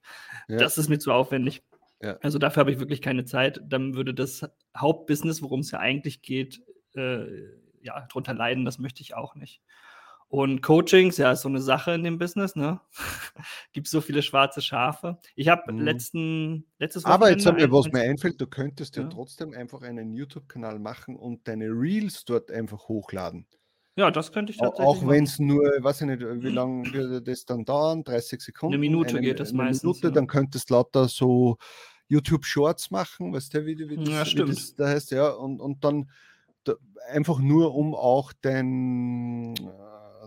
Ja. 0.48 0.56
Das 0.58 0.76
ist 0.76 0.88
mir 0.88 0.98
zu 0.98 1.12
aufwendig. 1.12 1.62
Ja. 2.02 2.18
Also 2.20 2.38
dafür 2.38 2.60
habe 2.62 2.72
ich 2.72 2.80
wirklich 2.80 3.00
keine 3.00 3.24
Zeit. 3.24 3.60
Dann 3.64 3.94
würde 3.94 4.12
das 4.12 4.44
Hauptbusiness, 4.76 5.40
worum 5.40 5.60
es 5.60 5.70
ja 5.70 5.78
eigentlich 5.78 6.20
geht, 6.20 6.62
äh, 6.96 7.24
ja, 7.80 8.06
drunter 8.10 8.34
leiden. 8.34 8.64
Das 8.64 8.80
möchte 8.80 9.00
ich 9.02 9.14
auch 9.14 9.36
nicht. 9.36 9.62
Und 10.28 10.60
Coachings, 10.62 11.18
ja, 11.18 11.32
ist 11.32 11.42
so 11.42 11.48
eine 11.48 11.60
Sache 11.60 11.92
in 11.92 12.02
dem 12.02 12.18
Business, 12.18 12.56
ne? 12.56 12.80
Gibt 13.72 13.86
so 13.88 14.00
viele 14.00 14.22
schwarze 14.22 14.60
Schafe. 14.60 15.18
Ich 15.36 15.48
habe 15.48 15.62
Mhm. 15.66 15.84
letzten, 15.84 16.66
letztes 16.78 17.06
Aber 17.06 17.30
jetzt, 17.30 17.44
Wochenende 17.44 17.44
sag 17.44 17.56
mir, 17.56 17.70
was 17.72 17.90
mir 17.92 18.02
einfällt, 18.02 18.40
du 18.40 18.46
könntest 18.48 18.96
ja, 18.96 19.04
Ja. 19.04 19.08
trotzdem 19.10 19.54
einfach 19.54 19.82
einen 19.82 20.12
YouTube-Kanal 20.12 20.78
machen 20.78 21.16
und 21.16 21.46
deine 21.48 21.66
Reels 21.68 22.24
dort 22.26 22.50
einfach 22.50 22.88
hochladen. 22.88 23.46
Ja, 23.98 24.10
das 24.10 24.30
könnte 24.32 24.52
ich 24.52 24.58
tatsächlich 24.58 25.00
Auch 25.00 25.06
wenn 25.06 25.24
es 25.24 25.38
nur, 25.38 25.62
weiß 25.80 26.00
ich 26.02 26.06
nicht, 26.06 26.20
wie 26.22 26.48
lange 26.50 26.92
würde 26.92 27.20
das 27.22 27.44
dann 27.44 27.64
dauern? 27.64 28.04
30 28.04 28.40
Sekunden? 28.40 28.78
Minute 28.78 29.20
geht 29.20 29.40
das 29.40 29.52
eine 29.52 29.62
meistens, 29.62 29.82
Minute, 29.82 30.10
ja. 30.10 30.12
dann 30.12 30.26
könntest 30.26 30.70
lauter 30.70 31.08
so 31.08 31.58
YouTube-Shorts 32.08 32.90
machen, 32.90 33.32
weißt 33.34 33.52
du, 33.54 33.66
wie, 33.66 33.78
wie, 33.88 33.98
das, 33.98 34.06
Ja, 34.10 34.24
wie 34.24 34.42
stimmt. 34.42 34.44
das 34.44 34.74
da 34.74 34.88
heißt, 34.88 35.10
ja, 35.10 35.28
und, 35.30 35.60
und 35.60 35.84
dann 35.84 36.10
da, 36.64 36.74
einfach 37.10 37.38
nur, 37.40 37.74
um 37.74 37.94
auch 37.94 38.32
dein, 38.42 39.66
äh, 39.66 39.70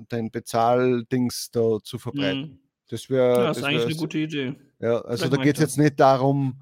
dein 0.08 0.32
Bezahldings 0.32 1.50
da 1.52 1.80
zu 1.84 1.98
verbreiten. 1.98 2.42
Mhm. 2.42 2.60
Das 2.90 3.10
wäre. 3.10 3.36
Ja, 3.36 3.48
das 3.48 3.58
ist 3.58 3.64
eigentlich 3.64 3.86
eine 3.86 3.96
gute 3.96 4.18
Idee. 4.18 4.56
Ja, 4.80 5.02
also 5.02 5.26
Vielleicht 5.26 5.34
da 5.34 5.44
geht 5.44 5.56
es 5.58 5.62
jetzt 5.62 5.78
nicht 5.78 6.00
darum, 6.00 6.62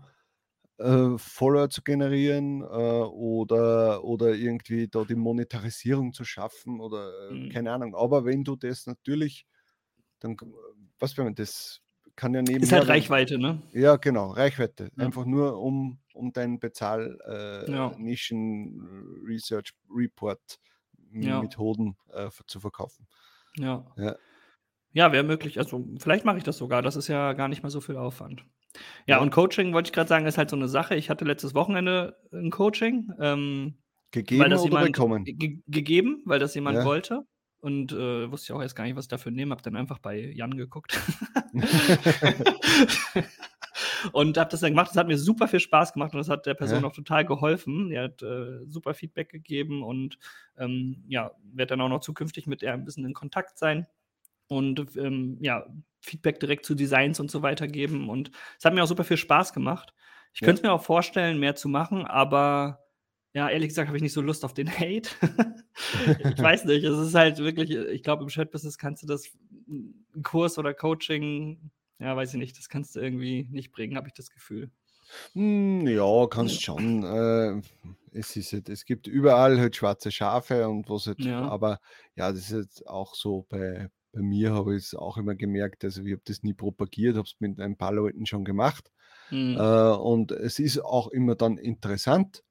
äh, 0.77 1.17
Follower 1.17 1.69
zu 1.69 1.81
generieren 1.81 2.61
äh, 2.61 2.65
oder, 2.65 4.03
oder 4.03 4.33
irgendwie 4.35 4.87
da 4.87 5.03
die 5.05 5.15
Monetarisierung 5.15 6.13
zu 6.13 6.23
schaffen 6.23 6.79
oder 6.79 7.29
äh, 7.29 7.33
Mhm. 7.33 7.49
keine 7.49 7.71
Ahnung. 7.71 7.95
Aber 7.95 8.25
wenn 8.25 8.43
du 8.43 8.55
das 8.55 8.85
natürlich, 8.85 9.45
dann, 10.19 10.37
was 10.99 11.17
wenn 11.17 11.25
man 11.25 11.35
das 11.35 11.81
kann 12.15 12.33
ja 12.33 12.41
nebenher. 12.41 12.63
Ist 12.63 12.71
halt 12.71 12.87
Reichweite, 12.87 13.37
ne? 13.37 13.61
Ja, 13.73 13.95
genau, 13.95 14.31
Reichweite. 14.31 14.89
Ja. 14.97 15.05
Einfach 15.05 15.25
nur 15.25 15.59
um, 15.61 15.99
um 16.13 16.33
deinen 16.33 16.59
Bezahl 16.59 17.17
äh, 17.27 17.71
Ja. 17.71 17.95
Ja. 21.11 21.41
Methoden 21.41 21.95
äh, 22.13 22.29
zu 22.47 22.59
verkaufen. 22.59 23.07
Ja. 23.55 23.85
Ja. 23.97 24.15
Ja, 24.93 25.11
wäre 25.11 25.23
möglich. 25.23 25.59
Also 25.59 25.85
vielleicht 25.99 26.25
mache 26.25 26.37
ich 26.37 26.43
das 26.43 26.57
sogar. 26.57 26.81
Das 26.81 26.95
ist 26.95 27.07
ja 27.07 27.33
gar 27.33 27.47
nicht 27.47 27.61
mal 27.63 27.69
so 27.69 27.81
viel 27.81 27.97
Aufwand. 27.97 28.43
Ja, 29.05 29.17
Ja. 29.17 29.21
und 29.21 29.31
Coaching, 29.31 29.73
wollte 29.73 29.87
ich 29.89 29.93
gerade 29.93 30.07
sagen, 30.07 30.25
ist 30.25 30.37
halt 30.37 30.49
so 30.49 30.55
eine 30.55 30.67
Sache. 30.67 30.95
Ich 30.95 31.09
hatte 31.09 31.25
letztes 31.25 31.53
Wochenende 31.53 32.17
ein 32.31 32.51
Coaching, 32.51 33.11
ähm, 33.19 33.75
weil 33.75 34.21
Gegeben 34.23 34.49
das 34.49 34.61
oder 34.61 34.69
jemand 34.69 34.85
bekommen? 34.93 35.23
ge 35.25 35.59
gegeben, 35.67 36.21
weil 36.25 36.39
das 36.39 36.55
jemand 36.55 36.83
wollte. 36.85 37.23
Und 37.59 37.91
äh, 37.91 38.31
wusste 38.31 38.45
ich 38.45 38.51
auch 38.57 38.61
erst 38.61 38.75
gar 38.75 38.85
nicht, 38.85 38.95
was 38.95 39.05
ich 39.05 39.09
dafür 39.09 39.31
nehme. 39.31 39.51
Hab 39.51 39.63
dann 39.63 39.75
einfach 39.75 39.99
bei 39.99 40.31
Jan 40.33 40.55
geguckt. 40.55 40.99
und 44.11 44.37
habe 44.37 44.49
das 44.49 44.59
dann 44.61 44.71
gemacht. 44.71 44.89
Das 44.89 44.97
hat 44.97 45.07
mir 45.07 45.17
super 45.17 45.47
viel 45.47 45.59
Spaß 45.59 45.93
gemacht 45.93 46.13
und 46.13 46.19
das 46.19 46.29
hat 46.29 46.45
der 46.45 46.53
Person 46.53 46.83
Ja. 46.83 46.89
auch 46.89 46.93
total 46.93 47.25
geholfen. 47.25 47.91
Er 47.91 48.03
hat 48.05 48.21
äh, 48.21 48.65
super 48.67 48.93
Feedback 48.93 49.29
gegeben 49.29 49.83
und 49.83 50.17
ähm, 50.57 51.03
ja, 51.07 51.31
werde 51.53 51.71
dann 51.71 51.81
auch 51.81 51.89
noch 51.89 52.01
zukünftig 52.01 52.47
mit 52.47 52.61
ihr 52.61 52.73
ein 52.73 52.85
bisschen 52.85 53.05
in 53.05 53.13
Kontakt 53.13 53.57
sein 53.57 53.87
und 54.47 54.95
ähm, 54.95 55.37
ja, 55.41 55.65
Feedback 56.01 56.39
direkt 56.39 56.65
zu 56.65 56.75
Designs 56.75 57.19
und 57.19 57.29
so 57.31 57.41
weiter 57.41 57.67
geben. 57.67 58.09
Und 58.09 58.31
es 58.57 58.65
hat 58.65 58.73
mir 58.73 58.83
auch 58.83 58.87
super 58.87 59.03
viel 59.03 59.17
Spaß 59.17 59.53
gemacht. 59.53 59.93
Ich 60.33 60.41
Ja. 60.41 60.45
könnte 60.45 60.59
es 60.61 60.63
mir 60.63 60.71
auch 60.71 60.83
vorstellen, 60.83 61.39
mehr 61.39 61.55
zu 61.55 61.67
machen, 61.69 62.05
aber 62.05 62.83
ja, 63.33 63.49
ehrlich 63.49 63.69
gesagt 63.69 63.87
habe 63.87 63.97
ich 63.97 64.03
nicht 64.03 64.13
so 64.13 64.21
Lust 64.21 64.45
auf 64.45 64.53
den 64.53 64.69
Hate. 64.69 65.09
ich 66.35 66.41
weiß 66.41 66.65
nicht, 66.65 66.83
es 66.83 66.97
ist 66.97 67.13
halt 67.13 67.37
wirklich, 67.39 67.71
ich 67.71 68.03
glaube, 68.03 68.23
im 68.23 68.29
Chat-Business 68.29 68.77
kannst 68.77 69.03
du 69.03 69.07
das, 69.07 69.29
ein 69.67 70.23
Kurs 70.23 70.57
oder 70.57 70.73
Coaching, 70.73 71.69
ja, 71.99 72.15
weiß 72.15 72.33
ich 72.33 72.39
nicht, 72.39 72.57
das 72.57 72.69
kannst 72.69 72.95
du 72.95 72.99
irgendwie 72.99 73.47
nicht 73.51 73.71
bringen, 73.71 73.97
habe 73.97 74.07
ich 74.07 74.13
das 74.13 74.29
Gefühl. 74.29 74.71
Hm, 75.33 75.87
Ja, 75.87 76.27
kannst 76.27 76.61
schon. 76.61 77.03
Äh, 77.03 77.61
es 78.11 78.35
ist 78.35 78.53
halt, 78.53 78.69
es 78.69 78.85
gibt 78.85 79.07
überall 79.07 79.59
halt 79.59 79.75
schwarze 79.75 80.11
Schafe 80.11 80.67
und 80.67 80.89
was 80.89 81.07
halt, 81.07 81.25
Ja. 81.25 81.41
aber 81.41 81.79
ja, 82.15 82.31
das 82.31 82.41
ist 82.41 82.51
jetzt 82.51 82.87
auch 82.87 83.15
so 83.15 83.45
bei, 83.49 83.89
bei 84.11 84.21
mir 84.21 84.53
habe 84.53 84.75
ich 84.75 84.83
es 84.85 84.95
auch 84.95 85.17
immer 85.17 85.35
gemerkt, 85.35 85.83
also 85.83 86.01
ich 86.03 86.11
habe 86.13 86.21
das 86.25 86.43
nie 86.43 86.53
propagiert, 86.53 87.15
habe 87.17 87.27
es 87.27 87.35
mit 87.39 87.59
ein 87.59 87.77
paar 87.77 87.93
Leuten 87.93 88.25
schon 88.25 88.43
gemacht. 88.45 88.91
Hm. 89.29 89.57
Äh, 89.57 89.61
und 89.91 90.31
es 90.31 90.59
ist 90.59 90.79
auch 90.83 91.09
immer 91.09 91.35
dann 91.35 91.57
interessant 91.57 92.43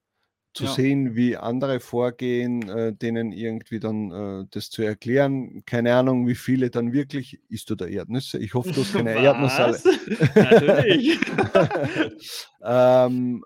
zu 0.57 0.64
Ja. 0.64 0.73
sehen, 0.73 1.14
wie 1.14 1.37
andere 1.37 1.81
vorgehen, 1.81 2.66
äh, 2.69 2.92
denen 2.95 3.31
irgendwie 3.33 3.79
dann 3.79 4.11
äh, 4.11 4.47
das 4.51 4.71
zu 4.71 4.81
erklären. 4.83 5.62
Keine 5.66 5.95
Ahnung, 5.95 6.27
wie 6.27 6.35
viele 6.35 6.71
dann 6.71 6.92
wirklich. 6.95 7.38
Isst 7.51 7.69
du 7.69 7.75
da 7.75 7.85
Erdnüsse? 7.87 8.38
Ich 8.38 8.55
hoffe, 8.55 8.73
du 8.73 8.81
hast 8.81 8.92
keine 8.95 9.11
Erdnussale. 9.16 9.75
Was? 9.75 9.85
Natürlich. 10.35 11.21
ähm, 12.62 13.45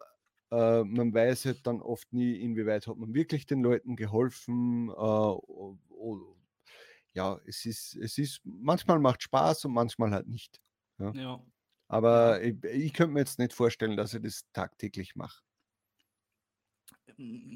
äh, 0.53 0.85
man 0.85 1.13
weiß 1.13 1.47
halt 1.47 1.67
dann 1.67 1.81
oft 1.81 2.13
nie, 2.13 2.37
inwieweit 2.37 2.87
hat 2.87 2.97
man 2.97 3.13
wirklich 3.15 3.47
den 3.47 3.63
Leuten 3.63 3.97
geholfen. 3.97 4.89
Äh, 4.89 4.93
o- 4.93 5.79
o- 5.91 6.37
ja, 7.13 7.41
es 7.47 7.67
ist, 7.67 7.97
es 7.97 8.19
ist, 8.19 8.41
manchmal 8.45 9.01
macht 9.01 9.23
Spaß 9.25 9.65
und 9.65 9.73
manchmal 9.73 10.13
halt 10.13 10.29
nicht. 10.29 10.61
Ja. 11.15 11.43
Aber 11.89 12.41
ich, 12.43 12.63
ich 12.65 12.93
könnte 12.93 13.15
mir 13.15 13.21
jetzt 13.21 13.41
nicht 13.41 13.53
vorstellen, 13.53 13.97
dass 13.97 14.15
ich 14.15 14.23
das 14.23 14.45
tagtäglich 14.53 15.17
mache. 15.17 15.43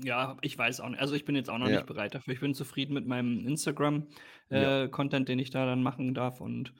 Ja, 0.03 0.37
ich 0.43 0.57
weiß 0.59 0.81
auch 0.81 0.89
nicht. 0.91 1.01
Also 1.01 1.15
ich 1.15 1.25
bin 1.25 1.37
jetzt 1.37 1.49
auch 1.51 1.59
noch 1.59 1.69
Ja. 1.69 1.77
nicht 1.77 1.87
bereit 1.87 2.15
dafür. 2.15 2.35
Ich 2.35 2.41
bin 2.41 2.55
zufrieden 2.55 2.95
mit 2.95 3.07
meinem 3.07 3.41
Ja. 3.41 3.49
Instagram-Content, 3.51 5.29
den 5.29 5.39
ich 5.39 5.51
da 5.51 5.65
dann 5.67 5.83
machen 5.83 6.13
darf. 6.15 6.41
Und 6.41 6.75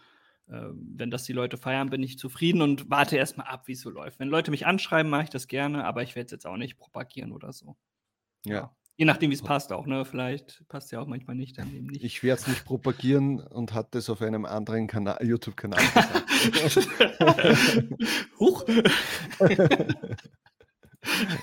äh, 0.49 0.61
wenn 0.73 1.11
das 1.11 1.25
die 1.25 1.33
Leute 1.33 1.57
feiern, 1.57 1.89
bin 1.91 2.03
ich 2.03 2.19
zufrieden 2.19 2.61
und 2.63 2.91
warte 2.91 3.17
erstmal 3.17 3.47
ab, 3.47 3.67
wie 3.67 3.73
es 3.73 3.81
so 3.81 3.89
läuft. 3.91 4.19
Wenn 4.21 4.29
Leute 4.29 4.51
mich 4.51 4.67
anschreiben, 4.67 5.09
mache 5.11 5.25
ich 5.25 5.31
das 5.31 5.49
gerne, 5.49 5.85
aber 5.85 6.03
ich 6.03 6.15
werde 6.17 6.27
es 6.27 6.33
jetzt 6.33 6.47
auch 6.47 6.57
nicht 6.59 6.77
propagieren 6.77 7.33
oder 7.33 7.53
so. 7.53 7.77
Ja. 8.45 8.75
Je 8.97 9.07
nachdem, 9.07 9.31
wie 9.31 9.35
es 9.35 9.43
passt 9.43 9.73
auch, 9.73 9.87
ne? 9.87 10.05
Vielleicht 10.05 10.63
passt 10.69 10.93
ja 10.93 11.01
auch 11.01 11.07
manchmal 11.09 11.35
nicht, 11.35 11.59
dann 11.59 11.75
eben 11.75 11.87
nicht. 11.89 12.05
Ich 12.05 12.23
werde 12.23 12.43
es 12.43 12.47
nicht 12.47 12.65
propagieren 12.65 13.41
und 13.41 13.73
hat 13.75 13.93
das 13.97 14.09
auf 14.09 14.23
einem 14.23 14.45
anderen 14.45 14.87
Kanal, 14.87 15.19
YouTube-Kanal 15.21 15.81
gesagt. 15.83 16.89
Huch! 18.39 18.65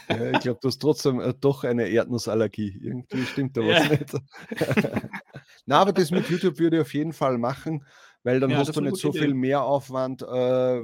ja, 0.08 0.32
ich 0.32 0.40
glaube, 0.40 0.60
du 0.62 0.68
hast 0.68 0.80
trotzdem 0.82 1.20
äh, 1.20 1.34
doch 1.34 1.64
eine 1.64 1.88
Erdnussallergie. 1.90 2.78
Irgendwie 2.82 3.26
stimmt 3.26 3.58
da 3.58 3.66
was 3.66 3.84
Ja. 3.84 3.86
nicht. 3.86 4.14
Na, 5.66 5.80
aber 5.80 5.94
das 5.94 6.12
mit 6.12 6.28
YouTube 6.30 6.60
würde 6.60 6.78
ich 6.78 6.82
auf 6.82 6.94
jeden 6.94 7.14
Fall 7.14 7.38
machen, 7.38 7.86
weil 8.24 8.40
dann 8.40 8.56
Ja, 8.56 8.58
hast 8.58 8.76
du 8.76 8.82
nicht 8.82 8.98
so 8.98 9.12
gute 9.12 9.14
viel 9.14 9.34
Idee. 9.34 9.34
Mehraufwand, 9.34 10.22
äh, 10.24 10.82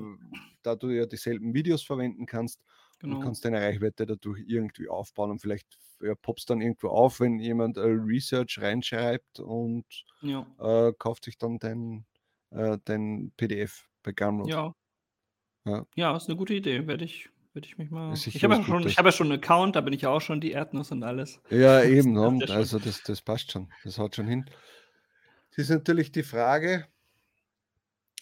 da 0.64 0.76
du 0.76 0.90
ja 0.90 1.06
dieselben 1.06 1.54
Videos 1.54 1.84
verwenden 1.84 2.26
kannst 2.26 2.62
und 3.08 3.20
Genau. 3.20 3.20
kannst 3.20 3.46
deine 3.46 3.62
Reichweite 3.62 4.06
dadurch 4.06 4.44
irgendwie 4.48 4.88
aufbauen 4.90 5.32
und 5.32 5.40
vielleicht 5.42 5.78
ja, 6.02 6.16
poppst 6.16 6.50
dann 6.50 6.62
irgendwo 6.62 6.90
auf, 6.90 7.20
wenn 7.20 7.40
jemand 7.40 7.78
äh, 7.78 7.82
Research 7.82 8.60
reinschreibt 8.62 9.40
und 9.40 9.86
Ja. 10.22 10.48
äh, 10.60 10.92
kauft 10.98 11.26
sich 11.26 11.38
dann 11.38 11.60
dein, 11.60 12.06
äh, 12.52 12.78
dein 12.86 13.32
PDF 13.38 13.88
bei 14.04 14.12
Gumroad. 14.14 14.54
Ja. 14.54 14.74
Ja. 15.66 15.86
Ja, 15.96 16.16
ist 16.16 16.30
eine 16.30 16.38
gute 16.38 16.54
Idee. 16.54 16.88
Werde 16.88 17.04
ich, 17.06 17.30
werde 17.58 17.68
ich 17.68 17.78
mich 17.80 17.90
mal. 17.90 18.14
Ich 18.14 18.44
habe 18.44 18.54
ja 18.54 18.64
schon, 18.64 18.88
ich 18.88 18.98
habe 19.00 19.08
ja 19.08 19.12
schon 19.12 19.32
einen 19.32 19.42
Account, 19.42 19.76
da 19.76 19.82
bin 19.82 19.92
ich 19.92 20.04
ja 20.04 20.10
auch 20.10 20.22
schon 20.22 20.40
die 20.40 20.52
Erdnuss 20.52 20.92
und 20.92 21.02
alles. 21.02 21.40
Ja, 21.50 21.80
Das 21.82 21.88
eben, 21.88 22.14
läuft 22.14 22.50
ne? 22.50 22.56
also 22.56 22.78
das, 22.78 23.02
das 23.02 23.20
passt 23.22 23.52
schon, 23.52 23.68
das 23.84 23.98
haut 23.98 24.16
schon 24.16 24.28
hin. 24.28 24.46
Es 25.52 25.58
ist 25.58 25.70
natürlich 25.70 26.12
die 26.12 26.22
Frage, 26.22 26.86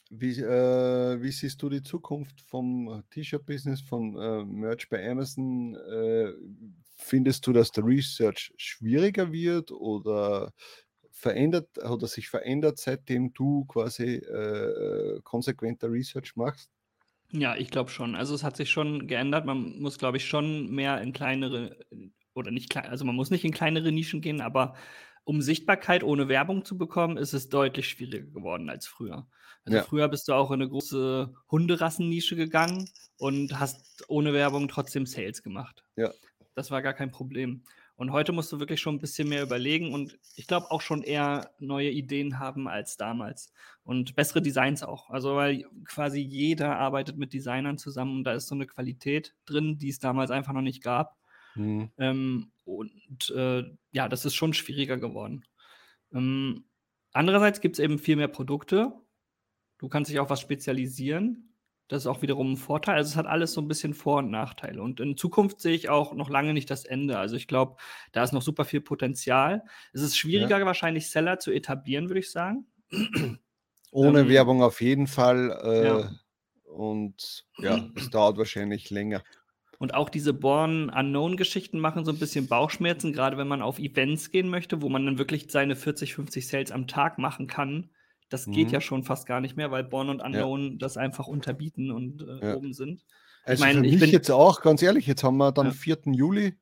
wie, 0.09 0.39
äh, 0.39 1.21
wie 1.21 1.31
siehst 1.31 1.61
du 1.61 1.67
die 1.67 1.83
Zukunft 1.83 2.39
vom 2.43 2.87
äh, 2.87 3.01
T-Shirt-Business, 3.13 3.81
von 3.81 4.17
äh, 4.17 4.45
Merch 4.45 4.87
bei 4.87 5.05
Amazon? 5.05 5.75
Äh, 5.75 6.31
findest 6.95 7.45
du, 7.45 7.51
dass 7.51 7.71
der 7.71 7.85
Research 7.85 8.53
schwieriger 8.55 9.33
wird 9.33 9.69
oder 9.73 10.53
verändert 11.11 11.77
oder 11.83 12.07
sich 12.07 12.29
verändert, 12.29 12.77
seitdem 12.77 13.33
du 13.33 13.65
quasi 13.65 14.15
äh, 14.15 15.19
konsequenter 15.23 15.91
Research 15.91 16.37
machst? 16.37 16.69
Ja, 17.31 17.55
ich 17.55 17.71
glaube 17.71 17.89
schon. 17.89 18.15
Also 18.15 18.35
es 18.35 18.43
hat 18.43 18.55
sich 18.55 18.69
schon 18.69 19.07
geändert. 19.07 19.45
Man 19.45 19.79
muss, 19.79 19.97
glaube 19.97 20.17
ich, 20.17 20.25
schon 20.27 20.69
mehr 20.71 21.01
in 21.01 21.11
kleinere 21.13 21.77
oder 22.33 22.51
nicht 22.51 22.69
klein, 22.69 22.85
also 22.87 23.05
man 23.05 23.15
muss 23.15 23.29
nicht 23.31 23.45
in 23.45 23.51
kleinere 23.53 23.91
Nischen 23.93 24.19
gehen, 24.21 24.41
aber 24.41 24.75
um 25.23 25.41
Sichtbarkeit 25.41 26.03
ohne 26.03 26.27
Werbung 26.27 26.65
zu 26.65 26.77
bekommen, 26.77 27.17
ist 27.17 27.33
es 27.33 27.47
deutlich 27.49 27.87
schwieriger 27.89 28.25
geworden 28.27 28.69
als 28.69 28.87
früher. 28.87 29.27
Also 29.63 29.79
Ja. 29.79 29.81
früher 29.81 30.07
bist 30.09 30.27
du 30.27 30.33
auch 30.33 30.51
in 30.51 30.61
eine 30.61 30.69
große 30.69 31.33
Hunderassennische 31.49 32.35
gegangen 32.35 32.89
und 33.17 33.57
hast 33.59 34.03
ohne 34.09 34.33
Werbung 34.33 34.67
trotzdem 34.67 35.05
Sales 35.05 35.41
gemacht. 35.43 35.83
Ja. 35.97 36.15
Das 36.55 36.71
war 36.71 36.81
gar 36.81 36.93
kein 36.93 37.11
Problem. 37.11 37.63
Und 37.97 38.11
heute 38.11 38.33
musst 38.33 38.51
du 38.51 38.59
wirklich 38.59 38.81
schon 38.81 38.95
ein 38.95 38.99
bisschen 38.99 39.29
mehr 39.29 39.41
überlegen 39.41 39.93
und 39.93 40.19
ich 40.35 40.47
glaube 40.47 40.69
auch 40.69 40.81
schon 40.81 41.01
eher 41.01 41.51
neue 41.59 41.89
Ideen 41.89 42.39
haben 42.39 42.67
als 42.67 42.97
damals. 42.97 43.53
Und 43.83 44.15
bessere 44.15 44.41
Designs 44.41 44.83
auch. 44.83 45.09
Also, 45.09 45.35
weil 45.35 45.65
quasi 45.85 46.19
jeder 46.19 46.77
arbeitet 46.77 47.17
mit 47.17 47.31
Designern 47.33 47.77
zusammen 47.77 48.17
und 48.17 48.23
da 48.25 48.33
ist 48.33 48.47
so 48.47 48.55
eine 48.55 48.67
Qualität 48.67 49.33
drin, 49.45 49.77
die 49.77 49.89
es 49.89 49.99
damals 49.99 50.29
einfach 50.31 50.51
noch 50.51 50.61
nicht 50.61 50.83
gab. 50.83 51.17
Hm. 51.53 51.89
Ähm, 51.97 52.51
und 52.65 53.29
äh, 53.33 53.63
ja, 53.91 54.09
das 54.09 54.25
ist 54.25 54.35
schon 54.35 54.53
schwieriger 54.53 54.97
geworden. 54.97 55.45
Ähm, 56.13 56.65
andererseits 57.13 57.61
gibt 57.61 57.77
es 57.77 57.79
eben 57.79 57.97
viel 57.97 58.17
mehr 58.17 58.27
Produkte. 58.27 58.91
Du 59.77 59.87
kannst 59.87 60.11
dich 60.11 60.19
auf 60.19 60.29
was 60.29 60.41
spezialisieren. 60.41 61.54
Das 61.87 62.03
ist 62.03 62.07
auch 62.07 62.21
wiederum 62.23 62.53
ein 62.53 62.57
Vorteil. 62.57 62.95
Also 62.95 63.09
es 63.11 63.15
hat 63.15 63.27
alles 63.27 63.53
so 63.53 63.61
ein 63.61 63.67
bisschen 63.67 63.93
Vor- 63.93 64.17
und 64.17 64.31
Nachteile. 64.31 64.81
Und 64.81 64.99
in 64.99 65.17
Zukunft 65.17 65.61
sehe 65.61 65.75
ich 65.75 65.89
auch 65.89 66.13
noch 66.13 66.29
lange 66.29 66.53
nicht 66.53 66.69
das 66.71 66.83
Ende. 66.83 67.19
Also 67.19 67.35
ich 67.35 67.47
glaube, 67.47 67.77
da 68.11 68.23
ist 68.23 68.31
noch 68.31 68.41
super 68.41 68.65
viel 68.65 68.81
Potenzial. 68.81 69.63
Es 69.93 70.01
ist 70.01 70.17
schwieriger, 70.17 70.65
wahrscheinlich 70.65 71.11
Seller 71.11 71.37
zu 71.37 71.51
etablieren, 71.51 72.09
würde 72.09 72.19
ich 72.19 72.31
sagen. 72.31 72.65
Ohne 73.91 74.21
Ähm, 74.21 74.29
Werbung 74.29 74.63
auf 74.63 74.81
jeden 74.81 75.05
Fall. 75.07 75.59
Äh, 75.63 75.87
ja. 75.87 76.11
Und 76.63 77.45
ja, 77.59 77.87
es 77.95 78.09
dauert 78.09 78.37
wahrscheinlich 78.37 78.89
länger. 78.89 79.23
Und 79.77 79.93
auch 79.93 80.09
diese 80.09 80.33
Born 80.33 80.89
Unknown-Geschichten 80.89 81.79
machen 81.79 82.05
so 82.05 82.11
ein 82.11 82.17
bisschen 82.17 82.47
Bauchschmerzen, 82.47 83.13
gerade 83.13 83.37
wenn 83.37 83.47
man 83.47 83.61
auf 83.61 83.77
Events 83.77 84.31
gehen 84.31 84.49
möchte, 84.49 84.81
wo 84.81 84.89
man 84.89 85.05
dann 85.05 85.17
wirklich 85.17 85.51
seine 85.51 85.75
40, 85.75 86.15
50 86.15 86.47
Sales 86.47 86.71
am 86.71 86.87
Tag 86.87 87.19
machen 87.19 87.47
kann. 87.47 87.91
Das 88.29 88.45
geht 88.45 88.67
Mhm. 88.67 88.73
ja 88.73 88.81
schon 88.81 89.03
fast 89.03 89.27
gar 89.27 89.39
nicht 89.41 89.55
mehr, 89.55 89.69
weil 89.71 89.83
Born 89.83 90.09
und 90.09 90.19
Ja. 90.19 90.25
Unknown 90.25 90.79
das 90.79 90.97
einfach 90.97 91.27
unterbieten 91.27 91.91
und 91.91 92.21
äh, 92.23 92.47
Ja. 92.49 92.55
oben 92.55 92.73
sind. 92.73 93.05
Also 93.43 93.63
mein, 93.63 93.77
für 93.77 93.85
ich 93.85 93.91
mich 93.93 94.01
bin- 94.01 94.09
jetzt 94.11 94.31
auch, 94.31 94.61
ganz 94.61 94.81
ehrlich, 94.81 95.05
jetzt 95.05 95.23
haben 95.23 95.37
wir 95.37 95.51
dann 95.51 95.67
Ja. 95.67 95.71
4. 95.71 96.13
Juli 96.13 96.55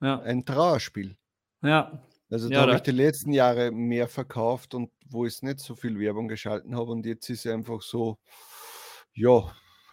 Ja, 0.00 0.20
ein 0.20 0.44
Trauerspiel. 0.44 1.16
ja, 1.62 2.02
Also 2.30 2.48
da 2.48 2.54
Ja, 2.54 2.60
habe 2.62 2.76
ich 2.76 2.80
die 2.80 2.92
letzten 2.92 3.32
Jahre 3.32 3.70
mehr 3.70 4.08
verkauft 4.08 4.74
und 4.74 4.90
wo 5.10 5.26
ich 5.26 5.42
nicht 5.42 5.60
so 5.60 5.74
viel 5.76 5.98
Werbung 5.98 6.28
geschalten 6.28 6.74
habe 6.74 6.90
und 6.90 7.04
jetzt 7.04 7.28
ist 7.28 7.46
einfach 7.46 7.82
so, 7.82 8.16
ja, 9.12 9.52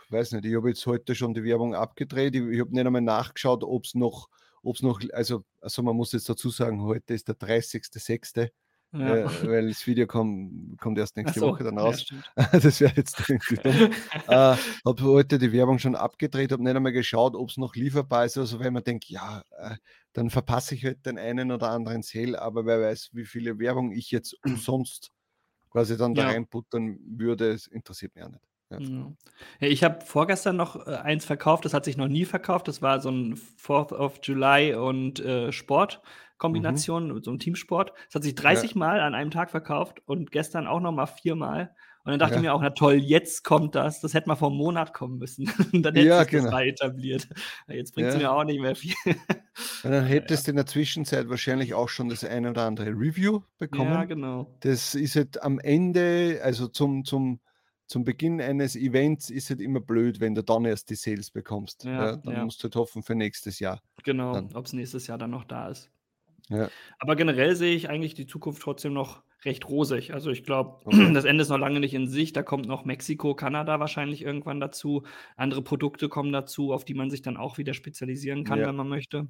weiß 0.10 0.32
nicht, 0.32 0.46
ich 0.46 0.56
habe 0.56 0.70
jetzt 0.70 0.86
heute 0.88 1.14
schon 1.16 1.34
die 1.34 1.44
Werbung 1.44 1.76
abgedreht, 1.76 2.36
ich, 2.36 2.42
ich 2.44 2.60
habe 2.62 2.72
nicht 2.72 2.86
einmal 2.88 3.02
nachgeschaut, 3.02 3.64
ob 3.66 3.84
es 3.84 3.94
noch, 3.94 4.30
ob 4.64 4.76
es 4.78 4.82
noch, 4.82 5.02
also, 5.12 5.44
also 5.60 5.84
man 5.84 5.98
muss 5.98 6.14
jetzt 6.14 6.30
dazu 6.30 6.50
sagen, 6.50 6.82
heute 6.82 7.14
ist 7.14 7.28
der 7.28 7.36
30.06., 7.36 8.50
ja. 8.94 9.18
äh, 9.18 9.48
weil 9.48 9.68
das 9.70 9.86
Video 9.88 10.08
kommt, 10.08 10.78
kommt 10.80 10.98
erst 10.98 11.18
nächste 11.18 11.42
so, 11.42 11.48
Woche 11.48 11.64
dann 11.64 11.78
ja, 11.84 11.84
raus. 11.84 12.02
stimmt. 12.02 12.32
das 12.52 12.80
wäre 12.82 12.94
jetzt 12.96 13.20
irgendwie 13.30 13.58
dumm. 13.58 13.86
äh, 14.28 14.58
habe 14.86 15.04
heute 15.04 15.38
die 15.40 15.52
Werbung 15.52 15.80
schon 15.80 15.96
abgedreht, 15.96 16.52
habe 16.52 16.64
nicht 16.64 16.76
einmal 16.76 16.92
geschaut, 16.92 17.36
ob 17.36 17.50
es 17.50 17.58
noch 17.58 17.76
lieferbar 17.76 18.26
ist. 18.26 18.38
Also 18.38 18.60
wenn 18.60 18.74
man 18.74 18.84
denkt, 18.84 19.06
ja, 19.06 19.44
äh, 19.58 19.76
dann 20.14 20.30
verpasse 20.30 20.76
ich 20.76 20.86
halt 20.86 21.06
den 21.06 21.18
einen 21.18 21.52
oder 21.52 21.70
anderen 21.72 22.02
Sale, 22.04 22.42
aber 22.42 22.66
wer 22.66 22.82
weiß, 22.82 23.10
wie 23.14 23.26
viele 23.26 23.60
Werbung 23.60 23.92
ich 23.92 24.12
jetzt 24.12 24.36
umsonst 24.44 25.12
quasi 25.70 25.98
dann 25.98 26.16
da 26.16 26.24
Ja. 26.24 26.32
reinputtern 26.32 27.00
würde, 27.06 27.52
es 27.52 27.68
interessiert 27.68 28.16
mich 28.16 28.24
auch 28.26 28.30
nicht. 28.30 28.49
Ja. 28.72 28.80
Ja. 28.80 29.14
Ja, 29.62 29.68
ich 29.68 29.84
habe 29.84 30.02
vorgestern 30.06 30.56
noch 30.56 30.86
äh, 30.88 30.92
eins 30.96 31.26
verkauft, 31.26 31.66
das 31.66 31.74
hat 31.74 31.86
sich 31.86 31.98
noch 31.98 32.08
nie 32.08 32.26
verkauft. 32.26 32.68
Das 32.68 32.82
war 32.82 33.00
so 33.02 33.10
ein 33.10 33.36
4th 33.36 33.94
of 33.94 34.20
July 34.24 34.76
und 34.76 35.20
äh, 35.20 35.52
Sport-Kombination, 35.52 37.08
Mhm. 37.12 37.24
so 37.24 37.32
ein 37.32 37.40
Teamsport. 37.40 37.94
Das 38.08 38.16
hat 38.16 38.24
sich 38.24 38.36
30 38.36 38.76
Mal 38.76 39.00
an 39.00 39.16
einem 39.16 39.32
Tag 39.32 39.50
verkauft 39.52 40.02
und 40.06 40.32
gestern 40.32 40.68
auch 40.68 40.80
noch 40.82 40.92
mal 40.92 41.08
viermal. 41.08 41.74
Und 42.06 42.12
dann 42.12 42.20
dachte 42.20 42.34
Ja. 42.36 42.38
ich 42.40 42.44
mir 42.44 42.54
auch, 42.54 42.62
na 42.62 42.70
toll, 42.70 42.96
jetzt 42.96 43.44
kommt 43.44 43.76
das. 43.76 44.00
Das 44.02 44.14
hätte 44.14 44.30
mal 44.30 44.36
vor 44.36 44.48
einem 44.50 44.58
Monat 44.58 44.94
kommen 44.94 45.18
müssen. 45.20 45.46
Dann 45.74 45.94
hätte 45.96 46.08
Ja, 46.08 46.20
das 46.20 46.28
genau. 46.28 46.50
mal 46.52 46.66
etabliert. 46.66 47.28
Ja, 47.68 47.76
Jetzt 47.76 47.94
bringt 47.94 48.08
es 48.08 48.14
Ja. 48.16 48.20
mir 48.22 48.32
auch 48.32 48.46
nicht 48.46 48.62
mehr 48.62 48.76
viel. 48.76 48.94
Und 49.84 49.92
dann 49.92 50.06
hättest 50.06 50.48
du 50.48 50.52
in 50.52 50.56
der 50.56 50.66
Zwischenzeit 50.66 51.30
wahrscheinlich 51.30 51.74
auch 51.74 51.90
schon 51.90 52.08
das 52.10 52.24
eine 52.24 52.52
oder 52.52 52.66
andere 52.66 52.92
Review 52.92 53.42
bekommen. 53.60 53.92
Ja, 53.92 54.06
genau. 54.06 54.48
Das 54.62 54.96
ist 54.96 55.16
halt 55.18 55.44
am 55.44 55.60
Ende, 55.60 56.40
also 56.42 56.68
zum, 56.68 57.04
zum, 57.04 57.42
zum 57.90 58.04
Beginn 58.04 58.40
eines 58.40 58.76
Events 58.76 59.32
ist 59.32 59.50
halt 59.50 59.62
immer 59.62 59.80
blöd, 59.80 60.20
wenn 60.20 60.36
du 60.36 60.44
dann 60.44 60.64
erst 60.64 60.92
die 60.92 60.96
Sales 60.96 61.32
bekommst. 61.32 61.86
Ja, 61.86 61.92
Ja, 61.92 62.16
dann 62.18 62.34
ja. 62.34 62.46
musst 62.46 62.60
du 62.62 62.66
halt 62.66 62.76
hoffen 62.76 63.02
für 63.02 63.16
nächstes 63.16 63.60
Jahr. 63.60 63.82
Genau, 64.04 64.38
ob 64.54 64.66
es 64.68 64.74
nächstes 64.74 65.08
Jahr 65.08 65.18
dann 65.18 65.32
noch 65.32 65.44
da 65.44 65.70
ist. 65.70 65.90
Aber 67.00 67.16
generell 67.16 67.56
sehe 67.56 67.76
ich 67.76 67.90
eigentlich 67.90 68.14
die 68.14 68.28
Zukunft 68.28 68.62
trotzdem 68.62 68.94
noch 68.94 69.24
recht 69.44 69.68
rosig. 69.70 70.14
Also 70.14 70.30
ich 70.30 70.44
glaube, 70.44 70.82
Okay. 70.86 71.14
das 71.14 71.26
Ende 71.26 71.42
ist 71.42 71.50
noch 71.50 71.58
lange 71.58 71.80
nicht 71.80 71.94
in 71.96 72.08
Sicht. 72.08 72.36
Da 72.36 72.44
kommt 72.44 72.68
noch 72.68 72.86
Mexiko, 72.86 73.34
Kanada 73.36 73.80
wahrscheinlich 73.80 74.22
irgendwann 74.22 74.60
dazu. 74.60 75.04
Andere 75.36 75.64
Produkte 75.64 76.10
kommen 76.10 76.32
dazu, 76.32 76.74
auf 76.74 76.86
die 76.86 76.94
man 76.94 77.10
sich 77.10 77.22
dann 77.24 77.38
auch 77.38 77.58
wieder 77.58 77.74
spezialisieren 77.74 78.44
kann, 78.44 78.60
wenn 78.60 78.76
man 78.76 78.88
möchte. 78.88 79.28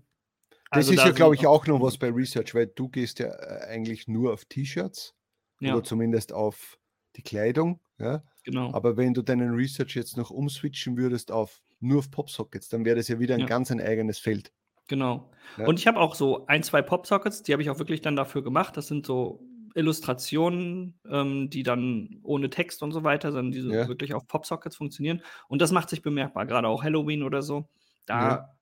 Das 0.72 0.88
Also 0.88 0.94
ist 0.94 1.00
da 1.00 1.08
ja, 1.08 1.12
glaube 1.14 1.36
ich, 1.36 1.48
auch 1.48 1.66
noch 1.66 1.82
was 1.82 1.98
bei 1.98 2.10
Research, 2.10 2.54
weil 2.56 2.68
du 2.68 2.90
gehst 2.90 3.20
ja 3.20 3.28
äh, 3.28 3.68
eigentlich 3.68 4.08
nur 4.08 4.34
auf 4.34 4.46
T-Shirts 4.46 5.16
oder 5.62 5.84
zumindest 5.84 6.34
auf 6.34 6.78
die 7.16 7.24
Kleidung. 7.24 7.80
Ja? 8.00 8.24
genau. 8.44 8.74
Aber 8.74 8.98
wenn 8.98 9.14
du 9.14 9.22
deinen 9.22 9.54
Research 9.54 9.96
jetzt 9.96 10.18
noch 10.18 10.32
umswitchen 10.32 10.98
würdest 10.98 11.32
auf 11.32 11.62
nur 11.80 12.00
auf 12.00 12.12
Popsockets, 12.12 12.70
dann 12.70 12.86
wäre 12.86 12.96
das 12.98 13.08
ja 13.08 13.20
wieder 13.20 13.36
ein 13.36 13.42
Ja. 13.42 13.46
ganz 13.46 13.72
ein 13.72 13.82
eigenes 13.82 14.20
Feld. 14.20 14.52
Genau. 14.88 15.32
Ja. 15.58 15.68
Und 15.68 15.80
ich 15.80 15.88
habe 15.88 16.00
auch 16.00 16.16
so 16.16 16.46
ein, 16.48 16.64
zwei 16.64 16.82
Popsockets, 16.82 17.44
die 17.44 17.54
habe 17.54 17.62
ich 17.62 17.70
auch 17.70 17.80
wirklich 17.80 18.02
dann 18.02 18.16
dafür 18.16 18.44
gemacht. 18.44 18.76
Das 18.76 18.88
sind 18.88 19.06
so 19.06 19.46
Illustrationen, 19.76 21.00
ähm, 21.10 21.50
die 21.50 21.64
dann 21.64 22.20
ohne 22.24 22.50
Text 22.50 22.82
und 22.82 22.92
so 22.92 23.04
weiter, 23.04 23.32
sondern 23.32 23.52
die 23.52 23.62
so 23.62 23.72
ja. 23.72 23.88
wirklich 23.88 24.14
auf 24.14 24.28
Popsockets 24.28 24.76
funktionieren. 24.76 25.22
Und 25.48 25.62
das 25.62 25.72
macht 25.72 25.90
sich 25.90 26.02
bemerkbar, 26.02 26.46
gerade 26.46 26.68
auch 26.68 26.84
Halloween 26.84 27.24
oder 27.24 27.42
so. 27.42 27.70
Da, 28.06 28.58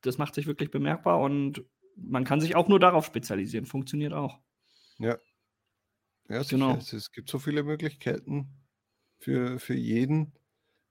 das 0.00 0.16
macht 0.16 0.34
sich 0.34 0.46
wirklich 0.46 0.70
bemerkbar 0.70 1.20
und 1.20 1.64
man 1.96 2.24
kann 2.24 2.40
sich 2.40 2.56
auch 2.56 2.68
nur 2.68 2.80
darauf 2.80 3.04
spezialisieren. 3.04 3.66
Funktioniert 3.66 4.14
auch. 4.14 4.38
Ja. 4.98 5.18
Ja. 6.28 6.42
Genau. 6.42 6.76
Es, 6.76 6.92
es 6.92 7.12
gibt 7.12 7.28
so 7.28 7.38
viele 7.38 7.62
Möglichkeiten 7.62 8.57
für, 9.18 9.58
für 9.58 9.74
jeden. 9.74 10.32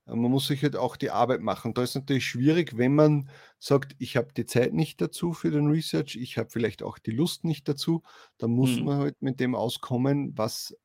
Man 0.06 0.32
muss 0.32 0.48
sich 0.48 0.64
halt 0.64 0.78
auch 0.78 0.96
die 0.96 1.12
Arbeit 1.12 1.42
machen. 1.42 1.74
Da 1.74 1.84
ist 1.84 1.96
natürlich 1.96 2.26
schwierig, 2.26 2.78
wenn 2.78 2.96
man 2.96 3.30
sagt, 3.60 3.94
ich 4.00 4.16
habe 4.16 4.30
die 4.36 4.46
Zeit 4.46 4.74
nicht 4.74 5.02
dazu 5.02 5.34
für 5.34 5.52
den 5.52 5.68
Research, 5.68 6.16
ich 6.16 6.38
habe 6.38 6.50
vielleicht 6.50 6.82
auch 6.82 6.98
die 6.98 7.12
Lust 7.12 7.44
nicht 7.44 7.68
dazu, 7.68 8.04
dann 8.38 8.52
muss 8.52 8.78
hm. 8.78 8.86
man 8.86 9.00
halt 9.00 9.22
mit 9.22 9.42
dem 9.42 9.54
auskommen, 9.54 10.38
was 10.38 10.76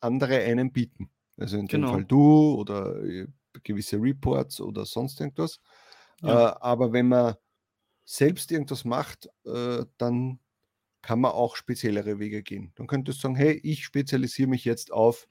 andere 0.00 0.40
einem 0.40 0.72
bieten. 0.72 1.10
Also 1.36 1.58
in 1.58 1.66
genau. 1.66 1.88
dem 1.88 1.92
Fall 1.92 2.04
du 2.04 2.54
oder 2.54 3.02
äh, 3.04 3.28
gewisse 3.62 3.98
Reports 3.98 4.60
oder 4.60 4.84
sonst 4.84 5.20
irgendwas. 5.20 5.60
Ja. 6.20 6.50
Äh, 6.50 6.54
aber 6.60 6.92
wenn 6.92 7.08
man 7.08 7.36
selbst 8.04 8.50
irgendwas 8.50 8.84
macht, 8.84 9.28
äh, 9.44 9.84
dann 9.96 10.40
kann 11.02 11.20
man 11.20 11.32
auch 11.32 11.54
speziellere 11.54 12.18
Wege 12.18 12.42
gehen. 12.42 12.72
Dann 12.74 12.88
könntest 12.88 13.18
du 13.18 13.22
sagen, 13.22 13.36
hey, 13.36 13.60
ich 13.62 13.84
spezialisiere 13.84 14.48
mich 14.48 14.64
jetzt 14.64 14.92
auf 14.92 15.28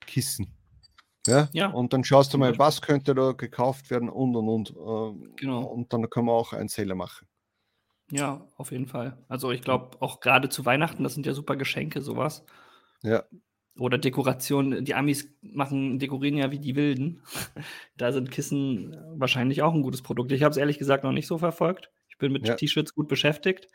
Kissen 0.00 0.57
ja? 1.26 1.48
ja. 1.52 1.68
Und 1.68 1.92
dann 1.92 2.04
schaust 2.04 2.32
du 2.32 2.38
mal, 2.38 2.58
was 2.58 2.82
könnte 2.82 3.14
da 3.14 3.32
gekauft 3.32 3.90
werden 3.90 4.08
und 4.08 4.36
und 4.36 4.48
und. 4.48 4.70
Äh, 4.70 5.30
genau. 5.36 5.64
Und 5.64 5.92
dann 5.92 6.08
kann 6.10 6.24
man 6.24 6.34
auch 6.34 6.52
einen 6.52 6.68
Seller 6.68 6.94
machen. 6.94 7.26
Ja, 8.10 8.46
auf 8.56 8.72
jeden 8.72 8.86
Fall. 8.86 9.18
Also 9.28 9.50
ich 9.50 9.62
glaube, 9.62 10.00
auch 10.00 10.20
gerade 10.20 10.48
zu 10.48 10.64
Weihnachten, 10.64 11.04
das 11.04 11.14
sind 11.14 11.26
ja 11.26 11.34
super 11.34 11.56
Geschenke, 11.56 12.00
sowas. 12.00 12.44
Ja. 13.02 13.24
Oder 13.78 13.98
Dekoration. 13.98 14.84
Die 14.84 14.94
Amis 14.94 15.28
machen, 15.42 15.98
dekorieren 15.98 16.38
ja 16.38 16.50
wie 16.50 16.58
die 16.58 16.74
Wilden. 16.74 17.22
da 17.96 18.12
sind 18.12 18.30
Kissen 18.30 18.96
wahrscheinlich 19.16 19.62
auch 19.62 19.74
ein 19.74 19.82
gutes 19.82 20.02
Produkt. 20.02 20.32
Ich 20.32 20.42
habe 20.42 20.52
es 20.52 20.56
ehrlich 20.56 20.78
gesagt 20.78 21.04
noch 21.04 21.12
nicht 21.12 21.26
so 21.26 21.38
verfolgt. 21.38 21.90
Ich 22.18 22.20
bin 22.20 22.32
mit 22.32 22.48
ja. 22.48 22.56
T-Shirts 22.56 22.96
gut 22.96 23.06
beschäftigt. 23.06 23.68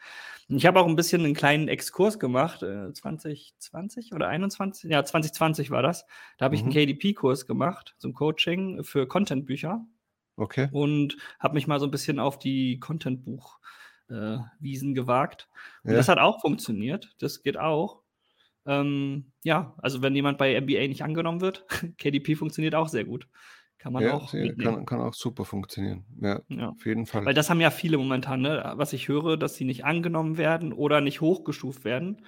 Ich 0.49 0.65
habe 0.65 0.81
auch 0.81 0.85
ein 0.85 0.97
bisschen 0.97 1.23
einen 1.23 1.33
kleinen 1.33 1.69
Exkurs 1.69 2.19
gemacht, 2.19 2.61
äh, 2.61 2.91
2020 2.91 4.13
oder 4.13 4.27
21, 4.27 4.91
ja, 4.91 5.05
2020 5.05 5.71
war 5.71 5.81
das. 5.81 6.05
Da 6.37 6.43
habe 6.43 6.55
ich 6.55 6.61
einen 6.61 6.71
mhm. 6.71 6.73
KDP-Kurs 6.73 7.45
gemacht, 7.45 7.95
zum 7.99 8.13
Coaching 8.13 8.83
für 8.83 9.07
Content-Bücher. 9.07 9.87
Okay. 10.35 10.67
Und 10.73 11.15
habe 11.39 11.53
mich 11.53 11.67
mal 11.67 11.79
so 11.79 11.87
ein 11.87 11.91
bisschen 11.91 12.19
auf 12.19 12.37
die 12.37 12.81
Content-Buch-Wiesen 12.81 14.91
äh, 14.91 14.93
gewagt. 14.93 15.47
Und 15.83 15.91
ja. 15.91 15.97
das 15.97 16.09
hat 16.09 16.19
auch 16.19 16.41
funktioniert. 16.41 17.15
Das 17.19 17.43
geht 17.43 17.57
auch. 17.57 18.01
Ähm, 18.65 19.31
ja, 19.43 19.73
also 19.77 20.01
wenn 20.01 20.15
jemand 20.15 20.37
bei 20.37 20.59
MBA 20.59 20.89
nicht 20.89 21.03
angenommen 21.03 21.39
wird, 21.39 21.65
KDP 21.97 22.35
funktioniert 22.35 22.75
auch 22.75 22.89
sehr 22.89 23.05
gut. 23.05 23.29
Kann 23.83 23.91
man 23.91 24.03
Ja, 24.05 24.13
auch 24.13 24.31
kann, 24.31 24.85
kann 24.85 25.01
auch 25.01 25.13
super 25.13 25.43
funktionieren. 25.43 26.05
Ja, 26.21 26.41
Ja. 26.47 26.69
auf 26.69 26.85
jeden 26.85 27.05
Fall. 27.05 27.25
Weil 27.25 27.33
das 27.33 27.49
haben 27.49 27.59
ja 27.59 27.69
viele 27.69 27.97
momentan, 27.97 28.39
ne? 28.41 28.71
Was 28.77 28.93
ich 28.93 29.09
höre, 29.09 29.35
dass 29.35 29.55
sie 29.55 29.65
nicht 29.65 29.83
angenommen 29.83 30.37
werden 30.37 30.71
oder 30.71 31.01
nicht 31.01 31.19
hochgestuft 31.19 31.83
werden. 31.83 32.25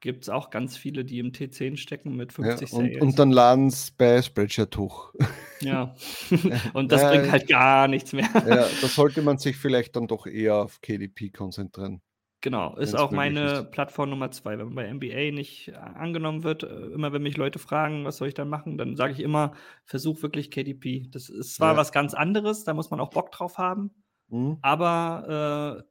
Gibt 0.00 0.24
es 0.24 0.28
auch 0.28 0.50
ganz 0.50 0.76
viele, 0.76 1.04
die 1.04 1.20
im 1.20 1.32
T10 1.32 1.76
stecken 1.76 2.16
mit 2.16 2.32
Ja, 2.32 2.56
50 2.56 2.72
und, 2.72 3.00
und 3.00 3.18
dann 3.18 3.30
laden 3.30 3.68
es 3.68 3.92
bei 3.92 4.20
Spreadshirt 4.22 4.76
hoch. 4.76 5.14
Ja. 5.60 5.94
Und 6.74 6.92
das 6.92 7.06
bringt 7.06 7.30
halt 7.30 7.48
gar 7.48 7.88
nichts 7.88 8.12
mehr. 8.12 8.28
ja, 8.44 8.68
da 8.80 8.88
sollte 8.88 9.22
man 9.22 9.38
sich 9.38 9.56
vielleicht 9.56 9.96
dann 9.96 10.06
doch 10.08 10.26
eher 10.26 10.56
auf 10.56 10.80
KDP 10.80 11.30
konzentrieren. 11.30 12.02
Genau, 12.44 12.76
ist 12.76 12.94
auch 12.94 13.10
meine 13.10 13.60
ist. 13.60 13.70
Plattform 13.70 14.10
Nummer 14.10 14.30
zwei. 14.30 14.58
Wenn 14.58 14.66
man 14.66 14.74
bei 14.74 14.92
MBA 14.92 15.34
nicht 15.34 15.68
äh, 15.68 15.76
angenommen 15.76 16.42
wird, 16.42 16.62
äh, 16.62 16.66
immer 16.66 17.10
wenn 17.14 17.22
mich 17.22 17.38
Leute 17.38 17.58
fragen, 17.58 18.04
was 18.04 18.18
soll 18.18 18.28
ich 18.28 18.34
dann 18.34 18.50
machen, 18.50 18.76
dann 18.76 18.96
sage 18.96 19.14
ich 19.14 19.20
immer, 19.20 19.54
versuch 19.86 20.20
wirklich 20.20 20.50
KDP. 20.50 21.08
Das 21.10 21.30
ist 21.30 21.54
zwar 21.54 21.72
ja. 21.72 21.78
was 21.78 21.90
ganz 21.90 22.12
anderes, 22.12 22.64
da 22.64 22.74
muss 22.74 22.90
man 22.90 23.00
auch 23.00 23.08
Bock 23.08 23.32
drauf 23.32 23.56
haben, 23.56 23.92
mhm. 24.28 24.58
aber 24.60 25.86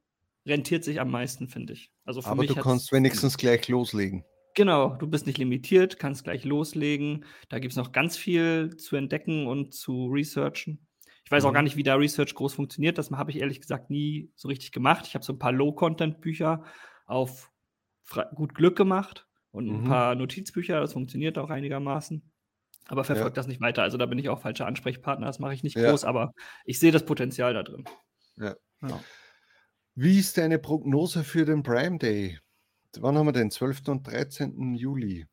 äh, 0.46 0.48
rentiert 0.52 0.84
sich 0.84 1.02
am 1.02 1.10
meisten, 1.10 1.48
finde 1.48 1.74
ich. 1.74 1.92
Also 2.06 2.22
für 2.22 2.30
aber 2.30 2.46
du 2.46 2.54
kannst 2.54 2.92
wenigstens 2.92 3.36
gleich 3.36 3.68
loslegen. 3.68 4.24
Genau, 4.54 4.90
du 4.90 5.08
bist 5.08 5.26
nicht 5.26 5.40
limitiert, 5.40 5.98
kannst 5.98 6.24
gleich 6.24 6.46
loslegen. 6.46 7.26
Da 7.50 7.58
gibt 7.58 7.72
es 7.72 7.78
noch 7.78 7.94
ganz 7.94 8.16
viel 8.16 8.78
zu 8.78 8.96
entdecken 8.96 9.48
und 9.48 9.74
zu 9.74 10.06
researchen. 10.06 10.86
Ich 11.26 11.32
weiß 11.32 11.44
mhm. 11.44 11.50
auch 11.50 11.54
gar 11.54 11.62
nicht, 11.62 11.78
wie 11.78 11.84
da 11.84 11.96
Research 11.96 12.36
groß 12.36 12.54
funktioniert. 12.54 12.98
Das 12.98 13.12
habe 13.12 13.32
ich 13.32 13.40
ehrlich 13.40 13.62
gesagt 13.62 13.90
nie 13.90 14.30
so 14.36 14.48
richtig 14.48 14.72
gemacht. 14.72 15.06
Ich 15.08 15.16
habe 15.16 15.24
so 15.24 15.34
ein 15.34 15.40
paar 15.40 15.52
Low-Content-Bücher 15.52 16.64
auf 17.06 17.52
gut 18.36 18.54
Glück 18.54 18.76
gemacht 18.76 19.28
und 19.52 19.68
ein 19.68 19.82
mhm. 19.82 19.86
paar 19.86 20.16
Notizbücher. 20.16 20.80
Das 20.80 20.94
funktioniert 20.94 21.38
auch 21.38 21.50
einigermaßen. 21.50 22.22
Aber 22.88 23.04
verfolgt 23.04 23.38
ja. 23.38 23.42
das 23.42 23.48
nicht 23.48 23.62
weiter. 23.62 23.84
Also 23.84 23.98
da 23.98 24.06
bin 24.06 24.20
ich 24.20 24.30
auch 24.30 24.42
falscher 24.42 24.66
Ansprechpartner. 24.66 25.26
Das 25.26 25.40
mache 25.40 25.54
ich 25.54 25.64
nicht 25.64 25.78
ja. 25.78 25.90
groß, 25.90 26.04
aber 26.04 26.34
ich 26.66 26.80
sehe 26.80 26.92
das 26.92 27.06
Potenzial 27.06 27.54
da 27.54 27.64
drin. 27.64 27.86
Ja. 28.36 28.56
ja. 28.82 29.00
Wie 29.96 30.20
ist 30.20 30.38
deine 30.38 30.60
Prognose 30.60 31.24
für 31.24 31.46
den 31.46 31.64
Prime 31.64 31.98
Day? 31.98 32.40
Wann 33.00 33.18
haben 33.18 33.28
wir 33.28 33.32
den? 33.32 33.52
12. 33.52 33.88
und 33.88 34.08
13. 34.08 34.76
Juli. 34.76 35.26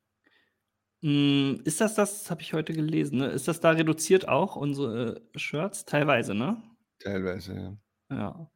Hm, 1.02 1.62
ist 1.64 1.80
das 1.80 1.94
das 1.94 2.30
habe 2.30 2.42
ich 2.42 2.52
heute 2.52 2.74
gelesen, 2.74 3.18
ne? 3.18 3.28
Ist 3.28 3.48
das 3.48 3.60
da 3.60 3.70
reduziert 3.70 4.28
auch, 4.28 4.56
unsere 4.56 5.22
äh, 5.34 5.38
Shirts? 5.38 5.86
Teilweise, 5.86 6.34
ne? 6.34 6.62
Teilweise, 6.98 7.52
ja. 7.54 7.76
Ja. 8.10 8.50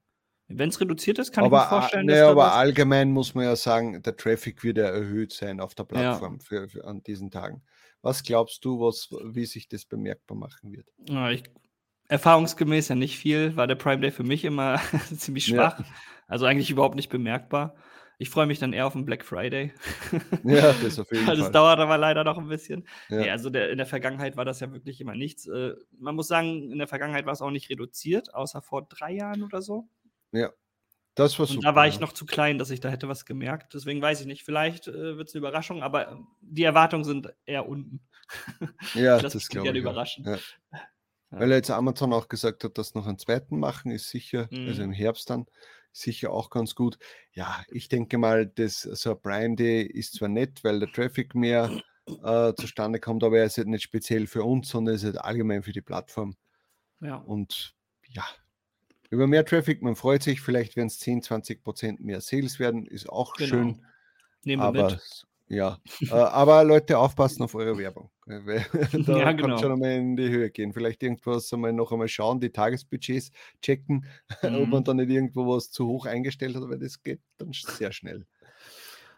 es 0.49 0.81
reduziert 0.81 1.19
ist, 1.19 1.33
kann 1.33 1.47
ich 1.47 1.53
mir 1.53 1.61
Aber, 1.61 1.63
vorstellen, 1.63 2.09
dass 2.09 2.23
ne, 2.23 2.25
aber 2.25 2.53
allgemein 2.55 3.11
muss 3.13 3.35
man 3.35 3.45
ja 3.45 3.57
sagen, 3.57 4.03
der 4.03 4.17
Traffic 4.17 4.63
wird 4.63 4.79
ja 4.79 4.85
erhöht 4.85 5.33
sein 5.33 5.61
auf 5.61 5.75
der 5.75 5.85
Ja. 5.93 6.25
Plattform 6.25 6.41
für, 6.41 6.69
für 6.69 6.85
an 6.87 7.03
diesen 7.03 7.31
Tagen. 7.31 7.63
Was 8.03 8.23
glaubst 8.23 8.65
du, 8.65 8.81
was, 8.81 9.09
wie 9.11 9.47
sich 9.47 9.69
das 9.69 9.85
bemerkbar 9.85 10.37
machen 10.37 10.73
wird? 10.73 10.93
Ja, 10.99 11.31
ich 11.31 11.45
erfahrungsgemäß 12.09 12.89
ja 12.89 12.95
nicht 12.97 13.19
viel, 13.19 13.57
war 13.57 13.67
der 13.67 13.75
Prime 13.77 14.01
Day 14.01 14.11
für 14.13 14.25
mich 14.25 14.45
immer 14.45 14.81
ziemlich 15.17 15.47
Ja. 15.47 15.47
schwach. 15.47 15.85
Also 16.27 16.47
eigentlich 16.47 16.71
überhaupt 16.71 16.97
nicht 16.97 17.09
bemerkbar. 17.11 17.77
Ich 18.19 18.31
freue 18.31 18.47
mich 18.47 18.59
dann 18.59 18.73
eher 18.73 18.87
auf 18.87 18.93
den 18.93 19.05
Black 19.05 19.25
Friday. 19.25 19.73
Ja, 20.45 20.73
das 20.73 20.99
auf 20.99 21.11
jeden 21.11 21.25
Fall. 21.25 21.37
Das 21.37 21.51
dauert 21.51 21.79
aber 21.79 21.99
leider 21.99 22.25
noch 22.25 22.39
ein 22.39 22.49
bisschen. 22.49 22.87
Ja. 23.09 23.19
Nee, 23.19 23.31
also 23.31 23.51
der, 23.51 23.71
in 23.71 23.79
der 23.79 23.87
Vergangenheit 23.87 24.37
war 24.37 24.45
das 24.45 24.61
ja 24.61 24.73
wirklich 24.73 25.01
immer 25.01 25.15
nichts. 25.15 25.47
Äh, 25.47 25.75
man 25.99 26.15
muss 26.15 26.29
sagen, 26.29 26.71
in 26.71 26.79
der 26.79 26.87
Vergangenheit 26.87 27.27
war 27.27 27.33
es 27.33 27.43
auch 27.43 27.51
nicht 27.51 27.71
reduziert, 27.71 28.35
außer 28.35 28.63
vor 28.63 28.87
drei 28.87 29.13
Jahren 29.13 29.43
oder 29.43 29.63
so. 29.63 29.89
Ja, 30.33 30.53
das 31.15 31.39
war 31.39 31.47
super. 31.47 31.59
Und 31.59 31.65
da 31.65 31.75
war 31.75 31.87
ich 31.87 32.01
noch 32.01 32.13
zu 32.13 32.27
klein, 32.27 32.59
dass 32.59 32.71
ich 32.71 32.81
da 32.81 32.89
hätte 32.89 33.09
was 33.09 33.25
gemerkt. 33.25 33.75
Deswegen 33.75 34.03
weiß 34.03 34.21
ich 34.21 34.27
nicht. 34.27 34.45
Vielleicht 34.45 34.89
äh, 34.89 35.17
wird 35.17 35.29
es 35.29 35.35
eine 35.35 35.41
Überraschung, 35.41 35.83
aber 35.83 36.21
die 36.41 36.65
Erwartungen 36.65 37.05
sind 37.05 37.33
eher 37.47 37.69
unten. 37.69 38.01
Ja, 38.95 39.19
das, 39.19 39.35
das 39.35 39.49
glaube 39.49 39.69
ich. 39.69 39.77
Überraschen. 39.77 40.25
Ja. 40.25 40.39
Weil 41.31 41.51
jetzt 41.51 41.71
Amazon 41.71 42.13
auch 42.13 42.29
gesagt 42.29 42.65
hat, 42.65 42.79
dass 42.79 42.95
noch 42.95 43.07
einen 43.07 43.19
zweiten 43.19 43.59
machen, 43.59 43.91
ist 43.91 44.09
sicher, 44.09 44.49
also 44.51 44.57
mhm. 44.57 44.69
also 44.69 44.83
im 44.83 44.93
Herbst 44.93 45.29
dann 45.29 45.47
sicher 45.95 46.33
auch 46.33 46.51
ganz 46.51 46.75
gut. 46.75 46.99
Ja, 47.33 47.65
ich 47.69 47.89
denke 47.89 48.19
mal, 48.19 48.47
das, 48.47 48.83
so 48.83 49.15
Prime 49.15 49.57
Day 49.57 49.83
ist 49.83 50.15
zwar 50.15 50.29
nett, 50.29 50.63
weil 50.63 50.81
der 50.81 50.93
Traffic 50.93 51.35
mehr 51.35 51.71
äh, 52.23 52.53
zustande 52.55 53.01
kommt, 53.01 53.25
aber 53.25 53.39
er 53.39 53.45
ist 53.45 53.57
halt 53.57 53.69
nicht 53.69 53.83
speziell 53.83 54.27
für 54.27 54.43
uns, 54.43 54.69
sondern 54.69 54.97
ist 54.97 55.05
halt 55.05 55.19
allgemein 55.19 55.63
für 55.63 55.73
die 55.73 55.81
Plattform. 55.81 56.37
Ja. 57.01 57.17
Und 57.17 57.75
ja, 58.09 58.25
über 59.11 59.27
mehr 59.27 59.45
Traffic, 59.45 59.83
man 59.83 59.97
freut 59.97 60.23
sich, 60.23 60.41
vielleicht 60.41 60.77
werden 60.77 60.89
es 60.89 60.99
10, 60.99 61.23
20 61.23 61.63
Prozent 61.63 62.01
mehr 62.01 62.21
Sales 62.21 62.59
werden, 62.59 62.87
ist 62.87 63.09
auch 63.09 63.35
genau. 63.35 63.49
schön. 63.49 63.87
Nehmen 64.45 64.63
wir 64.63 64.67
aber 64.67 64.91
mit. 64.91 65.27
Ja, 65.47 65.79
äh, 66.01 66.11
aber 66.11 66.65
Leute, 66.65 66.99
aufpassen 66.99 67.43
auf 67.43 67.55
eure 67.55 67.79
Werbung. 67.79 68.11
da 69.07 69.19
ja, 69.19 69.33
genau. 69.33 69.49
kann 69.49 69.59
schon 69.59 69.73
einmal 69.73 69.93
in 69.93 70.17
die 70.17 70.29
Höhe 70.29 70.51
gehen. 70.51 70.73
Vielleicht 70.73 71.03
irgendwas 71.03 71.53
einmal 71.53 71.73
noch 71.73 71.93
einmal 71.93 72.09
schauen, 72.09 72.41
die 72.41 72.51
Tagesbudgets 72.51 73.31
checken, 73.63 74.07
mhm. 74.43 74.55
ob 74.63 74.69
man 74.69 74.81
mhm. 74.81 74.85
da 74.85 74.95
nicht 74.95 75.11
irgendwo 75.11 75.47
was 75.55 75.71
zu 75.71 75.87
hoch 75.87 76.07
eingestellt 76.07 76.57
hat, 76.57 76.69
weil 76.69 76.79
das 76.79 77.03
geht 77.03 77.21
dann 77.39 77.53
sehr 77.53 77.93
schnell. 77.93 78.27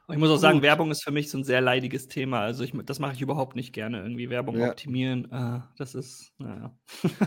Ich 0.08 0.18
muss 0.18 0.30
auch 0.30 0.36
sagen, 0.36 0.62
Werbung 0.62 0.92
ist 0.92 1.02
für 1.02 1.10
mich 1.10 1.30
so 1.30 1.38
ein 1.38 1.42
sehr 1.42 1.60
leidiges 1.60 2.06
Thema. 2.06 2.42
Also 2.42 2.62
ich, 2.62 2.72
das 2.84 3.00
mache 3.00 3.14
ich 3.14 3.20
überhaupt 3.20 3.56
nicht 3.56 3.72
gerne. 3.72 4.02
Irgendwie 4.02 4.30
Werbung 4.30 4.56
ja. 4.56 4.70
optimieren, 4.70 5.30
äh, 5.32 5.60
das 5.78 5.96
ist, 5.96 6.32
naja. 6.38 6.78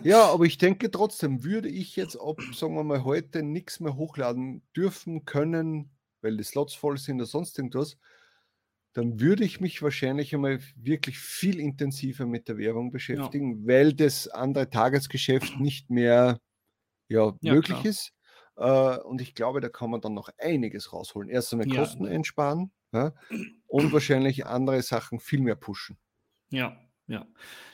Ja, 0.04 0.30
aber 0.32 0.46
ich 0.46 0.58
denke 0.58 0.90
trotzdem, 0.90 1.44
würde 1.44 1.68
ich 1.68 1.98
jetzt 1.98 2.16
ab, 2.16 2.40
sagen 2.54 2.76
wir 2.76 2.86
mal, 2.86 3.04
heute 3.04 3.44
nichts 3.44 3.82
mehr 3.82 3.98
hochladen 3.98 4.62
dürfen 4.78 5.26
können, 5.26 5.92
weil 6.22 6.38
die 6.38 6.44
Slots 6.44 6.74
voll 6.74 6.98
sind 6.98 7.18
oder 7.18 7.26
sonst 7.26 7.58
irgendwas, 7.58 7.98
dann 8.94 9.20
würde 9.20 9.44
ich 9.44 9.60
mich 9.60 9.82
wahrscheinlich 9.82 10.34
einmal 10.34 10.60
wirklich 10.76 11.20
viel 11.20 11.60
intensiver 11.60 12.26
mit 12.26 12.48
der 12.48 12.58
Werbung 12.58 12.92
beschäftigen, 12.92 13.62
ja. 13.62 13.68
weil 13.68 13.94
das 13.94 14.28
andere 14.28 14.70
Tagesgeschäft 14.70 15.60
nicht 15.60 15.90
mehr 15.90 16.40
ja, 17.08 17.34
ja 17.42 17.54
möglich 17.54 17.80
klar. 17.80 17.86
ist. 17.86 18.14
Äh, 18.58 18.98
und 19.00 19.22
ich 19.22 19.36
glaube, 19.36 19.62
da 19.62 19.70
kann 19.70 19.90
man 19.90 20.02
dann 20.02 20.14
noch 20.14 20.30
einiges 20.38 20.92
rausholen. 20.92 21.30
Erst 21.30 21.54
einmal 21.54 21.68
Kosten 21.68 22.06
einsparen 22.06 22.72
und 23.68 23.94
wahrscheinlich 23.94 24.46
andere 24.46 24.82
Sachen 24.82 25.20
viel 25.20 25.42
mehr 25.42 25.56
pushen. 25.56 25.98
Ja, 26.50 26.78
Ja, 27.10 27.26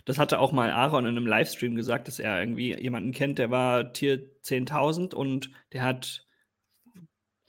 das 0.05 0.17
hatte 0.17 0.39
auch 0.39 0.53
mal 0.53 0.71
Aaron 0.71 1.05
in 1.05 1.17
einem 1.17 1.27
Livestream 1.27 1.75
gesagt, 1.75 2.07
dass 2.07 2.19
er 2.19 2.39
irgendwie 2.39 2.73
jemanden 2.79 3.11
kennt, 3.11 3.37
der 3.37 3.51
war 3.51 3.91
Tier 3.91 4.31
10.000 4.43 5.13
und 5.13 5.51
der 5.73 5.83
hat, 5.83 6.25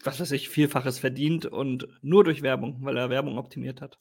was 0.03 0.21
weiß 0.21 0.33
ich, 0.33 0.49
Vielfaches 0.49 0.99
verdient 0.99 1.47
und 1.47 1.89
nur 2.03 2.25
durch 2.25 2.43
Werbung, 2.43 2.79
weil 2.83 2.97
er 2.97 3.11
Werbung 3.11 3.39
optimiert 3.39 3.81
hat. 3.81 3.99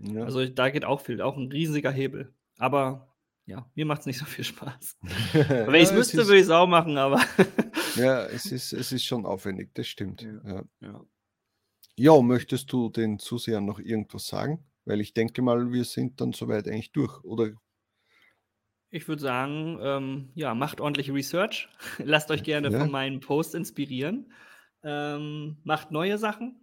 Ja. 0.00 0.24
Also 0.24 0.46
da 0.46 0.70
geht 0.70 0.84
auch 0.84 1.00
viel, 1.00 1.20
auch 1.20 1.36
ein 1.36 1.50
riesiger 1.50 1.90
Hebel. 1.90 2.34
Aber 2.58 3.16
ja, 3.46 3.70
mir 3.74 3.86
macht 3.86 4.00
es 4.00 4.06
nicht 4.06 4.18
so 4.18 4.24
viel 4.24 4.44
Spaß. 4.44 4.98
Wenn 5.32 5.74
ich 5.76 5.84
es 5.84 5.92
müsste, 5.92 6.18
würde 6.18 6.36
ich 6.36 6.42
es 6.42 6.50
auch 6.50 6.66
machen, 6.66 6.98
aber. 6.98 7.20
ja, 7.96 8.24
es 8.26 8.46
ist, 8.52 8.72
es 8.72 8.92
ist 8.92 9.04
schon 9.04 9.24
aufwendig, 9.24 9.70
das 9.74 9.86
stimmt. 9.86 10.22
Ja. 10.22 10.64
Ja. 10.80 11.04
ja, 11.96 12.20
möchtest 12.22 12.72
du 12.72 12.90
den 12.90 13.18
Zusehern 13.18 13.64
noch 13.64 13.78
irgendwas 13.78 14.26
sagen? 14.26 14.64
Weil 14.84 15.00
ich 15.00 15.14
denke 15.14 15.42
mal, 15.42 15.72
wir 15.72 15.84
sind 15.84 16.20
dann 16.20 16.32
soweit 16.32 16.68
eigentlich 16.68 16.92
durch, 16.92 17.22
oder? 17.24 17.52
Ich 18.90 19.08
würde 19.08 19.22
sagen, 19.22 19.78
ähm, 19.80 20.30
ja, 20.34 20.54
macht 20.54 20.80
ordentlich 20.80 21.12
Research. 21.12 21.68
Lasst 21.98 22.30
euch 22.30 22.44
gerne 22.44 22.70
ja. 22.70 22.78
von 22.80 22.90
meinen 22.90 23.20
Posts 23.20 23.54
inspirieren. 23.54 24.32
Ähm, 24.88 25.56
macht 25.64 25.90
neue 25.90 26.16
Sachen, 26.16 26.60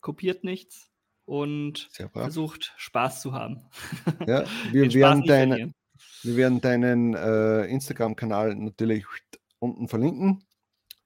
kopiert 0.00 0.44
nichts 0.44 0.92
und 1.24 1.88
versucht 2.12 2.72
Spaß 2.76 3.20
zu 3.20 3.32
haben. 3.32 3.68
Ja, 4.28 4.44
wir 4.72 4.94
werden, 4.94 5.24
deine, 5.24 5.74
wir 6.22 6.36
werden 6.36 6.60
deinen 6.60 7.14
äh, 7.14 7.64
Instagram-Kanal 7.64 8.54
natürlich 8.54 9.04
unten 9.58 9.88
verlinken. 9.88 10.44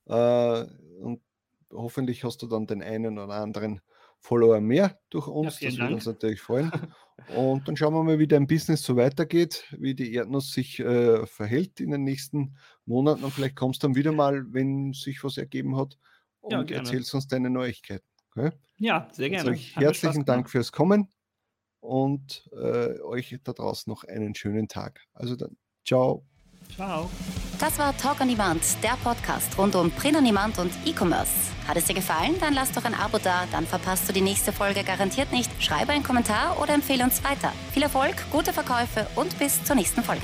Äh, 0.04 0.64
und 1.00 1.22
hoffentlich 1.72 2.24
hast 2.24 2.42
du 2.42 2.46
dann 2.46 2.66
den 2.66 2.82
einen 2.82 3.18
oder 3.18 3.32
anderen 3.32 3.80
Follower 4.20 4.60
mehr 4.60 4.98
durch 5.08 5.26
uns. 5.26 5.60
Ja, 5.60 5.70
das 5.70 5.78
würde 5.78 5.94
uns 5.94 6.06
natürlich 6.06 6.40
freuen. 6.42 6.70
Und 7.36 7.66
dann 7.66 7.76
schauen 7.76 7.94
wir 7.94 8.04
mal, 8.04 8.18
wie 8.18 8.28
dein 8.28 8.46
Business 8.46 8.82
so 8.82 8.96
weitergeht, 8.96 9.64
wie 9.78 9.94
die 9.94 10.14
Erdnuss 10.14 10.52
sich 10.52 10.78
äh, 10.80 11.26
verhält 11.26 11.80
in 11.80 11.90
den 11.90 12.04
nächsten 12.04 12.56
Monaten. 12.84 13.24
Und 13.24 13.32
vielleicht 13.32 13.56
kommst 13.56 13.82
du 13.82 13.88
dann 13.88 13.96
wieder 13.96 14.12
mal, 14.12 14.44
wenn 14.52 14.92
sich 14.92 15.22
was 15.24 15.36
ergeben 15.36 15.76
hat, 15.76 15.98
und 16.40 16.70
ja, 16.70 16.76
erzählst 16.76 17.14
uns 17.14 17.26
deine 17.26 17.50
Neuigkeiten. 17.50 18.06
Okay? 18.34 18.52
Ja, 18.78 19.08
sehr 19.12 19.30
gerne. 19.30 19.50
Also 19.50 19.62
herzlichen 19.80 20.24
Dank 20.24 20.48
fürs 20.50 20.72
Kommen 20.72 21.08
und 21.80 22.48
äh, 22.52 23.00
euch 23.00 23.36
da 23.42 23.52
draußen 23.52 23.90
noch 23.90 24.04
einen 24.04 24.34
schönen 24.34 24.68
Tag. 24.68 25.00
Also 25.14 25.36
dann, 25.36 25.56
ciao. 25.84 26.24
Ciao. 26.74 27.10
Das 27.58 27.78
war 27.78 27.96
Talk 27.96 28.20
on 28.20 28.28
Demand, 28.28 28.62
der 28.82 28.96
Podcast 29.02 29.56
rund 29.58 29.74
um 29.74 29.90
Print 29.90 30.16
on 30.16 30.24
Demand 30.24 30.58
und 30.58 30.70
E-Commerce. 30.84 31.32
Hat 31.66 31.76
es 31.76 31.86
dir 31.86 31.94
gefallen? 31.94 32.36
Dann 32.40 32.54
lass 32.54 32.72
doch 32.72 32.84
ein 32.84 32.94
Abo 32.94 33.18
da, 33.18 33.46
dann 33.50 33.66
verpasst 33.66 34.08
du 34.08 34.12
die 34.12 34.20
nächste 34.20 34.52
Folge 34.52 34.84
garantiert 34.84 35.32
nicht. 35.32 35.50
Schreibe 35.62 35.92
einen 35.92 36.04
Kommentar 36.04 36.60
oder 36.62 36.74
empfehle 36.74 37.04
uns 37.04 37.24
weiter. 37.24 37.52
Viel 37.72 37.82
Erfolg, 37.82 38.14
gute 38.30 38.52
Verkäufe 38.52 39.06
und 39.16 39.38
bis 39.38 39.62
zur 39.64 39.76
nächsten 39.76 40.02
Folge. 40.02 40.22